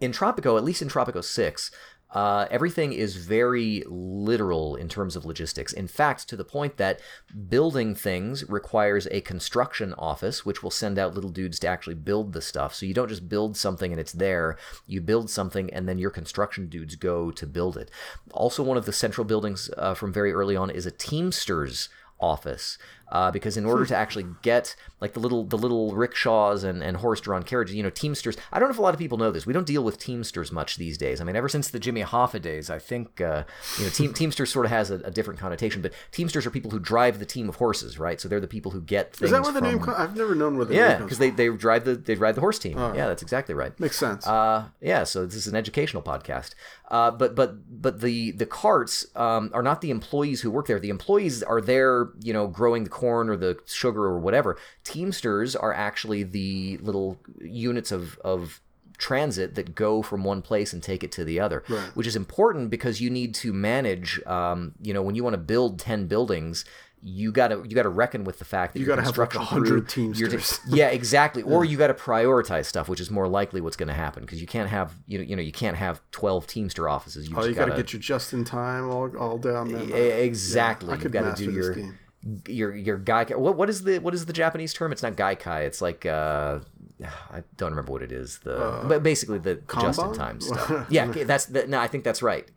in 0.00 0.10
Tropico, 0.10 0.56
at 0.56 0.64
least 0.64 0.82
in 0.82 0.88
Tropico 0.88 1.22
6, 1.22 1.70
uh, 2.12 2.46
everything 2.50 2.92
is 2.92 3.16
very 3.16 3.82
literal 3.86 4.76
in 4.76 4.88
terms 4.88 5.16
of 5.16 5.24
logistics. 5.24 5.72
In 5.72 5.88
fact, 5.88 6.28
to 6.28 6.36
the 6.36 6.44
point 6.44 6.76
that 6.76 7.00
building 7.48 7.94
things 7.94 8.48
requires 8.48 9.06
a 9.10 9.22
construction 9.22 9.94
office, 9.94 10.44
which 10.44 10.62
will 10.62 10.70
send 10.70 10.98
out 10.98 11.14
little 11.14 11.30
dudes 11.30 11.58
to 11.60 11.68
actually 11.68 11.94
build 11.94 12.32
the 12.32 12.42
stuff. 12.42 12.74
So 12.74 12.84
you 12.84 12.94
don't 12.94 13.08
just 13.08 13.28
build 13.28 13.56
something 13.56 13.92
and 13.92 14.00
it's 14.00 14.12
there. 14.12 14.58
You 14.86 15.00
build 15.00 15.30
something 15.30 15.72
and 15.72 15.88
then 15.88 15.98
your 15.98 16.10
construction 16.10 16.68
dudes 16.68 16.96
go 16.96 17.30
to 17.30 17.46
build 17.46 17.76
it. 17.78 17.90
Also, 18.32 18.62
one 18.62 18.76
of 18.76 18.84
the 18.84 18.92
central 18.92 19.24
buildings 19.24 19.70
uh, 19.78 19.94
from 19.94 20.12
very 20.12 20.32
early 20.32 20.56
on 20.56 20.70
is 20.70 20.86
a 20.86 20.90
Teamsters 20.90 21.88
office 22.20 22.78
uh, 23.12 23.30
because 23.30 23.58
in 23.58 23.66
order 23.66 23.84
to 23.84 23.94
actually 23.94 24.26
get 24.40 24.74
like 25.02 25.12
the 25.12 25.20
little 25.20 25.44
the 25.44 25.58
little 25.58 25.94
rickshaws 25.94 26.64
and, 26.64 26.82
and 26.82 26.96
horse-drawn 26.96 27.42
carriages, 27.42 27.74
you 27.74 27.82
know, 27.82 27.90
Teamsters. 27.90 28.36
I 28.50 28.58
don't 28.58 28.68
know 28.68 28.72
if 28.72 28.78
a 28.78 28.82
lot 28.82 28.94
of 28.94 28.98
people 28.98 29.18
know 29.18 29.30
this. 29.30 29.44
We 29.44 29.52
don't 29.52 29.66
deal 29.66 29.84
with 29.84 29.98
Teamsters 29.98 30.50
much 30.50 30.76
these 30.76 30.96
days. 30.96 31.20
I 31.20 31.24
mean, 31.24 31.36
ever 31.36 31.48
since 31.48 31.68
the 31.68 31.78
Jimmy 31.78 32.02
Hoffa 32.02 32.40
days, 32.40 32.70
I 32.70 32.78
think 32.78 33.20
uh, 33.20 33.44
you 33.78 33.84
know 33.84 33.90
team, 33.90 34.14
Teamsters 34.14 34.50
sort 34.50 34.64
of 34.64 34.70
has 34.70 34.90
a, 34.90 34.94
a, 35.00 35.10
different 35.10 35.38
connotation. 35.38 35.82
But 35.82 35.92
Teamsters 36.10 36.46
are 36.46 36.50
people 36.50 36.70
who 36.70 36.78
drive 36.78 37.18
the 37.18 37.26
team 37.26 37.50
of 37.50 37.56
horses, 37.56 37.98
right? 37.98 38.18
So 38.18 38.28
they're 38.28 38.40
the 38.40 38.48
people 38.48 38.70
who 38.70 38.80
get 38.80 39.14
things. 39.14 39.26
Is 39.26 39.30
that 39.32 39.42
where 39.42 39.52
the 39.52 39.58
from, 39.58 39.68
name? 39.68 39.78
comes? 39.80 39.98
I've 39.98 40.16
never 40.16 40.34
known 40.34 40.56
where 40.56 40.64
the 40.64 40.74
yeah, 40.74 40.96
because 40.96 41.18
they, 41.18 41.28
they 41.28 41.48
drive 41.48 41.84
the 41.84 41.96
they 41.96 42.14
drive 42.14 42.34
the 42.34 42.40
horse 42.40 42.58
team. 42.58 42.78
Oh. 42.78 42.94
Yeah, 42.94 43.08
that's 43.08 43.22
exactly 43.22 43.54
right. 43.54 43.78
Makes 43.78 43.98
sense. 43.98 44.26
Uh, 44.26 44.68
yeah, 44.80 45.04
so 45.04 45.26
this 45.26 45.36
is 45.36 45.48
an 45.48 45.56
educational 45.56 46.02
podcast. 46.02 46.54
Uh, 46.92 47.10
but 47.10 47.34
but 47.34 47.54
but 47.82 48.00
the 48.02 48.32
the 48.32 48.46
carts 48.46 49.06
um, 49.16 49.50
are 49.54 49.62
not 49.62 49.80
the 49.80 49.90
employees 49.90 50.42
who 50.42 50.50
work 50.50 50.66
there. 50.66 50.78
The 50.78 50.90
employees 50.90 51.42
are 51.42 51.60
there, 51.60 52.10
you 52.20 52.32
know, 52.32 52.46
growing 52.46 52.84
the 52.84 52.90
corn 53.02 53.28
or 53.28 53.36
the 53.36 53.58
sugar 53.66 54.04
or 54.04 54.18
whatever. 54.18 54.56
Teamsters 54.84 55.56
are 55.56 55.72
actually 55.72 56.22
the 56.22 56.76
little 56.88 57.18
units 57.40 57.90
of 57.92 58.18
of 58.24 58.60
transit 58.98 59.54
that 59.56 59.74
go 59.74 60.00
from 60.02 60.22
one 60.22 60.42
place 60.42 60.72
and 60.72 60.80
take 60.82 61.02
it 61.02 61.10
to 61.10 61.24
the 61.24 61.40
other, 61.40 61.64
Right. 61.68 61.80
which 61.96 62.06
is 62.06 62.14
important 62.14 62.70
because 62.70 63.00
you 63.00 63.10
need 63.10 63.34
to 63.36 63.52
manage. 63.52 64.24
Um, 64.26 64.72
you 64.80 64.94
know, 64.94 65.02
when 65.02 65.14
you 65.16 65.24
want 65.24 65.34
to 65.34 65.38
build 65.54 65.78
ten 65.78 66.06
buildings. 66.06 66.64
You 67.04 67.32
gotta 67.32 67.56
you 67.68 67.74
gotta 67.74 67.88
reckon 67.88 68.22
with 68.22 68.38
the 68.38 68.44
fact 68.44 68.74
that 68.74 68.78
You 68.78 68.86
gotta 68.86 69.02
have, 69.02 69.18
like, 69.18 69.34
100 69.34 69.66
crew- 69.66 69.76
your- 69.78 69.84
Teamsters. 69.84 70.60
yeah, 70.68 70.86
exactly. 70.86 71.42
Or 71.42 71.64
you 71.64 71.76
got 71.76 71.88
to 71.88 71.94
prioritize 71.94 72.66
stuff, 72.66 72.88
which 72.88 73.00
is 73.00 73.10
more 73.10 73.26
likely 73.26 73.60
what's 73.60 73.74
going 73.76 73.88
to 73.88 73.92
happen 74.06 74.22
because 74.22 74.40
you 74.40 74.46
can't 74.46 74.68
have 74.70 74.94
you 75.08 75.18
know 75.18 75.24
you 75.24 75.34
know 75.34 75.42
you 75.42 75.50
can't 75.50 75.76
have 75.76 76.00
twelve 76.12 76.46
Teamster 76.46 76.88
offices. 76.88 77.28
You 77.28 77.34
oh, 77.36 77.44
you 77.44 77.54
got 77.56 77.64
to 77.64 77.70
gotta, 77.72 77.82
get 77.82 77.92
your 77.92 77.98
just 77.98 78.32
in 78.32 78.44
time 78.44 78.88
all, 78.88 79.10
all 79.18 79.36
down 79.36 79.72
there. 79.72 79.82
Exactly. 80.22 80.90
I 80.90 80.92
You've 80.92 81.02
could 81.02 81.10
got 81.12 81.20
to 81.22 81.26
master 81.30 81.44
do 81.46 81.50
this 81.50 81.64
your 81.66 81.74
game. 81.74 81.98
Your 82.46 82.74
your 82.74 82.98
gaikai. 82.98 83.36
What 83.36 83.56
what 83.56 83.68
is 83.68 83.82
the 83.84 83.98
what 83.98 84.14
is 84.14 84.26
the 84.26 84.32
Japanese 84.32 84.72
term? 84.72 84.92
It's 84.92 85.02
not 85.02 85.16
gaikai. 85.16 85.66
It's 85.66 85.80
like 85.80 86.06
uh, 86.06 86.60
I 87.30 87.42
don't 87.56 87.70
remember 87.70 87.92
what 87.92 88.02
it 88.02 88.12
is. 88.12 88.38
The 88.40 88.84
but 88.86 89.02
basically 89.02 89.38
the 89.38 89.60
just 89.80 89.98
in 89.98 90.06
Uh, 90.06 90.14
time 90.14 90.40
stuff. 90.40 90.86
yeah, 90.90 91.06
that's 91.06 91.46
the, 91.46 91.66
no. 91.66 91.78
I 91.78 91.88
think 91.88 92.04
that's 92.04 92.22
right. 92.22 92.48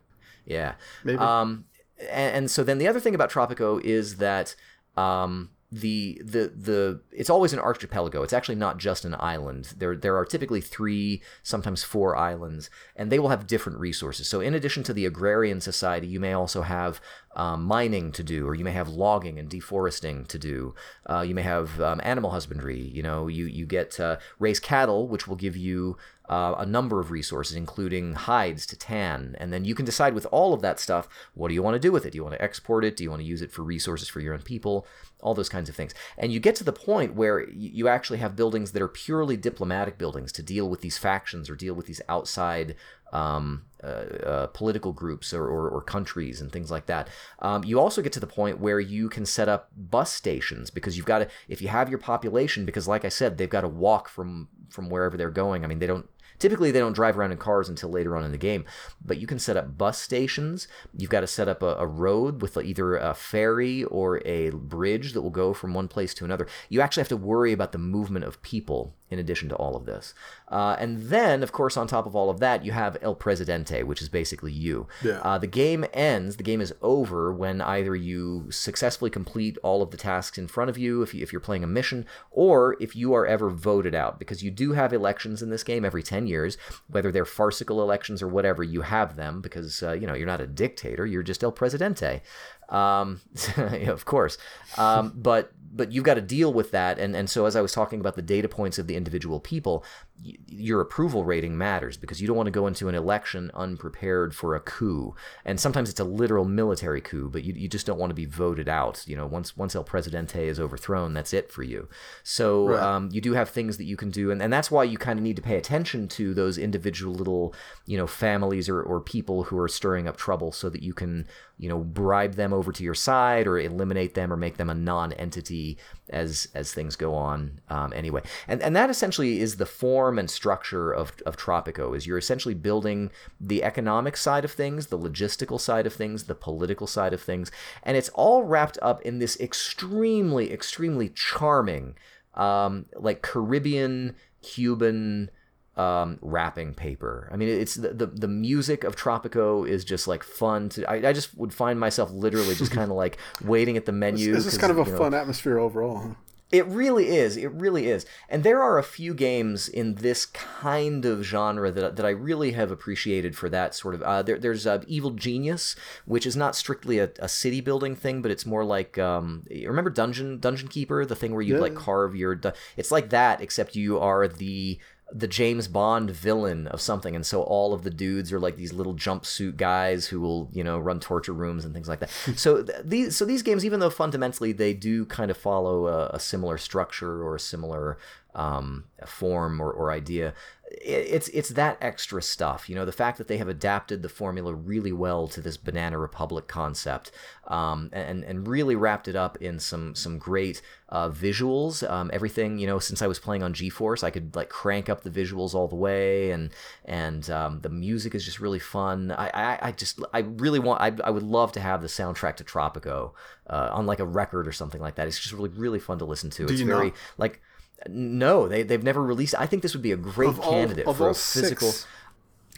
Yeah. 0.44 0.74
Maybe. 1.04 1.18
Um, 1.18 1.64
and, 2.00 2.36
and 2.36 2.50
so 2.50 2.62
then 2.62 2.78
the 2.78 2.88
other 2.88 3.00
thing 3.00 3.14
about 3.14 3.30
Tropico 3.30 3.80
is 3.82 4.16
that 4.16 4.54
um, 4.96 5.50
the 5.80 6.20
the 6.24 6.52
the 6.54 7.00
it's 7.12 7.30
always 7.30 7.52
an 7.52 7.58
archipelago. 7.58 8.22
It's 8.22 8.32
actually 8.32 8.56
not 8.56 8.78
just 8.78 9.04
an 9.04 9.14
island. 9.18 9.74
There 9.76 9.96
there 9.96 10.16
are 10.16 10.24
typically 10.24 10.60
three, 10.60 11.22
sometimes 11.42 11.82
four 11.82 12.16
islands, 12.16 12.70
and 12.94 13.10
they 13.10 13.18
will 13.18 13.28
have 13.28 13.46
different 13.46 13.78
resources. 13.78 14.28
So 14.28 14.40
in 14.40 14.54
addition 14.54 14.82
to 14.84 14.92
the 14.92 15.06
agrarian 15.06 15.60
society, 15.60 16.06
you 16.06 16.20
may 16.20 16.32
also 16.32 16.62
have 16.62 17.00
um, 17.34 17.64
mining 17.64 18.12
to 18.12 18.22
do, 18.22 18.46
or 18.46 18.54
you 18.54 18.64
may 18.64 18.72
have 18.72 18.88
logging 18.88 19.38
and 19.38 19.48
deforesting 19.48 20.24
to 20.26 20.38
do. 20.38 20.74
Uh, 21.08 21.20
you 21.20 21.34
may 21.34 21.42
have 21.42 21.80
um, 21.80 22.00
animal 22.02 22.30
husbandry. 22.30 22.80
You 22.80 23.02
know, 23.02 23.28
you 23.28 23.44
you 23.46 23.66
get 23.66 24.00
uh, 24.00 24.16
raise 24.38 24.60
cattle, 24.60 25.08
which 25.08 25.28
will 25.28 25.36
give 25.36 25.56
you 25.56 25.98
uh, 26.28 26.54
a 26.58 26.66
number 26.66 27.00
of 27.00 27.10
resources, 27.10 27.56
including 27.56 28.14
hides 28.14 28.66
to 28.66 28.76
tan. 28.76 29.36
And 29.38 29.52
then 29.52 29.64
you 29.64 29.74
can 29.74 29.84
decide 29.84 30.14
with 30.14 30.26
all 30.30 30.52
of 30.52 30.62
that 30.62 30.80
stuff, 30.80 31.08
what 31.34 31.48
do 31.48 31.54
you 31.54 31.62
want 31.62 31.74
to 31.74 31.78
do 31.80 31.92
with 31.92 32.04
it? 32.04 32.10
Do 32.10 32.16
you 32.16 32.24
want 32.24 32.34
to 32.34 32.42
export 32.42 32.84
it? 32.84 32.96
Do 32.96 33.04
you 33.04 33.10
want 33.10 33.20
to 33.20 33.26
use 33.28 33.42
it 33.42 33.52
for 33.52 33.62
resources 33.62 34.08
for 34.08 34.20
your 34.20 34.34
own 34.34 34.42
people? 34.42 34.86
All 35.26 35.34
those 35.34 35.48
kinds 35.48 35.68
of 35.68 35.74
things. 35.74 35.92
And 36.16 36.32
you 36.32 36.38
get 36.38 36.54
to 36.56 36.64
the 36.64 36.72
point 36.72 37.14
where 37.14 37.50
you 37.50 37.88
actually 37.88 38.18
have 38.18 38.36
buildings 38.36 38.70
that 38.72 38.80
are 38.80 38.88
purely 38.88 39.36
diplomatic 39.36 39.98
buildings 39.98 40.30
to 40.32 40.42
deal 40.42 40.68
with 40.68 40.80
these 40.82 40.98
factions 40.98 41.50
or 41.50 41.56
deal 41.56 41.74
with 41.74 41.86
these 41.86 42.00
outside 42.08 42.76
um, 43.12 43.64
uh, 43.82 43.86
uh, 43.86 44.46
political 44.48 44.92
groups 44.92 45.32
or, 45.32 45.44
or, 45.44 45.68
or 45.68 45.82
countries 45.82 46.40
and 46.40 46.52
things 46.52 46.70
like 46.70 46.86
that. 46.86 47.08
Um, 47.40 47.64
you 47.64 47.80
also 47.80 48.02
get 48.02 48.12
to 48.12 48.20
the 48.20 48.26
point 48.26 48.60
where 48.60 48.80
you 48.80 49.08
can 49.08 49.26
set 49.26 49.48
up 49.48 49.70
bus 49.76 50.12
stations 50.12 50.70
because 50.70 50.96
you've 50.96 51.06
got 51.06 51.20
to, 51.20 51.28
if 51.48 51.60
you 51.62 51.68
have 51.68 51.88
your 51.88 51.98
population, 51.98 52.64
because 52.64 52.86
like 52.88 53.04
I 53.04 53.08
said, 53.08 53.36
they've 53.36 53.50
got 53.50 53.62
to 53.62 53.68
walk 53.68 54.08
from 54.08 54.48
from 54.68 54.90
wherever 54.90 55.16
they're 55.16 55.30
going. 55.30 55.64
I 55.64 55.68
mean, 55.68 55.78
they 55.78 55.86
don't 55.86 56.08
Typically, 56.38 56.70
they 56.70 56.78
don't 56.78 56.92
drive 56.92 57.18
around 57.18 57.32
in 57.32 57.38
cars 57.38 57.68
until 57.68 57.90
later 57.90 58.16
on 58.16 58.24
in 58.24 58.32
the 58.32 58.38
game, 58.38 58.64
but 59.04 59.18
you 59.18 59.26
can 59.26 59.38
set 59.38 59.56
up 59.56 59.78
bus 59.78 59.98
stations. 60.00 60.68
You've 60.96 61.10
got 61.10 61.20
to 61.20 61.26
set 61.26 61.48
up 61.48 61.62
a, 61.62 61.76
a 61.76 61.86
road 61.86 62.42
with 62.42 62.56
either 62.56 62.96
a 62.96 63.14
ferry 63.14 63.84
or 63.84 64.26
a 64.26 64.50
bridge 64.50 65.12
that 65.12 65.22
will 65.22 65.30
go 65.30 65.52
from 65.52 65.74
one 65.74 65.88
place 65.88 66.14
to 66.14 66.24
another. 66.24 66.46
You 66.68 66.80
actually 66.80 67.02
have 67.02 67.08
to 67.08 67.16
worry 67.16 67.52
about 67.52 67.72
the 67.72 67.78
movement 67.78 68.24
of 68.24 68.42
people 68.42 68.94
in 69.08 69.18
addition 69.18 69.48
to 69.48 69.54
all 69.54 69.76
of 69.76 69.86
this. 69.86 70.14
Uh, 70.48 70.76
and 70.78 71.02
then, 71.04 71.42
of 71.42 71.52
course, 71.52 71.76
on 71.76 71.86
top 71.86 72.06
of 72.06 72.16
all 72.16 72.28
of 72.28 72.40
that, 72.40 72.64
you 72.64 72.72
have 72.72 72.96
El 73.02 73.14
Presidente, 73.14 73.82
which 73.84 74.02
is 74.02 74.08
basically 74.08 74.52
you. 74.52 74.88
Yeah. 75.02 75.20
Uh, 75.22 75.38
the 75.38 75.46
game 75.46 75.84
ends, 75.92 76.36
the 76.36 76.42
game 76.42 76.60
is 76.60 76.74
over 76.82 77.32
when 77.32 77.60
either 77.60 77.94
you 77.94 78.50
successfully 78.50 79.10
complete 79.10 79.58
all 79.62 79.80
of 79.80 79.92
the 79.92 79.96
tasks 79.96 80.38
in 80.38 80.48
front 80.48 80.70
of 80.70 80.78
you, 80.78 81.02
if, 81.02 81.14
you, 81.14 81.22
if 81.22 81.32
you're 81.32 81.40
playing 81.40 81.62
a 81.62 81.68
mission, 81.68 82.04
or 82.30 82.76
if 82.80 82.96
you 82.96 83.14
are 83.14 83.26
ever 83.26 83.48
voted 83.48 83.94
out, 83.94 84.18
because 84.18 84.42
you 84.42 84.50
do 84.50 84.72
have 84.72 84.92
elections 84.92 85.40
in 85.40 85.50
this 85.50 85.62
game 85.62 85.84
every 85.84 86.02
10 86.02 86.25
years, 86.26 86.56
whether 86.88 87.12
they're 87.12 87.24
farcical 87.24 87.82
elections 87.82 88.22
or 88.22 88.28
whatever, 88.28 88.62
you 88.62 88.82
have 88.82 89.16
them 89.16 89.40
because, 89.40 89.82
uh, 89.82 89.92
you 89.92 90.06
know, 90.06 90.14
you're 90.14 90.26
not 90.26 90.40
a 90.40 90.46
dictator, 90.46 91.06
you're 91.06 91.22
just 91.22 91.42
El 91.42 91.52
Presidente. 91.52 92.22
Um, 92.68 93.20
of 93.86 94.04
course. 94.04 94.38
Um, 94.76 95.12
but 95.14 95.52
but 95.76 95.92
you've 95.92 96.04
got 96.04 96.14
to 96.14 96.20
deal 96.20 96.52
with 96.52 96.70
that. 96.72 96.98
And, 96.98 97.14
and 97.14 97.28
so, 97.28 97.46
as 97.46 97.54
I 97.56 97.60
was 97.60 97.72
talking 97.72 98.00
about 98.00 98.16
the 98.16 98.22
data 98.22 98.48
points 98.48 98.78
of 98.78 98.86
the 98.86 98.96
individual 98.96 99.40
people, 99.40 99.84
y- 100.24 100.34
your 100.46 100.80
approval 100.80 101.24
rating 101.24 101.56
matters 101.58 101.96
because 101.96 102.20
you 102.20 102.26
don't 102.26 102.36
want 102.36 102.46
to 102.46 102.50
go 102.60 102.66
into 102.66 102.88
an 102.88 102.94
election 102.94 103.50
unprepared 103.54 104.34
for 104.34 104.54
a 104.54 104.60
coup. 104.60 105.14
And 105.44 105.60
sometimes 105.60 105.90
it's 105.90 106.00
a 106.00 106.04
literal 106.04 106.44
military 106.44 107.00
coup, 107.00 107.28
but 107.30 107.44
you, 107.44 107.52
you 107.54 107.68
just 107.68 107.86
don't 107.86 107.98
want 107.98 108.10
to 108.10 108.14
be 108.14 108.24
voted 108.24 108.68
out. 108.68 109.04
You 109.06 109.16
know, 109.16 109.26
once 109.26 109.56
once 109.56 109.74
El 109.76 109.84
Presidente 109.84 110.46
is 110.48 110.58
overthrown, 110.58 111.14
that's 111.14 111.32
it 111.34 111.52
for 111.52 111.62
you. 111.62 111.88
So 112.22 112.68
Right. 112.68 112.82
um, 112.82 113.08
you 113.12 113.20
do 113.20 113.32
have 113.34 113.50
things 113.50 113.76
that 113.78 113.84
you 113.84 113.96
can 113.96 114.10
do. 114.10 114.30
And, 114.30 114.40
and 114.42 114.52
that's 114.52 114.70
why 114.70 114.84
you 114.84 114.98
kind 114.98 115.18
of 115.18 115.22
need 115.22 115.36
to 115.36 115.42
pay 115.42 115.56
attention 115.56 116.08
to 116.08 116.34
those 116.34 116.58
individual 116.58 117.14
little, 117.14 117.54
you 117.86 117.96
know, 117.98 118.06
families 118.06 118.68
or, 118.68 118.80
or 118.82 119.00
people 119.00 119.44
who 119.44 119.58
are 119.58 119.68
stirring 119.68 120.08
up 120.08 120.16
trouble 120.16 120.52
so 120.52 120.70
that 120.70 120.82
you 120.82 120.94
can, 120.94 121.26
you 121.58 121.68
know, 121.68 121.78
bribe 121.78 122.34
them 122.34 122.52
over 122.52 122.72
to 122.72 122.82
your 122.84 122.94
side 122.94 123.46
or 123.46 123.58
eliminate 123.58 124.14
them 124.14 124.32
or 124.32 124.36
make 124.36 124.56
them 124.56 124.70
a 124.70 124.74
non-entity 124.74 125.65
as 126.10 126.48
as 126.54 126.72
things 126.72 126.96
go 126.96 127.14
on 127.14 127.60
um, 127.68 127.92
anyway. 127.92 128.22
And 128.46 128.62
and 128.62 128.74
that 128.76 128.90
essentially 128.90 129.40
is 129.40 129.56
the 129.56 129.66
form 129.66 130.18
and 130.18 130.30
structure 130.30 130.92
of, 130.92 131.12
of 131.26 131.36
tropico 131.36 131.96
is 131.96 132.06
you're 132.06 132.18
essentially 132.18 132.54
building 132.54 133.10
the 133.40 133.62
economic 133.62 134.16
side 134.16 134.44
of 134.44 134.52
things 134.52 134.86
the 134.86 134.98
logistical 134.98 135.60
side 135.60 135.86
of 135.86 135.92
things 135.92 136.24
the 136.24 136.34
political 136.34 136.86
side 136.86 137.12
of 137.12 137.22
things 137.22 137.50
and 137.82 137.96
it's 137.96 138.08
all 138.10 138.44
wrapped 138.44 138.78
up 138.82 139.02
in 139.02 139.18
this 139.18 139.38
extremely 139.40 140.52
extremely 140.52 141.08
charming 141.08 141.94
um, 142.34 142.86
like 142.94 143.22
caribbean 143.22 144.14
cuban 144.42 145.30
um, 145.76 146.18
wrapping 146.22 146.74
paper. 146.74 147.28
I 147.32 147.36
mean, 147.36 147.48
it's 147.48 147.74
the, 147.74 147.88
the 147.90 148.06
the 148.06 148.28
music 148.28 148.84
of 148.84 148.96
Tropico 148.96 149.68
is 149.68 149.84
just 149.84 150.08
like 150.08 150.22
fun 150.22 150.68
to. 150.70 150.90
I, 150.90 151.10
I 151.10 151.12
just 151.12 151.36
would 151.36 151.52
find 151.52 151.78
myself 151.78 152.10
literally 152.10 152.54
just 152.54 152.72
kind 152.72 152.90
of 152.90 152.96
like 153.04 153.18
waiting 153.44 153.76
at 153.76 153.84
the 153.86 153.92
menu. 153.92 154.32
This 154.34 154.46
is 154.46 154.58
kind 154.58 154.70
of 154.70 154.78
a 154.78 154.84
you 154.84 154.92
know, 154.92 154.98
fun 154.98 155.14
atmosphere 155.14 155.58
overall. 155.58 156.16
It 156.52 156.64
really 156.66 157.08
is. 157.08 157.36
It 157.36 157.50
really 157.50 157.88
is. 157.88 158.06
And 158.28 158.44
there 158.44 158.62
are 158.62 158.78
a 158.78 158.84
few 158.84 159.14
games 159.14 159.68
in 159.68 159.96
this 159.96 160.24
kind 160.26 161.04
of 161.04 161.24
genre 161.24 161.72
that, 161.72 161.96
that 161.96 162.06
I 162.06 162.10
really 162.10 162.52
have 162.52 162.70
appreciated 162.70 163.36
for 163.36 163.48
that 163.48 163.74
sort 163.74 163.96
of. 163.96 164.02
Uh, 164.02 164.22
there, 164.22 164.38
there's 164.38 164.64
uh, 164.64 164.80
Evil 164.86 165.10
Genius, 165.10 165.74
which 166.04 166.24
is 166.24 166.36
not 166.36 166.54
strictly 166.54 167.00
a, 167.00 167.10
a 167.18 167.28
city 167.28 167.60
building 167.60 167.96
thing, 167.96 168.22
but 168.22 168.30
it's 168.30 168.46
more 168.46 168.64
like 168.64 168.96
um, 168.96 169.44
remember 169.50 169.90
Dungeon 169.90 170.38
Dungeon 170.38 170.68
Keeper, 170.68 171.04
the 171.04 171.16
thing 171.16 171.32
where 171.32 171.42
you 171.42 171.56
Yeah. 171.56 171.62
like 171.62 171.74
carve 171.74 172.14
your. 172.14 172.40
It's 172.76 172.92
like 172.92 173.10
that, 173.10 173.40
except 173.40 173.74
you 173.74 173.98
are 173.98 174.28
the 174.28 174.78
the 175.12 175.28
James 175.28 175.68
Bond 175.68 176.10
villain 176.10 176.66
of 176.66 176.80
something, 176.80 177.14
and 177.14 177.24
so 177.24 177.42
all 177.42 177.72
of 177.72 177.84
the 177.84 177.90
dudes 177.90 178.32
are 178.32 178.40
like 178.40 178.56
these 178.56 178.72
little 178.72 178.94
jumpsuit 178.94 179.56
guys 179.56 180.06
who 180.06 180.20
will, 180.20 180.48
you 180.52 180.64
know, 180.64 180.78
run 180.78 180.98
torture 180.98 181.32
rooms 181.32 181.64
and 181.64 181.72
things 181.72 181.88
like 181.88 182.00
that. 182.00 182.10
Hmm. 182.24 182.32
so 182.32 182.62
th- 182.62 182.78
these, 182.84 183.16
so 183.16 183.24
these 183.24 183.42
games, 183.42 183.64
even 183.64 183.80
though 183.80 183.90
fundamentally 183.90 184.52
they 184.52 184.74
do 184.74 185.04
kind 185.06 185.30
of 185.30 185.36
follow 185.36 185.86
a, 185.86 186.08
a 186.08 186.20
similar 186.20 186.58
structure 186.58 187.22
or 187.22 187.36
a 187.36 187.40
similar 187.40 187.98
um, 188.36 188.84
form 189.06 189.60
or, 189.60 189.72
or 189.72 189.90
idea, 189.90 190.34
it, 190.70 191.06
it's 191.08 191.28
it's 191.28 191.48
that 191.50 191.78
extra 191.80 192.20
stuff. 192.20 192.68
You 192.68 192.74
know, 192.74 192.84
the 192.84 192.92
fact 192.92 193.18
that 193.18 193.28
they 193.28 193.38
have 193.38 193.48
adapted 193.48 194.02
the 194.02 194.08
formula 194.10 194.52
really 194.54 194.92
well 194.92 195.26
to 195.28 195.40
this 195.40 195.56
Banana 195.56 195.98
Republic 195.98 196.46
concept, 196.46 197.10
um, 197.48 197.88
and 197.92 198.22
and 198.24 198.46
really 198.46 198.76
wrapped 198.76 199.08
it 199.08 199.16
up 199.16 199.38
in 199.38 199.58
some 199.58 199.94
some 199.94 200.18
great 200.18 200.60
uh, 200.90 201.08
visuals. 201.08 201.88
Um, 201.88 202.10
everything 202.12 202.58
you 202.58 202.66
know, 202.66 202.78
since 202.78 203.00
I 203.00 203.06
was 203.06 203.18
playing 203.18 203.42
on 203.42 203.54
GeForce, 203.54 204.04
I 204.04 204.10
could 204.10 204.36
like 204.36 204.50
crank 204.50 204.90
up 204.90 205.02
the 205.02 205.10
visuals 205.10 205.54
all 205.54 205.66
the 205.66 205.76
way, 205.76 206.30
and 206.30 206.50
and 206.84 207.28
um, 207.30 207.60
the 207.60 207.70
music 207.70 208.14
is 208.14 208.24
just 208.24 208.38
really 208.38 208.60
fun. 208.60 209.12
I, 209.12 209.30
I, 209.32 209.58
I 209.68 209.72
just 209.72 210.00
I 210.12 210.20
really 210.20 210.58
want 210.58 210.82
I, 210.82 210.92
I 211.02 211.10
would 211.10 211.22
love 211.22 211.52
to 211.52 211.60
have 211.60 211.80
the 211.80 211.88
soundtrack 211.88 212.36
to 212.36 212.44
Tropico 212.44 213.12
uh, 213.48 213.70
on 213.72 213.86
like 213.86 214.00
a 214.00 214.06
record 214.06 214.46
or 214.46 214.52
something 214.52 214.82
like 214.82 214.96
that. 214.96 215.08
It's 215.08 215.18
just 215.18 215.32
really 215.32 215.48
really 215.48 215.78
fun 215.78 215.98
to 216.00 216.04
listen 216.04 216.28
to. 216.30 216.44
it's 216.44 216.60
you 216.60 216.66
very 216.66 216.88
not? 216.88 216.96
like. 217.16 217.40
No, 217.88 218.48
they 218.48 218.62
they've 218.62 218.82
never 218.82 219.02
released. 219.02 219.34
I 219.38 219.46
think 219.46 219.62
this 219.62 219.74
would 219.74 219.82
be 219.82 219.92
a 219.92 219.96
great 219.96 220.30
Of 220.30 220.40
all, 220.40 220.50
candidate 220.52 220.86
of 220.86 220.96
for 220.96 221.04
all 221.04 221.10
a 221.10 221.14
physical. 221.14 221.72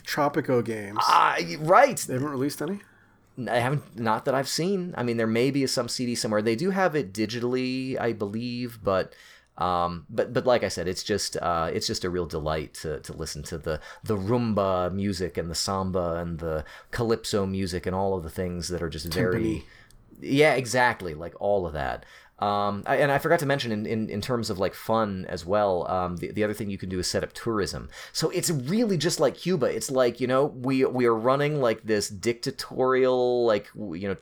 Tropico 0.07 0.65
games, 0.65 0.99
Ah, 1.03 1.37
right. 1.59 1.97
they 1.99 2.15
haven't 2.15 2.31
released 2.31 2.63
any. 2.63 2.81
I 3.47 3.59
haven't, 3.59 3.99
not 3.99 4.25
that 4.25 4.35
I've 4.35 4.49
seen. 4.49 4.95
I 4.97 5.03
mean, 5.03 5.17
there 5.19 5.27
may 5.27 5.51
be 5.51 5.67
some 5.67 5.87
CD 5.89 6.15
somewhere. 6.15 6.41
They 6.43 6.57
do 6.57 6.71
have 6.71 6.97
it 6.97 7.13
digitally, 7.13 8.01
I 8.01 8.13
believe, 8.13 8.79
but, 8.83 9.15
um, 9.59 10.07
but, 10.11 10.33
but 10.33 10.45
like 10.47 10.65
I 10.65 10.69
said, 10.69 10.89
it's 10.89 11.03
just, 11.05 11.37
uh, 11.37 11.71
it's 11.73 11.87
just 11.87 12.05
a 12.05 12.11
real 12.11 12.25
delight 12.27 12.75
to, 12.83 12.99
to 13.01 13.13
listen 13.13 13.43
to 13.45 13.59
the, 13.59 13.81
the 14.03 14.17
rumba 14.17 14.91
music 14.93 15.37
and 15.37 15.49
the 15.51 15.55
samba 15.55 16.15
and 16.15 16.39
the 16.41 16.65
calypso 16.91 17.45
music 17.47 17.85
and 17.87 17.95
all 17.95 18.17
of 18.17 18.23
the 18.25 18.31
things 18.31 18.69
that 18.69 18.83
are 18.83 18.89
just 18.89 19.13
very, 19.13 19.65
yeah, 20.21 20.55
exactly, 20.55 21.13
like 21.15 21.35
all 21.39 21.67
of 21.67 21.75
that. 21.75 22.07
Um, 22.39 22.85
I, 22.87 22.97
and 22.97 23.11
I 23.11 23.19
forgot 23.19 23.41
to 23.41 23.47
mention 23.47 23.73
in, 23.73 23.85
in, 23.85 24.09
in 24.09 24.21
terms 24.21 24.49
of 24.49 24.59
like 24.59 24.75
fun 24.75 25.27
as 25.29 25.45
well. 25.45 25.91
Um, 25.91 26.17
the, 26.19 26.31
the 26.31 26.45
other 26.45 26.55
thing 26.55 26.71
you 26.71 26.79
can 26.79 26.89
do 26.89 26.99
is 26.99 27.09
set 27.09 27.25
up 27.25 27.33
tourism. 27.33 27.89
So 28.13 28.31
it's 28.31 28.51
really 28.51 28.97
just 28.97 29.19
like 29.19 29.35
Cuba. 29.35 29.67
It's 29.67 29.91
like 29.91 30.21
you 30.21 30.27
know 30.27 30.47
we 30.47 30.85
we 30.85 31.07
are 31.07 31.15
running 31.15 31.61
like 31.61 31.83
this 31.83 32.09
dictatorial 32.09 33.45
like 33.45 33.69
you 33.75 34.09
know 34.09 34.17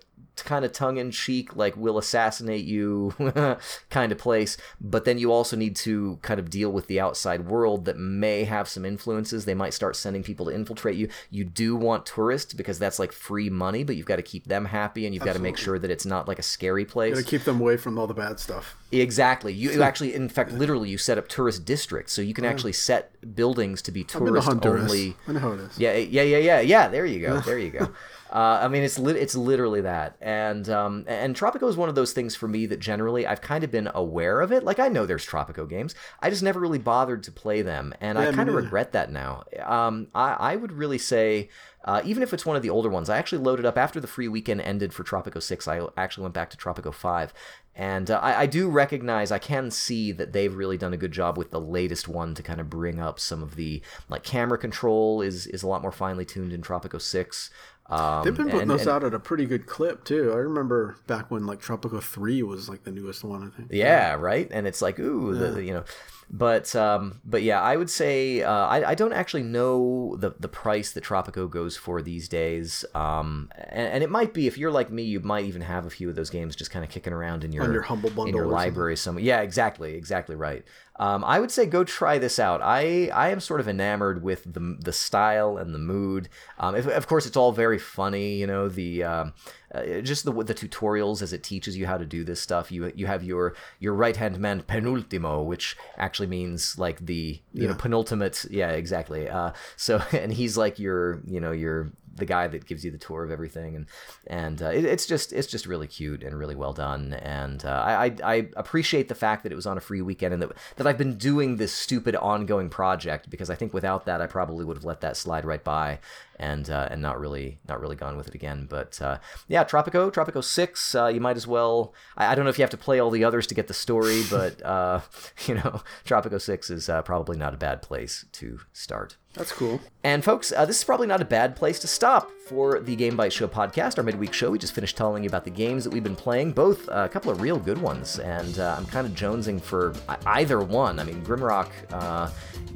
kind 0.44 0.64
of 0.64 0.72
tongue 0.72 0.96
in 0.96 1.10
cheek 1.10 1.56
like 1.56 1.76
we'll 1.76 1.98
assassinate 1.98 2.64
you 2.64 3.14
kind 3.90 4.12
of 4.12 4.18
place. 4.18 4.56
But 4.80 5.04
then 5.04 5.18
you 5.18 5.32
also 5.32 5.56
need 5.56 5.76
to 5.76 6.18
kind 6.22 6.38
of 6.38 6.50
deal 6.50 6.70
with 6.70 6.86
the 6.86 7.00
outside 7.00 7.46
world 7.46 7.84
that 7.86 7.98
may 7.98 8.44
have 8.44 8.68
some 8.68 8.84
influences. 8.84 9.44
They 9.44 9.54
might 9.54 9.74
start 9.74 9.96
sending 9.96 10.22
people 10.22 10.46
to 10.46 10.52
infiltrate 10.52 10.96
you. 10.96 11.08
You 11.30 11.44
do 11.44 11.76
want 11.76 12.06
tourists 12.06 12.54
because 12.54 12.78
that's 12.78 12.98
like 12.98 13.12
free 13.12 13.50
money, 13.50 13.84
but 13.84 13.96
you've 13.96 14.06
got 14.06 14.16
to 14.16 14.22
keep 14.22 14.46
them 14.46 14.66
happy 14.66 15.06
and 15.06 15.14
you've 15.14 15.24
got 15.24 15.34
to 15.34 15.38
make 15.38 15.56
sure 15.56 15.78
that 15.78 15.90
it's 15.90 16.06
not 16.06 16.28
like 16.28 16.38
a 16.38 16.42
scary 16.42 16.84
place. 16.84 17.14
Gotta 17.14 17.26
keep 17.26 17.44
them 17.44 17.60
away 17.60 17.76
from 17.76 17.98
all 17.98 18.06
the 18.06 18.14
bad 18.14 18.38
stuff. 18.38 18.76
Exactly. 18.92 19.52
You, 19.52 19.72
you 19.72 19.82
actually, 19.86 20.14
in 20.14 20.28
fact, 20.28 20.52
literally, 20.52 20.88
you 20.90 20.98
set 20.98 21.18
up 21.18 21.28
tourist 21.28 21.64
districts, 21.64 22.12
so 22.12 22.22
you 22.22 22.34
can 22.34 22.44
actually 22.44 22.72
set 22.72 23.34
buildings 23.34 23.82
to 23.82 23.92
be 23.92 24.06
I've 24.14 24.24
been 24.24 24.34
to 24.34 24.60
tourist 24.60 24.90
only. 24.90 25.16
I 25.26 25.32
know 25.32 25.38
how 25.40 25.52
it 25.52 25.60
is. 25.60 25.78
Yeah, 25.78 25.94
yeah, 25.94 26.22
yeah, 26.22 26.38
yeah, 26.38 26.60
yeah. 26.60 26.88
There 26.88 27.06
you 27.06 27.20
go. 27.20 27.40
There 27.46 27.58
you 27.58 27.70
go. 27.70 27.90
Uh, 28.36 28.60
I 28.60 28.68
mean, 28.68 28.82
it's 28.82 28.98
lit 28.98 29.16
it's 29.16 29.34
literally 29.34 29.80
that, 29.80 30.18
and 30.20 30.68
um, 30.68 31.06
and 31.06 31.34
Tropico 31.34 31.70
is 31.70 31.76
one 31.78 31.88
of 31.88 31.94
those 31.94 32.12
things 32.12 32.36
for 32.36 32.46
me 32.46 32.66
that 32.66 32.80
generally 32.80 33.26
I've 33.26 33.40
kind 33.40 33.64
of 33.64 33.70
been 33.70 33.88
aware 33.94 34.42
of 34.42 34.52
it. 34.52 34.62
Like 34.62 34.78
I 34.78 34.88
know 34.88 35.06
there's 35.06 35.24
Tropico 35.24 35.66
games, 35.66 35.94
I 36.20 36.28
just 36.28 36.42
never 36.42 36.60
really 36.60 36.78
bothered 36.78 37.22
to 37.22 37.32
play 37.32 37.62
them, 37.62 37.94
and 37.98 38.18
I 38.18 38.24
Yeah, 38.24 38.32
me 38.32 38.36
kind 38.36 38.50
of 38.50 38.54
regret 38.54 38.92
that 38.92 39.10
now. 39.10 39.44
Um, 39.64 40.08
I 40.14 40.34
I 40.34 40.56
would 40.56 40.72
really 40.72 40.98
say. 40.98 41.48
Uh, 41.86 42.02
even 42.04 42.20
if 42.20 42.34
it's 42.34 42.44
one 42.44 42.56
of 42.56 42.62
the 42.62 42.70
older 42.70 42.88
ones, 42.88 43.08
I 43.08 43.16
actually 43.16 43.44
loaded 43.44 43.64
up 43.64 43.78
after 43.78 44.00
the 44.00 44.08
free 44.08 44.26
weekend 44.26 44.60
ended 44.60 44.92
for 44.92 45.04
Tropico 45.04 45.40
6. 45.40 45.68
I 45.68 45.86
actually 45.96 46.22
went 46.22 46.34
back 46.34 46.50
to 46.50 46.56
Tropico 46.56 46.92
5. 46.92 47.32
And 47.76 48.10
uh, 48.10 48.18
I, 48.20 48.40
I 48.40 48.46
do 48.46 48.68
recognize, 48.68 49.30
I 49.30 49.38
can 49.38 49.70
see 49.70 50.10
that 50.10 50.32
they've 50.32 50.52
really 50.52 50.76
done 50.76 50.94
a 50.94 50.96
good 50.96 51.12
job 51.12 51.38
with 51.38 51.52
the 51.52 51.60
latest 51.60 52.08
one 52.08 52.34
to 52.34 52.42
kind 52.42 52.60
of 52.60 52.68
bring 52.68 52.98
up 52.98 53.20
some 53.20 53.40
of 53.40 53.54
the, 53.54 53.82
like, 54.08 54.24
camera 54.24 54.58
control 54.58 55.22
is, 55.22 55.46
is 55.46 55.62
a 55.62 55.68
lot 55.68 55.80
more 55.80 55.92
finely 55.92 56.24
tuned 56.24 56.52
in 56.52 56.60
Tropico 56.60 57.00
6. 57.00 57.50
Um, 57.88 58.24
They've 58.24 58.36
been 58.36 58.46
putting 58.46 58.62
and- 58.62 58.70
those 58.70 58.80
and- 58.82 58.90
out 58.90 59.04
at 59.04 59.14
a 59.14 59.18
pretty 59.20 59.46
good 59.46 59.66
clip 59.66 60.04
too. 60.04 60.32
I 60.32 60.36
remember 60.38 60.96
back 61.06 61.30
when 61.30 61.46
like 61.46 61.60
Tropico 61.62 62.02
Three 62.02 62.42
was 62.42 62.68
like 62.68 62.82
the 62.84 62.90
newest 62.90 63.22
one. 63.22 63.44
I 63.52 63.56
think. 63.56 63.68
Yeah, 63.72 64.14
right. 64.14 64.48
And 64.50 64.66
it's 64.66 64.82
like, 64.82 64.98
ooh, 64.98 65.34
the, 65.34 65.50
the- 65.52 65.64
you 65.64 65.72
know, 65.72 65.84
but 66.28 66.74
um, 66.74 67.20
but 67.24 67.42
yeah, 67.42 67.60
I 67.60 67.76
would 67.76 67.90
say 67.90 68.42
uh, 68.42 68.50
I, 68.52 68.90
I 68.90 68.94
don't 68.94 69.12
actually 69.12 69.44
know 69.44 70.16
the 70.16 70.34
the 70.38 70.48
price 70.48 70.92
that 70.92 71.04
Tropico 71.04 71.48
goes 71.48 71.76
for 71.76 72.02
these 72.02 72.28
days. 72.28 72.84
Um, 72.94 73.50
and, 73.54 73.88
and 73.88 74.04
it 74.04 74.10
might 74.10 74.34
be 74.34 74.46
if 74.46 74.58
you're 74.58 74.70
like 74.70 74.90
me, 74.90 75.04
you 75.04 75.20
might 75.20 75.44
even 75.44 75.62
have 75.62 75.86
a 75.86 75.90
few 75.90 76.08
of 76.08 76.16
those 76.16 76.30
games 76.30 76.56
just 76.56 76.70
kind 76.70 76.84
of 76.84 76.90
kicking 76.90 77.12
around 77.12 77.44
in 77.44 77.52
your 77.52 77.64
On 77.64 77.72
your 77.72 77.82
Humble 77.82 78.26
in 78.26 78.34
your 78.34 78.46
library 78.46 78.96
somewhere. 78.96 79.22
Yeah, 79.22 79.40
exactly, 79.40 79.94
exactly 79.94 80.34
right. 80.34 80.64
Um, 80.98 81.24
I 81.24 81.38
would 81.38 81.50
say 81.50 81.66
go 81.66 81.84
try 81.84 82.18
this 82.18 82.38
out. 82.38 82.60
I, 82.62 83.08
I 83.08 83.28
am 83.28 83.38
sort 83.38 83.60
of 83.60 83.68
enamored 83.68 84.22
with 84.22 84.42
the 84.52 84.76
the 84.80 84.92
style 84.92 85.58
and 85.58 85.74
the 85.74 85.78
mood. 85.78 86.28
Um, 86.58 86.74
if, 86.74 86.86
of 86.86 87.06
course, 87.06 87.26
it's 87.26 87.36
all 87.36 87.52
very 87.52 87.78
funny. 87.78 88.34
You 88.34 88.46
know 88.46 88.68
the 88.68 89.04
um, 89.04 89.34
uh, 89.76 90.00
just 90.00 90.24
the 90.24 90.32
the 90.32 90.54
tutorials 90.54 91.22
as 91.22 91.32
it 91.32 91.42
teaches 91.42 91.76
you 91.76 91.86
how 91.86 91.98
to 91.98 92.04
do 92.04 92.24
this 92.24 92.40
stuff. 92.40 92.70
You 92.72 92.92
you 92.94 93.06
have 93.06 93.22
your 93.22 93.54
your 93.78 93.94
right 93.94 94.16
hand 94.16 94.38
man 94.38 94.62
penultimo, 94.62 95.44
which 95.44 95.76
actually 95.96 96.28
means 96.28 96.78
like 96.78 97.04
the 97.04 97.40
you 97.52 97.68
know 97.68 97.74
penultimate. 97.74 98.44
Yeah, 98.50 98.70
exactly. 98.70 99.28
Uh, 99.28 99.52
so 99.76 100.02
and 100.12 100.32
he's 100.32 100.56
like 100.56 100.78
your 100.78 101.20
you 101.26 101.40
know 101.40 101.52
your 101.52 101.92
the 102.16 102.24
guy 102.24 102.46
that 102.46 102.66
gives 102.66 102.84
you 102.84 102.90
the 102.90 102.98
tour 102.98 103.24
of 103.24 103.30
everything 103.30 103.76
and 103.76 103.86
and 104.26 104.62
uh, 104.62 104.68
it, 104.68 104.84
it's 104.84 105.06
just 105.06 105.32
it's 105.32 105.46
just 105.46 105.66
really 105.66 105.86
cute 105.86 106.22
and 106.22 106.38
really 106.38 106.54
well 106.54 106.72
done 106.72 107.12
and 107.14 107.64
uh, 107.64 107.68
I, 107.68 108.06
I 108.06 108.16
I 108.24 108.48
appreciate 108.56 109.08
the 109.08 109.14
fact 109.14 109.42
that 109.42 109.52
it 109.52 109.54
was 109.54 109.66
on 109.66 109.76
a 109.76 109.80
free 109.80 110.02
weekend 110.02 110.32
and 110.32 110.42
that 110.42 110.52
that 110.76 110.86
I've 110.86 110.98
been 110.98 111.16
doing 111.16 111.56
this 111.56 111.72
stupid 111.72 112.16
ongoing 112.16 112.68
project 112.68 113.30
because 113.30 113.50
I 113.50 113.54
think 113.54 113.74
without 113.74 114.06
that 114.06 114.20
I 114.20 114.26
probably 114.26 114.64
would 114.64 114.76
have 114.76 114.84
let 114.84 115.00
that 115.02 115.16
slide 115.16 115.44
right 115.44 115.62
by 115.62 115.98
and 116.38 116.70
uh, 116.70 116.88
and 116.90 117.00
not 117.02 117.18
really 117.18 117.58
not 117.68 117.80
really 117.80 117.96
gone 117.96 118.16
with 118.16 118.28
it 118.28 118.34
again 118.34 118.66
but 118.68 119.00
uh, 119.02 119.18
yeah 119.48 119.64
Tropico 119.64 120.12
Tropico 120.12 120.42
six 120.42 120.94
uh, 120.94 121.06
you 121.06 121.20
might 121.20 121.36
as 121.36 121.46
well 121.46 121.94
I, 122.16 122.32
I 122.32 122.34
don't 122.34 122.44
know 122.44 122.50
if 122.50 122.58
you 122.58 122.62
have 122.62 122.70
to 122.70 122.76
play 122.76 122.98
all 122.98 123.10
the 123.10 123.24
others 123.24 123.46
to 123.48 123.54
get 123.54 123.68
the 123.68 123.74
story 123.74 124.22
but 124.30 124.64
uh, 124.64 125.00
you 125.46 125.54
know 125.54 125.82
Tropico 126.04 126.40
six 126.40 126.70
is 126.70 126.88
uh, 126.88 127.02
probably 127.02 127.36
not 127.36 127.54
a 127.54 127.58
bad 127.58 127.82
place 127.82 128.26
to 128.32 128.60
start. 128.72 129.16
That's 129.36 129.52
cool. 129.52 129.80
And 130.02 130.24
folks, 130.24 130.50
uh, 130.50 130.64
this 130.64 130.78
is 130.78 130.84
probably 130.84 131.06
not 131.06 131.20
a 131.20 131.24
bad 131.24 131.56
place 131.56 131.78
to 131.80 131.86
stop 131.86 132.30
for 132.46 132.80
the 132.80 132.96
Game 132.96 133.18
Bytes 133.18 133.32
Show 133.32 133.46
podcast, 133.46 133.98
our 133.98 134.04
midweek 134.04 134.32
show. 134.32 134.50
We 134.50 134.58
just 134.58 134.72
finished 134.72 134.96
telling 134.96 135.22
you 135.22 135.28
about 135.28 135.44
the 135.44 135.50
games 135.50 135.84
that 135.84 135.92
we've 135.92 136.02
been 136.02 136.16
playing, 136.16 136.52
both 136.52 136.88
uh, 136.88 137.04
a 137.04 137.08
couple 137.08 137.30
of 137.30 137.42
real 137.42 137.58
good 137.58 137.76
ones, 137.76 138.18
and 138.18 138.58
uh, 138.58 138.76
I'm 138.78 138.86
kind 138.86 139.06
of 139.06 139.12
jonesing 139.12 139.60
for 139.60 139.94
either 140.24 140.60
one. 140.60 140.98
I 140.98 141.04
mean, 141.04 141.22
Grimrock, 141.22 141.68
uh, 141.92 142.30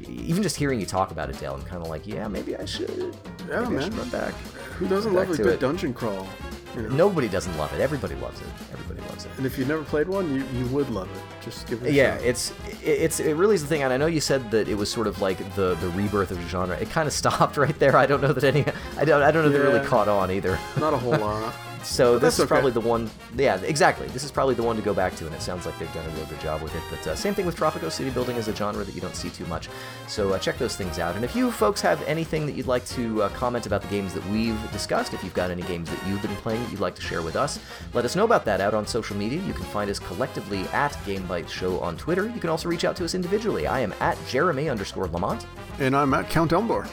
even 0.07 0.43
just 0.43 0.55
hearing 0.55 0.79
you 0.79 0.85
talk 0.85 1.09
about 1.09 1.31
it, 1.31 1.39
Dale, 1.39 1.55
I'm 1.55 1.63
kind 1.63 1.81
of 1.81 1.89
like, 1.89 2.05
yeah, 2.05 2.27
maybe 2.27 2.55
I 2.55 2.65
should. 2.65 3.17
Yeah, 3.51 3.61
maybe 3.69 3.83
I 3.85 3.89
man. 3.89 3.97
run 3.97 4.09
back. 4.09 4.33
Who 4.79 4.87
doesn't 4.87 5.13
Back 5.13 5.27
love 5.27 5.39
a 5.39 5.43
good 5.43 5.53
it. 5.55 5.59
dungeon 5.59 5.93
crawl? 5.93 6.27
You 6.75 6.83
know? 6.83 6.89
Nobody 6.89 7.27
doesn't 7.27 7.55
love 7.57 7.71
it. 7.73 7.81
Everybody 7.81 8.15
loves 8.15 8.39
it. 8.39 8.47
Everybody 8.71 9.05
loves 9.09 9.25
it. 9.25 9.31
And 9.37 9.45
if 9.45 9.57
you've 9.57 9.67
never 9.67 9.83
played 9.83 10.07
one, 10.07 10.33
you, 10.33 10.43
you 10.57 10.65
would 10.67 10.89
love 10.89 11.09
it. 11.15 11.43
Just 11.43 11.67
give 11.67 11.83
it 11.83 11.89
a 11.89 11.91
Yeah, 11.93 12.15
shot. 12.17 12.25
it's 12.25 12.53
it's 12.81 13.19
it 13.19 13.33
really 13.35 13.55
is 13.55 13.61
the 13.61 13.67
thing, 13.67 13.83
and 13.83 13.91
I 13.91 13.97
know 13.97 14.05
you 14.07 14.21
said 14.21 14.49
that 14.51 14.69
it 14.69 14.75
was 14.75 14.89
sort 14.89 15.05
of 15.07 15.21
like 15.21 15.37
the 15.55 15.75
the 15.75 15.89
rebirth 15.89 16.31
of 16.31 16.41
the 16.41 16.47
genre. 16.47 16.77
It 16.77 16.89
kind 16.89 17.07
of 17.07 17.13
stopped 17.21 17.57
right 17.57 17.77
there. 17.77 17.95
I 17.97 18.05
don't 18.05 18.21
know 18.21 18.31
that 18.33 18.43
any 18.45 18.63
I 18.97 19.03
don't 19.05 19.21
I 19.21 19.31
don't 19.31 19.43
know 19.43 19.49
that 19.49 19.59
it 19.61 19.63
really 19.67 19.85
caught 19.85 20.07
on 20.07 20.31
either. 20.31 20.57
Not 20.79 20.93
a 20.93 20.97
whole 20.97 21.11
lot. 21.17 21.53
So 21.83 22.19
this 22.19 22.35
is 22.35 22.41
okay. 22.41 22.47
probably 22.47 22.71
the 22.71 22.81
one. 22.81 23.09
Yeah, 23.35 23.59
exactly. 23.61 24.07
This 24.07 24.23
is 24.23 24.31
probably 24.31 24.55
the 24.55 24.63
one 24.63 24.75
to 24.75 24.81
go 24.81 24.93
back 24.93 25.15
to, 25.17 25.25
and 25.25 25.35
it 25.35 25.41
sounds 25.41 25.65
like 25.65 25.77
they've 25.79 25.93
done 25.93 26.05
a 26.05 26.09
real 26.15 26.25
good 26.25 26.39
job 26.41 26.61
with 26.61 26.75
it. 26.75 26.81
But 26.89 27.05
uh, 27.07 27.15
same 27.15 27.33
thing 27.33 27.45
with 27.45 27.55
Tropico. 27.55 27.91
City 27.91 28.09
building 28.09 28.35
is 28.35 28.47
a 28.47 28.55
genre 28.55 28.83
that 28.83 28.93
you 28.93 29.01
don't 29.01 29.15
see 29.15 29.29
too 29.29 29.45
much, 29.45 29.69
so 30.07 30.33
uh, 30.33 30.39
check 30.39 30.57
those 30.57 30.75
things 30.75 30.99
out. 30.99 31.15
And 31.15 31.25
if 31.25 31.35
you 31.35 31.51
folks 31.51 31.81
have 31.81 32.01
anything 32.03 32.45
that 32.45 32.53
you'd 32.53 32.67
like 32.67 32.85
to 32.87 33.23
uh, 33.23 33.29
comment 33.29 33.65
about 33.65 33.81
the 33.81 33.87
games 33.87 34.13
that 34.13 34.25
we've 34.27 34.71
discussed, 34.71 35.13
if 35.13 35.23
you've 35.23 35.33
got 35.33 35.51
any 35.51 35.63
games 35.63 35.89
that 35.89 36.07
you've 36.07 36.21
been 36.21 36.35
playing 36.37 36.61
that 36.63 36.71
you'd 36.71 36.81
like 36.81 36.95
to 36.95 37.01
share 37.01 37.21
with 37.21 37.35
us, 37.35 37.59
let 37.93 38.05
us 38.05 38.15
know 38.15 38.25
about 38.25 38.45
that 38.45 38.61
out 38.61 38.73
on 38.73 38.85
social 38.85 39.15
media. 39.15 39.41
You 39.41 39.53
can 39.53 39.65
find 39.65 39.89
us 39.89 39.99
collectively 39.99 40.61
at 40.73 40.97
Game 41.05 41.27
Show 41.47 41.79
on 41.79 41.97
Twitter. 41.97 42.27
You 42.27 42.39
can 42.39 42.49
also 42.49 42.69
reach 42.69 42.85
out 42.85 42.95
to 42.97 43.05
us 43.05 43.15
individually. 43.15 43.67
I 43.67 43.79
am 43.79 43.93
at 43.99 44.17
Jeremy 44.27 44.69
underscore 44.69 45.07
Lamont. 45.07 45.45
And 45.79 45.95
I'm 45.95 46.13
at 46.13 46.29
Count 46.29 46.51
Elmdor. 46.51 46.89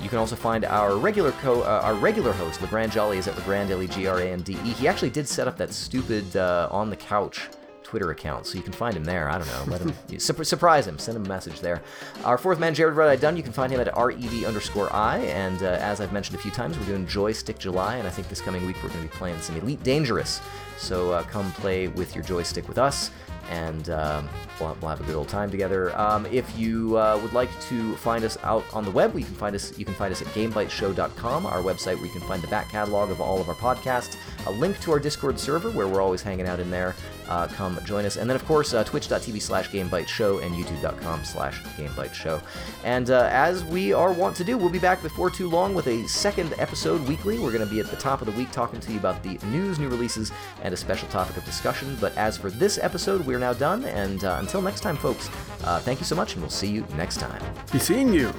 You 0.00 0.08
can 0.08 0.18
also 0.18 0.36
find 0.36 0.64
our 0.64 0.96
regular 0.96 1.32
co- 1.32 1.62
uh, 1.62 1.80
our 1.82 1.94
regular 1.94 2.32
host, 2.32 2.60
Legrand 2.62 2.92
Jolly, 2.92 3.18
is 3.18 3.26
at 3.26 3.36
Legrand 3.36 3.70
L 3.70 3.82
E 3.82 3.86
G 3.88 4.06
R 4.06 4.20
A 4.20 4.26
N 4.30 4.42
D 4.42 4.52
E. 4.52 4.72
He 4.72 4.86
actually 4.86 5.10
did 5.10 5.28
set 5.28 5.48
up 5.48 5.56
that 5.56 5.72
stupid 5.72 6.36
uh, 6.36 6.68
on 6.70 6.88
the 6.90 6.96
couch 6.96 7.48
Twitter 7.82 8.10
account, 8.10 8.46
so 8.46 8.56
you 8.56 8.62
can 8.62 8.72
find 8.72 8.94
him 8.94 9.04
there. 9.04 9.28
I 9.28 9.38
don't 9.38 9.46
know, 9.48 9.64
let 9.66 9.80
him 9.80 9.94
sur- 10.18 10.44
surprise 10.44 10.86
him, 10.86 10.98
send 10.98 11.16
him 11.16 11.24
a 11.24 11.28
message 11.28 11.60
there. 11.60 11.82
Our 12.24 12.38
fourth 12.38 12.58
man, 12.60 12.74
Jared 12.74 12.94
Red 12.94 13.08
Eye 13.08 13.16
Dunn, 13.16 13.36
you 13.36 13.42
can 13.42 13.52
find 13.52 13.72
him 13.72 13.80
at 13.80 13.86
red 13.96 14.44
underscore 14.46 14.92
i. 14.94 15.18
And 15.18 15.62
uh, 15.62 15.78
as 15.80 16.00
I've 16.00 16.12
mentioned 16.12 16.38
a 16.38 16.42
few 16.42 16.50
times, 16.50 16.78
we're 16.78 16.84
doing 16.86 17.06
Joystick 17.06 17.58
July, 17.58 17.96
and 17.96 18.06
I 18.06 18.10
think 18.10 18.28
this 18.28 18.40
coming 18.40 18.66
week 18.66 18.76
we're 18.82 18.90
going 18.90 19.02
to 19.02 19.08
be 19.08 19.16
playing 19.16 19.40
some 19.40 19.56
Elite 19.56 19.82
Dangerous. 19.82 20.40
So 20.76 21.12
uh, 21.12 21.22
come 21.24 21.50
play 21.52 21.88
with 21.88 22.14
your 22.14 22.22
joystick 22.22 22.68
with 22.68 22.78
us 22.78 23.10
and 23.50 23.90
um, 23.90 24.28
we'll, 24.60 24.76
we'll 24.80 24.90
have 24.90 25.00
a 25.00 25.04
good 25.04 25.14
old 25.16 25.28
time 25.28 25.50
together. 25.50 25.98
Um, 25.98 26.26
if 26.26 26.58
you 26.58 26.96
uh, 26.98 27.18
would 27.22 27.32
like 27.32 27.50
to 27.68 27.94
find 27.96 28.24
us 28.24 28.38
out 28.42 28.64
on 28.72 28.84
the 28.84 28.90
web, 28.90 29.16
you 29.18 29.24
can 29.24 29.34
find 29.34 29.54
us. 29.54 29.76
You 29.78 29.84
can 29.84 29.94
find 29.94 30.12
us 30.12 30.22
at 30.22 30.28
GameBiteShow.com, 30.28 31.46
our 31.46 31.62
website 31.62 31.96
where 31.96 32.06
you 32.06 32.12
can 32.12 32.22
find 32.22 32.42
the 32.42 32.48
back 32.48 32.70
catalog 32.70 33.10
of 33.10 33.20
all 33.20 33.40
of 33.40 33.48
our 33.48 33.54
podcasts, 33.54 34.16
a 34.46 34.50
link 34.50 34.80
to 34.80 34.92
our 34.92 34.98
Discord 34.98 35.38
server 35.38 35.70
where 35.70 35.88
we're 35.88 36.02
always 36.02 36.22
hanging 36.22 36.46
out 36.46 36.60
in 36.60 36.70
there. 36.70 36.94
Uh, 37.28 37.46
come 37.46 37.78
join 37.84 38.06
us, 38.06 38.16
and 38.16 38.28
then 38.28 38.36
of 38.36 38.44
course 38.46 38.72
uh, 38.72 38.82
Twitch.tv 38.84 39.40
slash 39.42 39.68
GameBiteShow 39.68 40.42
and 40.42 40.54
YouTube.com 40.54 41.24
slash 41.24 41.60
GameBiteShow. 41.76 42.42
And 42.84 43.10
uh, 43.10 43.28
as 43.30 43.64
we 43.64 43.92
are 43.92 44.12
wont 44.12 44.34
to 44.36 44.44
do, 44.44 44.56
we'll 44.56 44.70
be 44.70 44.78
back 44.78 45.02
before 45.02 45.28
too 45.28 45.50
long 45.50 45.74
with 45.74 45.88
a 45.88 46.08
second 46.08 46.54
episode 46.56 47.06
weekly. 47.06 47.38
We're 47.38 47.52
going 47.52 47.66
to 47.66 47.70
be 47.70 47.80
at 47.80 47.90
the 47.90 47.96
top 47.96 48.22
of 48.22 48.26
the 48.26 48.32
week 48.32 48.50
talking 48.50 48.80
to 48.80 48.92
you 48.92 48.98
about 48.98 49.22
the 49.22 49.38
news, 49.48 49.78
new 49.78 49.88
releases, 49.88 50.32
and 50.62 50.72
a 50.72 50.76
special 50.76 51.06
topic 51.08 51.36
of 51.36 51.44
discussion. 51.44 51.98
But 52.00 52.16
as 52.16 52.38
for 52.38 52.50
this 52.50 52.78
episode, 52.78 53.26
we're 53.26 53.38
now 53.38 53.52
done. 53.52 53.84
And 53.84 54.24
uh, 54.24 54.38
until 54.48 54.62
next 54.62 54.80
time, 54.80 54.96
folks, 54.96 55.28
uh, 55.64 55.78
thank 55.80 56.00
you 56.00 56.06
so 56.06 56.16
much, 56.16 56.32
and 56.32 56.42
we'll 56.42 56.48
see 56.48 56.68
you 56.68 56.86
next 56.96 57.20
time. 57.20 57.42
Be 57.70 57.78
seeing 57.78 58.14
you. 58.14 58.32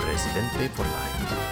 Presidente 0.00 0.70
por 0.74 0.86
life. 0.86 1.47